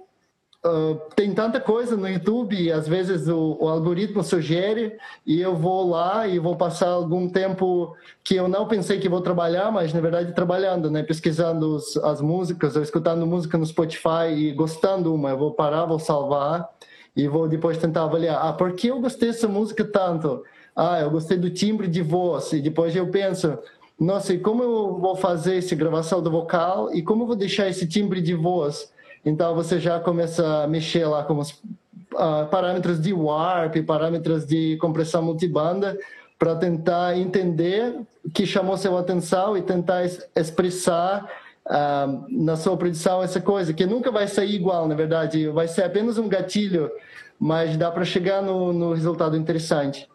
uh, 0.66 1.00
tem 1.16 1.34
tanta 1.34 1.58
coisa 1.58 1.96
no 1.96 2.08
YouTube, 2.08 2.70
às 2.70 2.86
vezes 2.86 3.30
o, 3.30 3.58
o, 3.62 3.70
algoritmo 3.70 4.22
sugere 4.22 4.98
e 5.26 5.40
eu 5.40 5.56
vou 5.56 5.90
lá 5.90 6.28
e 6.28 6.40
vou 6.40 6.58
passar 6.58 6.90
algum 6.90 7.30
tempo 7.30 7.96
que 8.22 8.36
eu 8.36 8.50
não 8.50 8.68
pensei 8.68 9.00
que 9.00 9.08
vou 9.08 9.22
trabalhar, 9.22 9.72
mas 9.72 9.94
na 9.94 10.02
verdade 10.02 10.34
trabalhando, 10.34 10.92
né? 10.92 11.02
Pesquisando 11.02 11.78
os, 11.78 11.96
as 11.98 12.20
músicas, 12.20 12.76
ou 12.76 12.84
escutando 12.84 13.26
música 13.26 13.58
no 13.58 13.66
Spotify 13.66 14.28
e 14.36 14.52
gostando 14.52 15.16
uma, 15.16 15.30
eu 15.30 15.38
vou 15.38 15.54
parar, 15.54 15.86
vou 15.86 16.00
salvar 16.00 16.70
e 17.16 17.26
vou 17.26 17.48
depois 17.48 17.78
tentar 17.78 18.04
avaliar. 18.04 18.46
Ah, 18.46 18.52
por 18.52 18.74
que 18.74 18.88
eu 18.88 19.00
gostei 19.00 19.30
dessa 19.30 19.48
música 19.48 19.86
tanto? 19.86 20.44
Ah, 20.76 21.00
eu 21.00 21.10
gostei 21.10 21.38
do 21.38 21.50
timbre 21.50 21.88
de 21.88 22.02
voz. 22.02 22.52
E 22.52 22.62
depois 22.62 22.94
eu 22.96 23.08
penso, 23.08 23.58
nossa, 24.00 24.34
e 24.34 24.40
como 24.40 24.64
eu 24.64 24.98
vou 24.98 25.16
fazer 25.16 25.58
essa 25.58 25.76
gravação 25.76 26.22
do 26.22 26.30
vocal 26.30 26.94
e 26.94 27.02
como 27.02 27.24
eu 27.24 27.28
vou 27.28 27.36
deixar 27.36 27.70
esse 27.70 27.88
timbre 27.88 28.22
de 28.22 28.34
voz? 28.34 28.92
Então 29.26 29.56
você 29.56 29.80
já 29.80 30.00
começa 30.00 30.64
a 30.64 30.68
mexer 30.68 31.06
lá 31.06 31.24
com 31.24 31.38
os 31.38 31.52
uh, 31.52 32.48
parâmetros 32.52 33.00
de 33.02 33.14
warp, 33.14 33.78
parâmetros 33.86 34.46
de 34.46 34.78
compressão 34.78 35.22
multibanda, 35.24 35.98
para 36.38 36.56
tentar 36.56 37.18
entender 37.18 37.96
o 38.26 38.30
que 38.30 38.46
chamou 38.46 38.78
sua 38.78 39.00
atenção 39.00 39.58
e 39.58 39.62
tentar 39.62 40.04
expressar 40.36 41.32
uh, 41.66 42.26
na 42.30 42.58
sua 42.58 42.76
produção 42.76 43.24
essa 43.24 43.40
coisa, 43.40 43.74
que 43.74 43.86
nunca 43.86 44.12
vai 44.12 44.28
sair 44.28 44.56
igual, 44.56 44.88
na 44.88 44.96
verdade, 44.96 45.48
vai 45.50 45.68
ser 45.68 45.84
apenas 45.84 46.18
um 46.18 46.28
gatilho, 46.28 46.92
mas 47.40 47.78
dá 47.78 47.90
para 47.90 48.04
chegar 48.04 48.42
no, 48.42 48.74
no 48.74 48.94
resultado 48.94 49.38
interessante. 49.38 50.10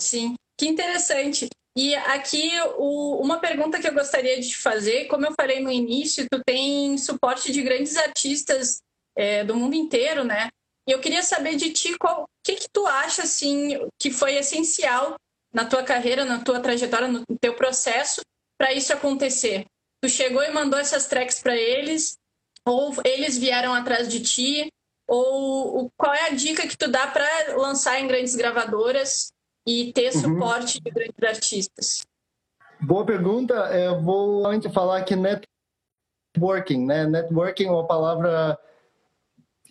Sim, 0.00 0.34
que 0.58 0.66
interessante. 0.66 1.48
E 1.76 1.94
aqui, 1.94 2.52
o, 2.76 3.20
uma 3.20 3.40
pergunta 3.40 3.80
que 3.80 3.88
eu 3.88 3.94
gostaria 3.94 4.40
de 4.40 4.48
te 4.48 4.56
fazer, 4.58 5.06
como 5.06 5.26
eu 5.26 5.34
falei 5.38 5.60
no 5.60 5.70
início, 5.70 6.26
tu 6.30 6.40
tem 6.44 6.96
suporte 6.96 7.50
de 7.50 7.62
grandes 7.62 7.96
artistas 7.96 8.80
é, 9.16 9.42
do 9.42 9.56
mundo 9.56 9.74
inteiro, 9.74 10.22
né? 10.24 10.50
E 10.88 10.92
eu 10.92 11.00
queria 11.00 11.22
saber 11.22 11.56
de 11.56 11.72
ti 11.72 11.94
o 11.94 12.26
que, 12.44 12.56
que 12.56 12.68
tu 12.72 12.86
acha 12.86 13.22
assim 13.22 13.88
que 13.98 14.10
foi 14.10 14.34
essencial 14.36 15.16
na 15.52 15.64
tua 15.64 15.82
carreira, 15.82 16.24
na 16.24 16.44
tua 16.44 16.60
trajetória, 16.60 17.08
no 17.08 17.24
teu 17.40 17.54
processo, 17.56 18.20
para 18.56 18.72
isso 18.72 18.92
acontecer? 18.92 19.64
Tu 20.00 20.08
chegou 20.08 20.42
e 20.42 20.50
mandou 20.50 20.78
essas 20.78 21.06
tracks 21.06 21.40
para 21.40 21.56
eles, 21.56 22.16
ou 22.64 22.94
eles 23.04 23.36
vieram 23.36 23.74
atrás 23.74 24.08
de 24.08 24.20
ti, 24.20 24.68
ou 25.08 25.90
qual 25.96 26.14
é 26.14 26.26
a 26.26 26.34
dica 26.34 26.68
que 26.68 26.76
tu 26.76 26.88
dá 26.88 27.06
para 27.06 27.56
lançar 27.56 28.00
em 28.00 28.06
grandes 28.06 28.34
gravadoras 28.36 29.33
e 29.66 29.92
ter 29.92 30.14
uhum. 30.14 30.20
suporte 30.20 30.80
de 30.80 30.90
grandes 30.90 31.22
artistas? 31.22 32.06
Boa 32.80 33.04
pergunta. 33.04 33.54
Eu 33.54 34.00
vou 34.02 34.46
antes 34.46 34.72
falar 34.72 35.02
que 35.02 35.16
networking, 35.16 36.84
né? 36.84 37.06
Networking 37.06 37.66
é 37.66 37.70
uma 37.70 37.86
palavra 37.86 38.58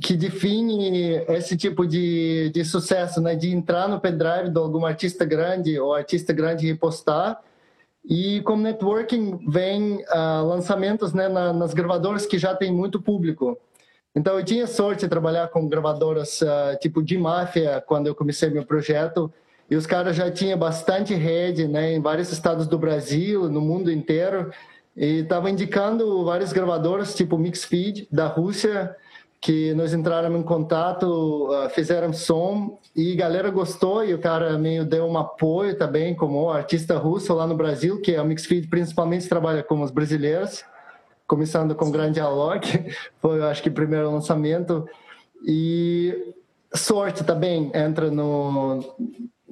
que 0.01 0.17
define 0.17 1.23
esse 1.29 1.55
tipo 1.55 1.85
de, 1.85 2.49
de 2.53 2.65
sucesso, 2.65 3.21
né? 3.21 3.35
De 3.35 3.51
entrar 3.51 3.87
no 3.87 3.99
pendrive 3.99 4.49
de 4.49 4.57
algum 4.57 4.85
artista 4.85 5.25
grande 5.25 5.79
ou 5.79 5.93
artista 5.93 6.33
grande 6.33 6.67
e 6.67 6.75
postar. 6.75 7.39
E 8.03 8.41
como 8.41 8.63
networking 8.63 9.47
vem 9.49 10.03
uh, 10.03 10.45
lançamentos 10.45 11.13
né, 11.13 11.29
na, 11.29 11.53
nas 11.53 11.73
gravadoras 11.73 12.25
que 12.25 12.37
já 12.37 12.53
tem 12.53 12.71
muito 12.71 13.01
público. 13.01 13.57
Então 14.15 14.37
eu 14.37 14.43
tinha 14.43 14.67
sorte 14.67 15.01
de 15.01 15.07
trabalhar 15.07 15.47
com 15.47 15.69
gravadoras 15.69 16.41
uh, 16.41 16.77
tipo 16.81 17.01
de 17.01 17.17
máfia 17.17 17.81
quando 17.87 18.07
eu 18.07 18.15
comecei 18.15 18.49
meu 18.49 18.65
projeto 18.65 19.31
e 19.73 19.75
os 19.75 19.87
caras 19.87 20.15
já 20.15 20.29
tinham 20.29 20.55
bastante 20.55 21.15
rede 21.15 21.67
né, 21.67 21.95
em 21.95 21.99
vários 21.99 22.31
estados 22.31 22.67
do 22.67 22.77
Brasil, 22.77 23.49
no 23.49 23.59
mundo 23.59 23.91
inteiro. 23.91 24.51
E 24.95 25.21
estavam 25.21 25.49
indicando 25.49 26.23
várias 26.23 26.53
gravadoras 26.53 27.15
tipo 27.15 27.39
Mixfeed 27.39 28.07
da 28.11 28.27
Rússia 28.27 28.95
que 29.41 29.73
nós 29.73 29.91
entraram 29.91 30.37
em 30.37 30.43
contato, 30.43 31.47
uh, 31.49 31.67
fizeram 31.71 32.13
som. 32.13 32.77
E 32.95 33.15
galera 33.15 33.49
gostou 33.49 34.05
e 34.05 34.13
o 34.13 34.19
cara 34.19 34.59
meio 34.59 34.85
deu 34.85 35.05
um 35.05 35.17
apoio 35.17 35.75
também 35.75 36.13
como 36.13 36.51
artista 36.51 36.95
russo 36.99 37.33
lá 37.33 37.47
no 37.47 37.55
Brasil, 37.55 37.99
que 37.99 38.15
a 38.15 38.23
Mixfeed 38.23 38.67
principalmente 38.67 39.27
trabalha 39.27 39.63
com 39.63 39.81
os 39.81 39.89
brasileiros, 39.89 40.63
começando 41.25 41.73
com 41.73 41.89
Grande 41.89 42.19
Alok, 42.19 42.85
foi 43.19 43.39
eu 43.39 43.47
acho 43.47 43.63
que 43.63 43.69
o 43.69 43.73
primeiro 43.73 44.11
lançamento. 44.11 44.87
E 45.47 46.35
sorte 46.75 47.23
também 47.23 47.71
entra 47.73 48.11
no 48.11 48.79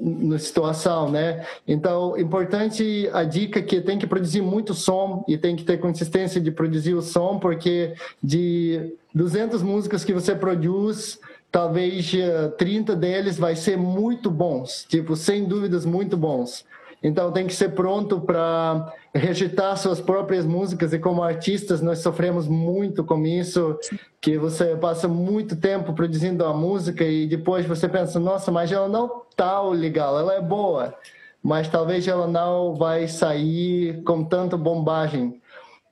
na 0.02 0.40
situação, 0.40 1.12
né? 1.12 1.46
Então, 1.68 2.18
importante 2.18 3.08
a 3.14 3.24
dica 3.24 3.62
que 3.62 3.80
tem 3.82 4.00
que 4.00 4.08
produzir 4.08 4.42
muito 4.42 4.74
som 4.74 5.24
e 5.28 5.38
tem 5.38 5.56
que 5.56 5.64
ter 5.64 5.78
consistência 5.78 6.42
de 6.42 6.50
produzir 6.50 6.96
o 6.96 7.02
som, 7.02 7.38
porque 7.38 7.94
de 8.22 8.94
200 9.14 9.62
músicas 9.62 10.04
que 10.04 10.12
você 10.12 10.34
produz, 10.34 11.20
talvez 11.52 12.12
30 12.58 12.94
eh, 12.94 12.96
deles 12.96 13.38
vai 13.38 13.56
ser 13.56 13.78
muito 13.78 14.32
bons, 14.32 14.86
tipo, 14.90 15.16
sem 15.16 15.46
dúvidas 15.46 15.86
muito 15.86 16.18
bons. 16.18 16.66
Então 17.04 17.32
tem 17.32 17.48
que 17.48 17.54
ser 17.54 17.70
pronto 17.70 18.22
para 18.22 18.94
rejeitar 19.14 19.76
suas 19.76 20.00
próprias 20.00 20.46
músicas. 20.46 20.94
E 20.94 21.00
como 21.00 21.24
artistas 21.24 21.82
nós 21.82 22.00
sofremos 22.00 22.48
muito 22.48 23.04
com 23.04 23.26
isso, 23.26 23.78
que 24.20 24.38
você 24.38 24.76
passa 24.76 25.08
muito 25.08 25.56
tempo 25.56 25.94
produzindo 25.94 26.46
a 26.46 26.54
música 26.54 27.04
e 27.04 27.26
depois 27.26 27.66
você 27.66 27.90
pensa, 27.90 28.20
nossa, 28.20 28.52
mas 28.52 28.72
ela 28.72 28.88
não 28.88 29.24
tá 29.36 29.62
legal, 29.62 30.20
ela 30.20 30.36
é 30.36 30.42
boa, 30.42 30.94
mas 31.42 31.68
talvez 31.68 32.08
ela 32.08 32.28
não 32.28 32.76
vai 32.76 33.08
sair 33.08 34.04
com 34.04 34.24
tanta 34.24 34.56
bombagem. 34.56 35.42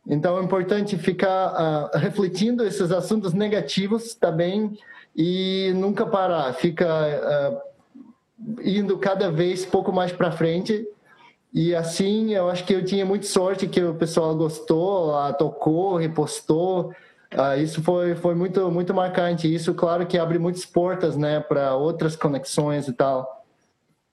Então 0.07 0.39
é 0.39 0.43
importante 0.43 0.95
ficar 0.95 1.53
uh, 1.53 1.97
refletindo 1.97 2.63
esses 2.63 2.91
assuntos 2.91 3.33
negativos 3.33 4.13
também 4.13 4.77
e 5.15 5.71
nunca 5.75 6.05
parar, 6.05 6.53
fica 6.53 6.87
uh, 6.87 8.59
indo 8.63 8.97
cada 8.99 9.31
vez 9.31 9.65
pouco 9.65 9.91
mais 9.91 10.11
para 10.11 10.31
frente 10.31 10.87
e 11.53 11.73
assim, 11.73 12.33
eu 12.33 12.49
acho 12.49 12.63
que 12.63 12.73
eu 12.73 12.85
tinha 12.85 13.05
muita 13.05 13.25
sorte 13.25 13.67
que 13.67 13.81
o 13.81 13.95
pessoal 13.95 14.35
gostou, 14.35 15.13
tocou, 15.33 15.97
repostou. 15.97 16.93
Ah, 17.31 17.57
isso 17.57 17.81
foi, 17.83 18.15
foi 18.15 18.35
muito, 18.35 18.69
muito 18.71 18.93
marcante. 18.93 19.53
Isso, 19.53 19.73
claro, 19.73 20.05
que 20.05 20.17
abre 20.17 20.37
muitas 20.37 20.65
portas 20.65 21.15
né, 21.17 21.39
para 21.39 21.75
outras 21.75 22.15
conexões 22.15 22.87
e 22.87 22.93
tal. 22.93 23.39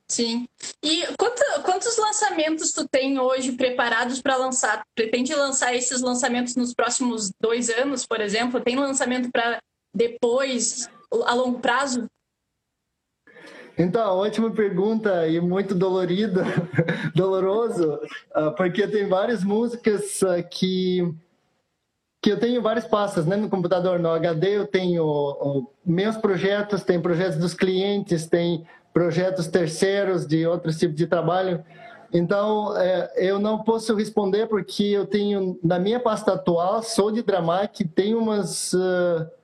Sim. 0.09 0.47
E 0.83 1.05
quanto, 1.19 1.43
quantos 1.63 1.97
lançamentos 1.99 2.73
tu 2.73 2.87
tem 2.89 3.19
hoje 3.19 3.53
preparados 3.53 4.23
para 4.23 4.37
lançar? 4.37 4.83
Pretende 4.95 5.35
lançar 5.35 5.75
esses 5.75 6.01
lançamentos 6.01 6.55
nos 6.57 6.73
próximos 6.73 7.31
dois 7.41 7.69
anos, 7.69 8.07
por 8.07 8.21
exemplo? 8.21 8.61
Tem 8.61 8.77
lançamento 8.77 9.31
para 9.31 9.59
depois, 9.93 10.89
a 11.25 11.35
longo 11.35 11.59
prazo? 11.59 12.07
Então, 13.79 14.17
ótima 14.17 14.51
pergunta 14.51 15.29
e 15.29 15.39
muito 15.39 15.75
dolorida, 15.75 16.45
doloroso, 17.15 18.01
ah, 18.35 18.51
porque 18.51 18.87
tem 18.89 19.07
várias 19.07 19.45
músicas 19.45 20.23
ah, 20.23 20.43
que 20.43 21.15
que 22.23 22.33
eu 22.33 22.41
tenho 22.41 22.61
várias 22.61 22.85
pastas 22.85 23.25
né, 23.25 23.37
no 23.37 23.49
computador. 23.49 24.01
No 24.01 24.11
HD 24.11 24.57
eu 24.57 24.67
tenho 24.67 25.69
meus 25.85 26.17
projetos, 26.17 26.83
tem 26.83 27.01
projetos 27.01 27.39
dos 27.39 27.55
clientes, 27.55 28.27
tem 28.27 28.67
projetos 28.93 29.47
terceiros 29.47 30.27
de 30.27 30.45
outros 30.45 30.77
tipos 30.77 30.97
de 30.97 31.07
trabalho. 31.07 31.65
Então, 32.13 32.77
é, 32.77 33.13
eu 33.17 33.39
não 33.39 33.63
posso 33.63 33.95
responder 33.95 34.49
porque 34.49 34.83
eu 34.83 35.07
tenho, 35.07 35.57
na 35.63 35.79
minha 35.79 36.01
pasta 36.01 36.33
atual, 36.33 36.83
sou 36.83 37.13
de 37.13 37.23
Dramac, 37.23 37.85
tem 37.89 38.17
umas... 38.17 38.73
Uh, 38.73 39.36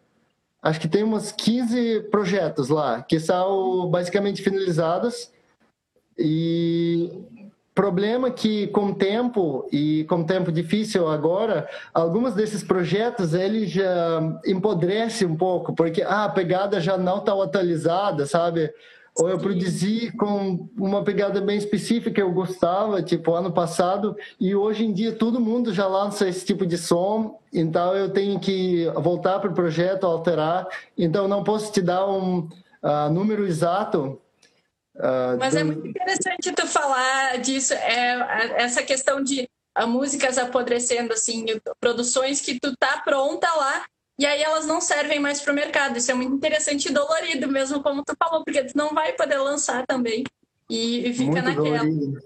acho 0.62 0.80
que 0.80 0.88
tem 0.88 1.02
uns 1.02 1.32
15 1.32 2.08
projetos 2.10 2.68
lá, 2.68 3.02
que 3.02 3.18
são 3.18 3.88
basicamente 3.90 4.42
finalizados. 4.42 5.30
E 6.16 7.10
problema 7.74 8.30
que 8.30 8.66
com 8.68 8.92
tempo 8.92 9.66
e 9.72 10.04
com 10.04 10.22
tempo 10.22 10.52
difícil 10.52 11.08
agora, 11.08 11.68
alguns 11.92 12.34
desses 12.34 12.62
projetos 12.62 13.32
ele 13.32 13.66
já 13.66 14.20
empodrece 14.46 15.24
um 15.24 15.34
pouco, 15.34 15.74
porque 15.74 16.02
ah, 16.02 16.24
a 16.24 16.28
pegada 16.28 16.80
já 16.80 16.98
não 16.98 17.18
está 17.18 17.32
atualizada, 17.32 18.26
sabe? 18.26 18.70
Ou 19.14 19.28
eu 19.28 19.38
produzi 19.38 20.10
com 20.12 20.68
uma 20.76 21.04
pegada 21.04 21.40
bem 21.40 21.58
específica 21.58 22.20
eu 22.20 22.32
gostava, 22.32 23.02
tipo 23.02 23.34
ano 23.34 23.52
passado, 23.52 24.16
e 24.40 24.54
hoje 24.54 24.84
em 24.84 24.92
dia 24.92 25.12
todo 25.12 25.40
mundo 25.40 25.72
já 25.72 25.86
lança 25.86 26.28
esse 26.28 26.44
tipo 26.44 26.64
de 26.64 26.78
som, 26.78 27.38
então 27.52 27.94
eu 27.94 28.10
tenho 28.10 28.40
que 28.40 28.86
voltar 28.96 29.38
para 29.38 29.50
o 29.50 29.54
projeto, 29.54 30.04
alterar, 30.04 30.66
então 30.96 31.28
não 31.28 31.44
posso 31.44 31.70
te 31.70 31.82
dar 31.82 32.08
um 32.08 32.48
uh, 32.82 33.10
número 33.12 33.46
exato. 33.46 34.20
Uh, 34.96 35.36
Mas 35.38 35.54
do... 35.54 35.60
é 35.60 35.64
muito 35.64 35.86
interessante 35.86 36.52
tu 36.52 36.66
falar 36.66 37.38
disso, 37.38 37.74
é, 37.74 38.62
essa 38.62 38.82
questão 38.82 39.22
de 39.22 39.48
a 39.74 39.86
músicas 39.86 40.36
apodrecendo, 40.36 41.12
assim, 41.14 41.46
produções 41.80 42.40
que 42.40 42.60
tu 42.60 42.76
tá 42.76 43.00
pronta 43.02 43.50
lá, 43.54 43.84
e 44.22 44.26
aí 44.26 44.40
elas 44.40 44.68
não 44.68 44.80
servem 44.80 45.18
mais 45.18 45.40
para 45.40 45.52
o 45.52 45.56
mercado. 45.56 45.98
Isso 45.98 46.08
é 46.08 46.14
muito 46.14 46.36
interessante 46.36 46.86
e 46.86 46.92
dolorido, 46.92 47.48
mesmo 47.48 47.82
como 47.82 48.04
tu 48.04 48.14
falou, 48.16 48.44
porque 48.44 48.62
tu 48.62 48.76
não 48.76 48.94
vai 48.94 49.14
poder 49.14 49.38
lançar 49.38 49.84
também 49.84 50.22
e, 50.70 51.12
fica 51.12 51.42
muito 51.42 51.44
naquela. 51.44 51.78
Dolorido. 51.78 52.20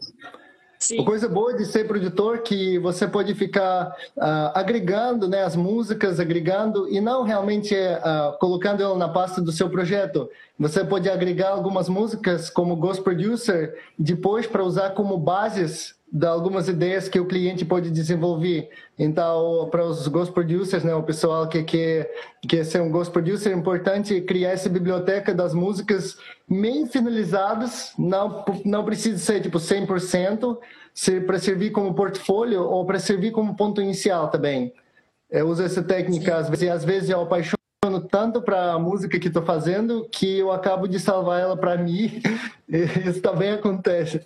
Sim. 0.78 1.00
A 1.00 1.04
coisa 1.06 1.26
boa 1.26 1.54
de 1.54 1.64
ser 1.64 1.88
produtor 1.88 2.40
que 2.40 2.78
você 2.80 3.08
pode 3.08 3.34
ficar 3.34 3.96
uh, 4.14 4.52
agregando 4.52 5.26
né, 5.26 5.42
as 5.42 5.56
músicas, 5.56 6.20
agregando 6.20 6.86
e 6.90 7.00
não 7.00 7.22
realmente 7.22 7.74
uh, 7.74 8.38
colocando 8.38 8.82
ela 8.82 8.94
na 8.98 9.08
pasta 9.08 9.40
do 9.40 9.50
seu 9.50 9.70
projeto. 9.70 10.28
Você 10.58 10.84
pode 10.84 11.08
agregar 11.08 11.48
algumas 11.48 11.88
músicas 11.88 12.50
como 12.50 12.76
Ghost 12.76 13.02
Producer 13.02 13.74
depois 13.98 14.46
para 14.46 14.62
usar 14.62 14.90
como 14.90 15.16
bases 15.16 15.96
de 16.16 16.26
algumas 16.26 16.66
ideias 16.66 17.10
que 17.10 17.20
o 17.20 17.26
cliente 17.26 17.62
pode 17.62 17.90
desenvolver. 17.90 18.70
Então, 18.98 19.68
para 19.70 19.84
os 19.84 20.08
ghost 20.08 20.32
producers, 20.32 20.82
né, 20.82 20.94
o 20.94 21.02
pessoal 21.02 21.46
que 21.46 21.62
quer, 21.62 22.10
quer 22.48 22.64
ser 22.64 22.80
um 22.80 22.90
ghost 22.90 23.12
producer, 23.12 23.50
é 23.50 23.54
importante 23.54 24.22
criar 24.22 24.52
essa 24.52 24.70
biblioteca 24.70 25.34
das 25.34 25.52
músicas 25.52 26.16
bem 26.48 26.86
finalizadas, 26.86 27.92
não, 27.98 28.42
não 28.64 28.82
precisa 28.82 29.18
ser 29.18 29.42
tipo 29.42 29.58
100%, 29.58 30.56
se, 30.94 31.20
para 31.20 31.38
servir 31.38 31.70
como 31.70 31.92
portfólio 31.92 32.62
ou 32.62 32.86
para 32.86 32.98
servir 32.98 33.30
como 33.30 33.54
ponto 33.54 33.82
inicial 33.82 34.28
também. 34.28 34.72
Eu 35.30 35.48
uso 35.48 35.62
essa 35.62 35.82
técnica, 35.82 36.38
às 36.38 36.48
vezes, 36.48 36.70
às 36.70 36.82
vezes 36.82 37.10
eu 37.10 37.20
apaixono 37.20 37.58
tanto 38.10 38.40
para 38.40 38.72
a 38.72 38.78
música 38.78 39.18
que 39.18 39.28
estou 39.28 39.42
fazendo 39.42 40.08
que 40.10 40.38
eu 40.38 40.50
acabo 40.50 40.88
de 40.88 40.98
salvar 40.98 41.42
ela 41.42 41.58
para 41.58 41.76
mim. 41.76 42.22
Isso 43.06 43.20
também 43.20 43.50
acontece. 43.50 44.24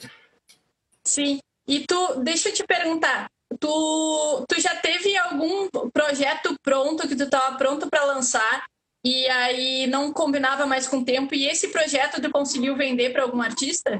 Sim, 1.02 1.40
e 1.66 1.86
tu, 1.86 2.20
deixa 2.22 2.48
eu 2.48 2.54
te 2.54 2.64
perguntar, 2.64 3.30
tu, 3.58 4.44
tu 4.48 4.60
já 4.60 4.74
teve 4.76 5.16
algum 5.16 5.68
projeto 5.92 6.54
pronto 6.62 7.06
que 7.08 7.16
tu 7.16 7.24
estava 7.24 7.56
pronto 7.56 7.88
para 7.88 8.04
lançar 8.04 8.64
e 9.04 9.26
aí 9.28 9.86
não 9.86 10.12
combinava 10.12 10.66
mais 10.66 10.86
com 10.86 10.98
o 10.98 11.04
tempo 11.04 11.34
e 11.34 11.46
esse 11.46 11.68
projeto 11.68 12.20
tu 12.20 12.30
conseguiu 12.30 12.76
vender 12.76 13.12
para 13.12 13.22
algum 13.22 13.40
artista? 13.40 13.98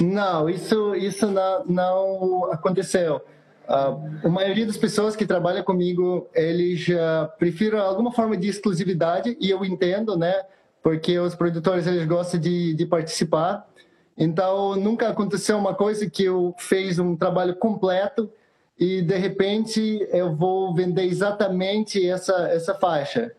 Não, 0.00 0.48
isso 0.48 0.94
isso 0.94 1.26
não, 1.26 1.64
não 1.64 2.52
aconteceu. 2.52 3.16
Uh, 3.68 4.26
a 4.26 4.28
maioria 4.28 4.64
das 4.66 4.76
pessoas 4.76 5.16
que 5.16 5.26
trabalham 5.26 5.64
comigo, 5.64 6.28
eles 6.32 6.80
já 6.80 7.26
preferem 7.38 7.80
alguma 7.80 8.12
forma 8.12 8.36
de 8.36 8.48
exclusividade 8.48 9.36
e 9.40 9.50
eu 9.50 9.64
entendo, 9.64 10.16
né? 10.16 10.44
Porque 10.82 11.18
os 11.18 11.34
produtores 11.34 11.86
eles 11.86 12.06
gostam 12.06 12.38
de, 12.38 12.74
de 12.74 12.86
participar 12.86 13.66
Então, 14.16 14.76
nunca 14.76 15.08
aconteceu 15.08 15.58
uma 15.58 15.74
coisa 15.74 16.08
que 16.08 16.24
eu 16.24 16.54
fez 16.58 16.98
um 16.98 17.14
trabalho 17.14 17.54
completo 17.56 18.30
e 18.78 19.02
de 19.02 19.16
repente 19.16 20.06
eu 20.10 20.34
vou 20.34 20.74
vender 20.74 21.04
exatamente 21.04 22.06
essa 22.08 22.48
essa 22.48 22.74
faixa. 22.74 23.32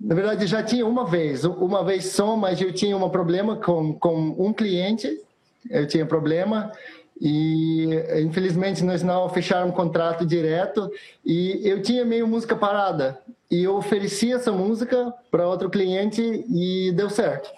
Na 0.00 0.14
verdade, 0.14 0.46
já 0.46 0.62
tinha 0.62 0.86
uma 0.86 1.04
vez, 1.04 1.44
uma 1.44 1.82
vez 1.84 2.06
só, 2.06 2.36
mas 2.36 2.60
eu 2.60 2.72
tinha 2.72 2.96
um 2.96 3.10
problema 3.10 3.56
com, 3.56 3.92
com 3.94 4.16
um 4.38 4.52
cliente, 4.52 5.20
eu 5.68 5.88
tinha 5.88 6.06
problema, 6.06 6.70
e 7.20 7.88
infelizmente 8.22 8.84
nós 8.84 9.02
não 9.02 9.28
fecharam 9.28 9.68
um 9.68 9.72
contrato 9.72 10.24
direto, 10.24 10.88
e 11.26 11.60
eu 11.64 11.82
tinha 11.82 12.04
meio 12.04 12.28
música 12.28 12.54
parada, 12.54 13.18
e 13.50 13.64
eu 13.64 13.74
ofereci 13.74 14.32
essa 14.32 14.52
música 14.52 15.12
para 15.32 15.48
outro 15.48 15.68
cliente 15.68 16.22
e 16.48 16.92
deu 16.92 17.10
certo. 17.10 17.50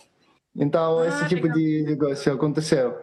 Então, 0.60 1.00
ah, 1.00 1.08
esse 1.08 1.28
tipo 1.28 1.46
legal. 1.46 1.58
de 1.58 1.82
negócio 1.84 2.32
aconteceu. 2.32 3.00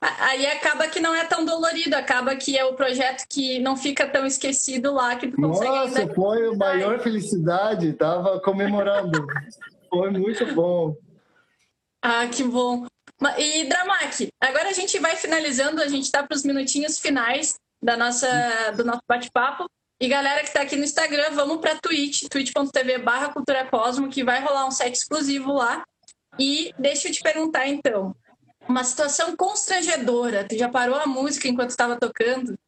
Aí 0.00 0.46
acaba 0.46 0.88
que 0.88 1.00
não 1.00 1.14
é 1.14 1.24
tão 1.24 1.44
dolorido, 1.44 1.96
acaba 1.96 2.36
que 2.36 2.58
é 2.58 2.64
o 2.64 2.74
projeto 2.74 3.24
que 3.30 3.58
não 3.60 3.76
fica 3.76 4.06
tão 4.06 4.26
esquecido 4.26 4.92
lá 4.92 5.16
que 5.16 5.28
tu 5.28 5.36
consegue 5.36 5.70
Nossa, 5.70 6.14
foi 6.14 6.48
a 6.48 6.56
maior 6.56 6.98
felicidade, 6.98 7.92
tava 7.94 8.40
comemorando. 8.40 9.26
foi 9.88 10.10
muito 10.10 10.54
bom. 10.54 10.94
Ah, 12.02 12.26
que 12.26 12.42
bom. 12.44 12.86
E 13.38 13.64
Dramac, 13.64 14.28
agora 14.40 14.68
a 14.68 14.72
gente 14.72 14.98
vai 14.98 15.16
finalizando, 15.16 15.80
a 15.80 15.88
gente 15.88 16.04
está 16.04 16.22
para 16.22 16.36
os 16.36 16.44
minutinhos 16.44 16.98
finais 16.98 17.54
da 17.82 17.96
nossa, 17.96 18.28
do 18.76 18.84
nosso 18.84 19.02
bate-papo. 19.08 19.66
E 19.98 20.08
galera 20.08 20.40
que 20.40 20.48
está 20.48 20.60
aqui 20.60 20.76
no 20.76 20.84
Instagram, 20.84 21.30
vamos 21.30 21.58
para 21.58 21.76
Twitch, 21.76 22.24
twitch.tv 22.28 22.98
barra 22.98 23.32
Cultura 23.32 23.64
Cosmo, 23.64 24.10
que 24.10 24.22
vai 24.22 24.42
rolar 24.42 24.66
um 24.66 24.70
set 24.70 24.92
exclusivo 24.92 25.54
lá. 25.54 25.82
E 26.38 26.74
deixa 26.78 27.08
eu 27.08 27.12
te 27.12 27.22
perguntar 27.22 27.66
então, 27.66 28.14
uma 28.68 28.84
situação 28.84 29.36
constrangedora. 29.36 30.44
Tu 30.44 30.56
já 30.56 30.68
parou 30.68 30.96
a 30.96 31.06
música 31.06 31.48
enquanto 31.48 31.70
estava 31.70 31.96
tocando? 31.96 32.58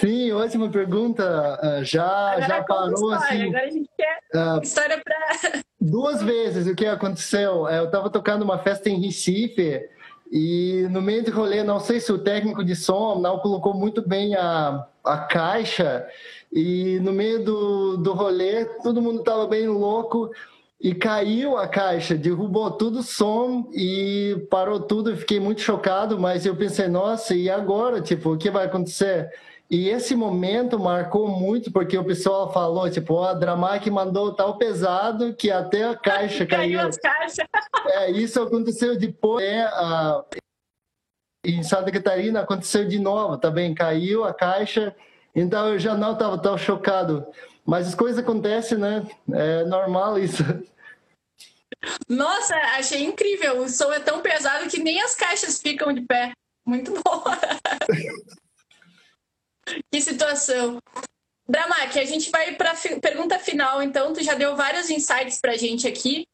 Sim, 0.00 0.32
ótima 0.32 0.68
pergunta. 0.68 1.60
Uh, 1.62 1.84
já 1.84 2.04
agora 2.04 2.46
já 2.46 2.64
parou 2.64 3.10
assim. 3.12 3.42
Agora 3.42 3.64
a 3.64 3.70
gente 3.70 3.90
quer 3.96 4.18
uh, 4.34 4.60
história 4.62 5.00
para 5.02 5.62
duas 5.80 6.22
vezes 6.22 6.66
o 6.66 6.74
que 6.74 6.86
aconteceu. 6.86 7.68
Eu 7.68 7.84
estava 7.84 8.10
tocando 8.10 8.42
uma 8.42 8.58
festa 8.58 8.90
em 8.90 9.00
Recife 9.00 9.88
e 10.30 10.88
no 10.90 11.00
meio 11.00 11.24
do 11.24 11.30
rolê, 11.30 11.62
não 11.62 11.78
sei 11.78 12.00
se 12.00 12.10
o 12.12 12.18
técnico 12.18 12.64
de 12.64 12.74
som 12.74 13.20
não 13.20 13.38
colocou 13.38 13.72
muito 13.74 14.06
bem 14.06 14.34
a, 14.34 14.84
a 15.04 15.18
caixa 15.18 16.06
e 16.52 16.98
no 17.00 17.12
meio 17.12 17.44
do, 17.44 17.96
do 17.96 18.12
rolê 18.12 18.64
todo 18.82 19.00
mundo 19.00 19.20
estava 19.20 19.46
bem 19.46 19.68
louco 19.68 20.30
e 20.86 20.94
caiu 20.94 21.58
a 21.58 21.66
caixa, 21.66 22.14
derrubou 22.14 22.70
tudo 22.70 23.00
o 23.00 23.02
som 23.02 23.68
e 23.72 24.46
parou 24.48 24.78
tudo. 24.78 25.10
Eu 25.10 25.16
fiquei 25.16 25.40
muito 25.40 25.60
chocado, 25.60 26.16
mas 26.16 26.46
eu 26.46 26.54
pensei, 26.54 26.86
nossa, 26.86 27.34
e 27.34 27.50
agora? 27.50 28.00
Tipo, 28.00 28.34
o 28.34 28.38
que 28.38 28.48
vai 28.52 28.66
acontecer? 28.66 29.28
E 29.68 29.88
esse 29.88 30.14
momento 30.14 30.78
marcou 30.78 31.26
muito, 31.26 31.72
porque 31.72 31.98
o 31.98 32.04
pessoal 32.04 32.52
falou, 32.52 32.88
tipo, 32.88 33.20
a 33.20 33.34
Dramac 33.34 33.90
mandou 33.90 34.32
tal 34.32 34.58
pesado 34.58 35.34
que 35.34 35.50
até 35.50 35.82
a 35.88 35.96
caixa 35.96 36.46
caiu. 36.46 36.78
caiu 36.78 36.88
as 36.88 36.96
caixas. 36.98 37.46
É, 37.88 38.12
isso 38.12 38.40
aconteceu 38.40 38.96
depois. 38.96 39.44
É, 39.44 39.62
a... 39.64 40.24
Em 41.44 41.64
Santa 41.64 41.90
Catarina 41.90 42.42
aconteceu 42.42 42.86
de 42.86 43.00
novo 43.00 43.36
também, 43.38 43.74
caiu 43.74 44.22
a 44.22 44.32
caixa. 44.32 44.94
Então 45.34 45.70
eu 45.70 45.80
já 45.80 45.96
não 45.96 46.12
estava 46.12 46.38
tão 46.38 46.56
chocado. 46.56 47.26
Mas 47.66 47.88
as 47.88 47.94
coisas 47.96 48.20
acontecem, 48.20 48.78
né? 48.78 49.04
É 49.32 49.64
normal 49.64 50.16
isso. 50.16 50.44
Nossa, 52.08 52.54
achei 52.76 53.02
incrível. 53.02 53.62
O 53.62 53.68
som 53.68 53.92
é 53.92 54.00
tão 54.00 54.22
pesado 54.22 54.68
que 54.68 54.78
nem 54.78 55.00
as 55.00 55.14
caixas 55.14 55.60
ficam 55.60 55.92
de 55.92 56.02
pé. 56.02 56.32
Muito 56.64 56.92
bom. 56.92 57.24
que 59.92 60.00
situação. 60.00 60.78
Dramac, 61.48 61.98
a 61.98 62.04
gente 62.04 62.30
vai 62.30 62.56
para 62.56 62.72
a 62.72 63.00
pergunta 63.00 63.38
final, 63.38 63.82
então. 63.82 64.12
Tu 64.12 64.22
já 64.22 64.34
deu 64.34 64.56
vários 64.56 64.90
insights 64.90 65.40
para 65.40 65.52
a 65.52 65.56
gente 65.56 65.86
aqui. 65.86 66.26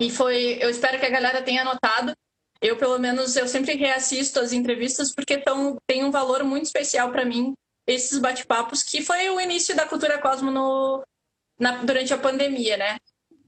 E 0.00 0.10
foi, 0.10 0.58
eu 0.60 0.70
espero 0.70 0.98
que 0.98 1.06
a 1.06 1.10
galera 1.10 1.42
tenha 1.42 1.62
anotado. 1.62 2.12
Eu, 2.60 2.76
pelo 2.76 2.98
menos, 2.98 3.36
eu 3.36 3.46
sempre 3.46 3.74
reassisto 3.74 4.40
as 4.40 4.52
entrevistas 4.52 5.14
porque 5.14 5.38
tão, 5.38 5.76
tem 5.86 6.02
um 6.02 6.10
valor 6.10 6.42
muito 6.44 6.64
especial 6.64 7.12
para 7.12 7.24
mim 7.24 7.52
esses 7.86 8.18
bate-papos, 8.18 8.82
que 8.82 9.02
foi 9.02 9.28
o 9.28 9.38
início 9.38 9.76
da 9.76 9.86
Cultura 9.86 10.18
Cosmo 10.18 10.50
no, 10.50 11.04
na, 11.58 11.84
durante 11.84 12.14
a 12.14 12.18
pandemia, 12.18 12.78
né? 12.78 12.96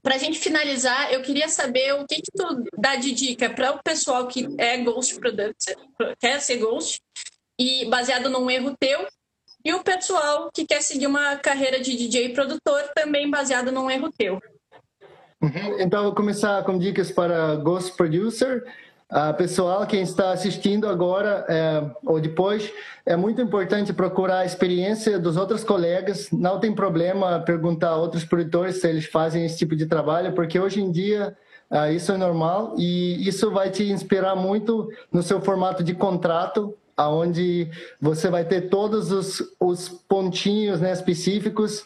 Para 0.07 0.15
a 0.15 0.19
gente 0.19 0.39
finalizar, 0.39 1.11
eu 1.11 1.21
queria 1.21 1.49
saber 1.49 1.93
o 1.95 2.07
que, 2.07 2.21
que 2.21 2.31
tu 2.33 2.63
dá 2.77 2.95
de 2.95 3.11
dica 3.11 3.49
para 3.49 3.73
o 3.73 3.83
pessoal 3.83 4.25
que 4.25 4.47
é 4.57 4.77
Ghost 4.77 5.19
Product, 5.19 5.75
quer 6.17 6.39
ser 6.39 6.59
Ghost, 6.59 7.01
e 7.59 7.83
baseado 7.89 8.29
num 8.29 8.49
erro 8.49 8.73
teu, 8.79 9.05
e 9.65 9.73
o 9.73 9.83
pessoal 9.83 10.49
que 10.53 10.65
quer 10.65 10.81
seguir 10.81 11.07
uma 11.07 11.35
carreira 11.35 11.81
de 11.81 11.93
DJ 11.97 12.29
produtor 12.29 12.83
também 12.95 13.29
baseado 13.29 13.69
num 13.69 13.91
erro 13.91 14.09
teu. 14.17 14.39
Uhum. 15.41 15.81
Então, 15.81 16.03
vou 16.03 16.15
começar 16.15 16.63
com 16.63 16.79
dicas 16.79 17.11
para 17.11 17.57
Ghost 17.57 17.97
Producer. 17.97 18.63
Uh, 19.09 19.33
pessoal, 19.37 19.87
quem 19.87 20.01
está 20.01 20.33
assistindo 20.33 20.85
agora 20.85 21.45
é, 21.47 21.81
ou 22.05 22.19
depois, 22.19 22.69
é 23.05 23.15
muito 23.15 23.41
importante 23.41 23.93
procurar 23.93 24.39
a 24.39 24.45
experiência 24.45 25.17
dos 25.17 25.37
outros 25.37 25.63
colegas. 25.63 26.29
Não 26.29 26.59
tem 26.59 26.75
problema 26.75 27.39
perguntar 27.39 27.91
a 27.91 27.95
outros 27.95 28.25
produtores 28.25 28.81
se 28.81 28.87
eles 28.89 29.05
fazem 29.05 29.45
esse 29.45 29.57
tipo 29.57 29.77
de 29.77 29.85
trabalho, 29.85 30.33
porque 30.33 30.59
hoje 30.59 30.81
em 30.81 30.91
dia 30.91 31.33
uh, 31.71 31.89
isso 31.89 32.11
é 32.11 32.17
normal 32.17 32.75
e 32.77 33.25
isso 33.25 33.49
vai 33.49 33.69
te 33.69 33.89
inspirar 33.89 34.35
muito 34.35 34.91
no 35.09 35.23
seu 35.23 35.39
formato 35.39 35.85
de 35.85 35.93
contrato, 35.93 36.75
aonde 36.97 37.69
você 38.01 38.29
vai 38.29 38.43
ter 38.43 38.63
todos 38.63 39.09
os, 39.09 39.41
os 39.57 39.87
pontinhos 39.87 40.81
né, 40.81 40.91
específicos 40.91 41.85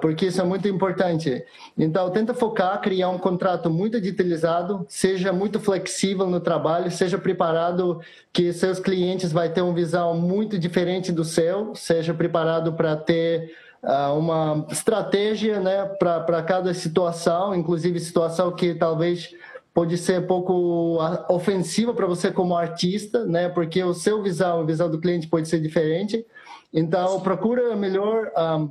porque 0.00 0.26
isso 0.26 0.40
é 0.40 0.44
muito 0.44 0.66
importante. 0.66 1.44
Então, 1.76 2.10
tenta 2.10 2.34
focar, 2.34 2.80
criar 2.80 3.08
um 3.10 3.18
contrato 3.18 3.70
muito 3.70 4.00
digitalizado, 4.00 4.84
seja 4.88 5.32
muito 5.32 5.60
flexível 5.60 6.26
no 6.26 6.40
trabalho, 6.40 6.90
seja 6.90 7.18
preparado 7.18 8.00
que 8.32 8.52
seus 8.52 8.80
clientes 8.80 9.32
vai 9.32 9.48
ter 9.48 9.62
uma 9.62 9.74
visão 9.74 10.14
muito 10.16 10.58
diferente 10.58 11.12
do 11.12 11.24
seu, 11.24 11.74
seja 11.74 12.14
preparado 12.14 12.72
para 12.72 12.96
ter 12.96 13.52
uh, 13.82 14.18
uma 14.18 14.66
estratégia 14.70 15.60
né, 15.60 15.84
para 15.98 16.42
cada 16.42 16.72
situação, 16.74 17.54
inclusive 17.54 18.00
situação 18.00 18.52
que 18.52 18.74
talvez 18.74 19.30
pode 19.72 19.96
ser 19.98 20.20
um 20.20 20.26
pouco 20.26 20.98
ofensiva 21.28 21.94
para 21.94 22.06
você 22.06 22.30
como 22.30 22.56
artista, 22.56 23.24
né, 23.24 23.48
porque 23.48 23.82
o 23.82 23.94
seu 23.94 24.22
visão, 24.22 24.60
a 24.60 24.64
visão 24.64 24.90
do 24.90 25.00
cliente 25.00 25.28
pode 25.28 25.48
ser 25.48 25.60
diferente. 25.60 26.24
Então, 26.72 27.20
procura 27.20 27.74
melhor 27.76 28.26
um, 28.26 28.30
ah, 28.36 28.68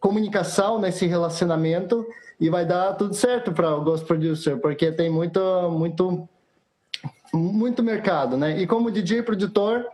comunicação 0.00 0.78
nesse 0.78 1.06
relacionamento 1.06 2.06
e 2.40 2.48
vai 2.48 2.64
dar 2.64 2.94
tudo 2.94 3.14
certo 3.14 3.52
para 3.52 3.74
o 3.76 3.82
Ghost 3.82 4.06
Producer, 4.06 4.58
porque 4.58 4.92
tem 4.92 5.10
muito, 5.10 5.40
muito, 5.70 6.28
muito 7.32 7.82
mercado, 7.82 8.36
né? 8.36 8.60
E 8.60 8.66
como 8.66 8.90
DJ 8.90 9.22
produtor, 9.22 9.86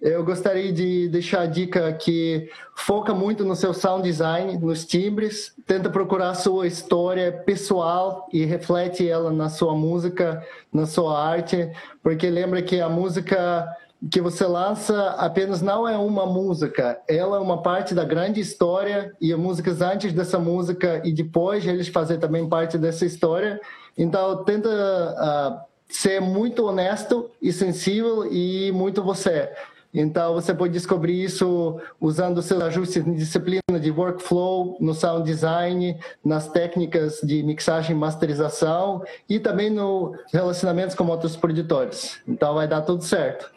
eu 0.00 0.22
gostaria 0.24 0.72
de 0.72 1.08
deixar 1.08 1.42
a 1.42 1.46
dica 1.46 1.90
que 1.94 2.50
foca 2.74 3.14
muito 3.14 3.44
no 3.44 3.56
seu 3.56 3.72
sound 3.72 4.02
design, 4.02 4.58
nos 4.58 4.84
timbres, 4.84 5.54
tenta 5.66 5.88
procurar 5.88 6.34
sua 6.34 6.66
história 6.66 7.32
pessoal 7.32 8.28
e 8.32 8.44
reflete 8.44 9.08
ela 9.08 9.32
na 9.32 9.48
sua 9.48 9.74
música, 9.74 10.44
na 10.72 10.84
sua 10.84 11.18
arte, 11.18 11.70
porque 12.02 12.28
lembra 12.28 12.60
que 12.60 12.80
a 12.80 12.88
música 12.88 13.66
que 14.10 14.20
você 14.20 14.44
lança 14.44 15.10
apenas 15.10 15.62
não 15.62 15.88
é 15.88 15.96
uma 15.96 16.26
música, 16.26 17.00
ela 17.08 17.36
é 17.36 17.40
uma 17.40 17.62
parte 17.62 17.94
da 17.94 18.04
grande 18.04 18.40
história 18.40 19.12
e 19.20 19.32
as 19.32 19.38
músicas 19.38 19.80
antes 19.80 20.12
dessa 20.12 20.38
música 20.38 21.00
e 21.04 21.12
depois 21.12 21.66
eles 21.66 21.88
fazem 21.88 22.18
também 22.18 22.48
parte 22.48 22.76
dessa 22.76 23.06
história. 23.06 23.60
Então 23.96 24.44
tenta 24.44 24.68
uh, 24.68 25.60
ser 25.88 26.20
muito 26.20 26.66
honesto 26.66 27.30
e 27.40 27.52
sensível 27.52 28.30
e 28.30 28.72
muito 28.72 29.02
você. 29.02 29.50
Então 29.92 30.34
você 30.34 30.52
pode 30.52 30.72
descobrir 30.72 31.22
isso 31.22 31.80
usando 32.00 32.42
seus 32.42 32.60
ajustes 32.60 33.04
de 33.04 33.14
disciplina 33.14 33.62
de 33.80 33.92
workflow, 33.92 34.76
no 34.80 34.92
sound 34.92 35.24
design, 35.24 35.96
nas 36.24 36.48
técnicas 36.48 37.20
de 37.22 37.44
mixagem 37.44 37.94
e 37.94 37.98
masterização 37.98 39.04
e 39.28 39.38
também 39.38 39.70
no 39.70 40.16
relacionamentos 40.32 40.96
com 40.96 41.06
outros 41.06 41.36
produtores. 41.36 42.20
Então 42.26 42.54
vai 42.54 42.66
dar 42.66 42.82
tudo 42.82 43.04
certo. 43.04 43.54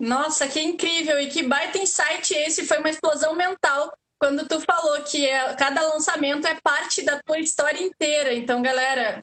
Nossa, 0.00 0.48
que 0.48 0.60
incrível! 0.60 1.20
E 1.20 1.28
que 1.28 1.42
baita 1.42 1.76
insight 1.76 2.32
esse! 2.32 2.66
Foi 2.66 2.78
uma 2.78 2.88
explosão 2.88 3.34
mental 3.34 3.92
quando 4.18 4.48
tu 4.48 4.58
falou 4.60 5.02
que 5.02 5.26
é, 5.26 5.54
cada 5.54 5.82
lançamento 5.88 6.46
é 6.46 6.58
parte 6.62 7.02
da 7.02 7.20
tua 7.22 7.38
história 7.38 7.82
inteira. 7.82 8.32
Então, 8.32 8.62
galera, 8.62 9.22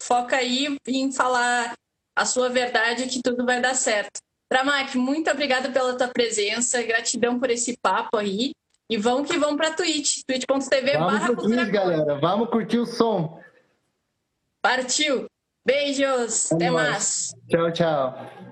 foca 0.00 0.36
aí 0.36 0.76
em 0.86 1.12
falar 1.12 1.72
a 2.16 2.24
sua 2.24 2.48
verdade 2.48 3.06
que 3.06 3.20
tudo 3.20 3.44
vai 3.44 3.60
dar 3.60 3.74
certo. 3.74 4.20
Dramac, 4.50 4.96
muito 4.96 5.28
obrigada 5.30 5.70
pela 5.70 5.96
tua 5.96 6.08
presença, 6.08 6.82
gratidão 6.82 7.40
por 7.40 7.50
esse 7.50 7.76
papo 7.82 8.16
aí. 8.16 8.52
E 8.88 8.96
vamos 8.96 9.28
que 9.28 9.36
vamos 9.36 9.56
para 9.56 9.72
Twitch, 9.72 10.22
twitch.tv 10.26 10.98
Vamos 10.98 11.42
Twitch, 11.42 11.70
galera. 11.70 12.20
Vamos 12.20 12.50
curtir 12.50 12.78
o 12.78 12.86
som. 12.86 13.40
Partiu! 14.62 15.26
Beijos, 15.66 16.52
até 16.52 16.70
mais. 16.70 17.34
Tchau, 17.48 17.72
tchau. 17.72 18.44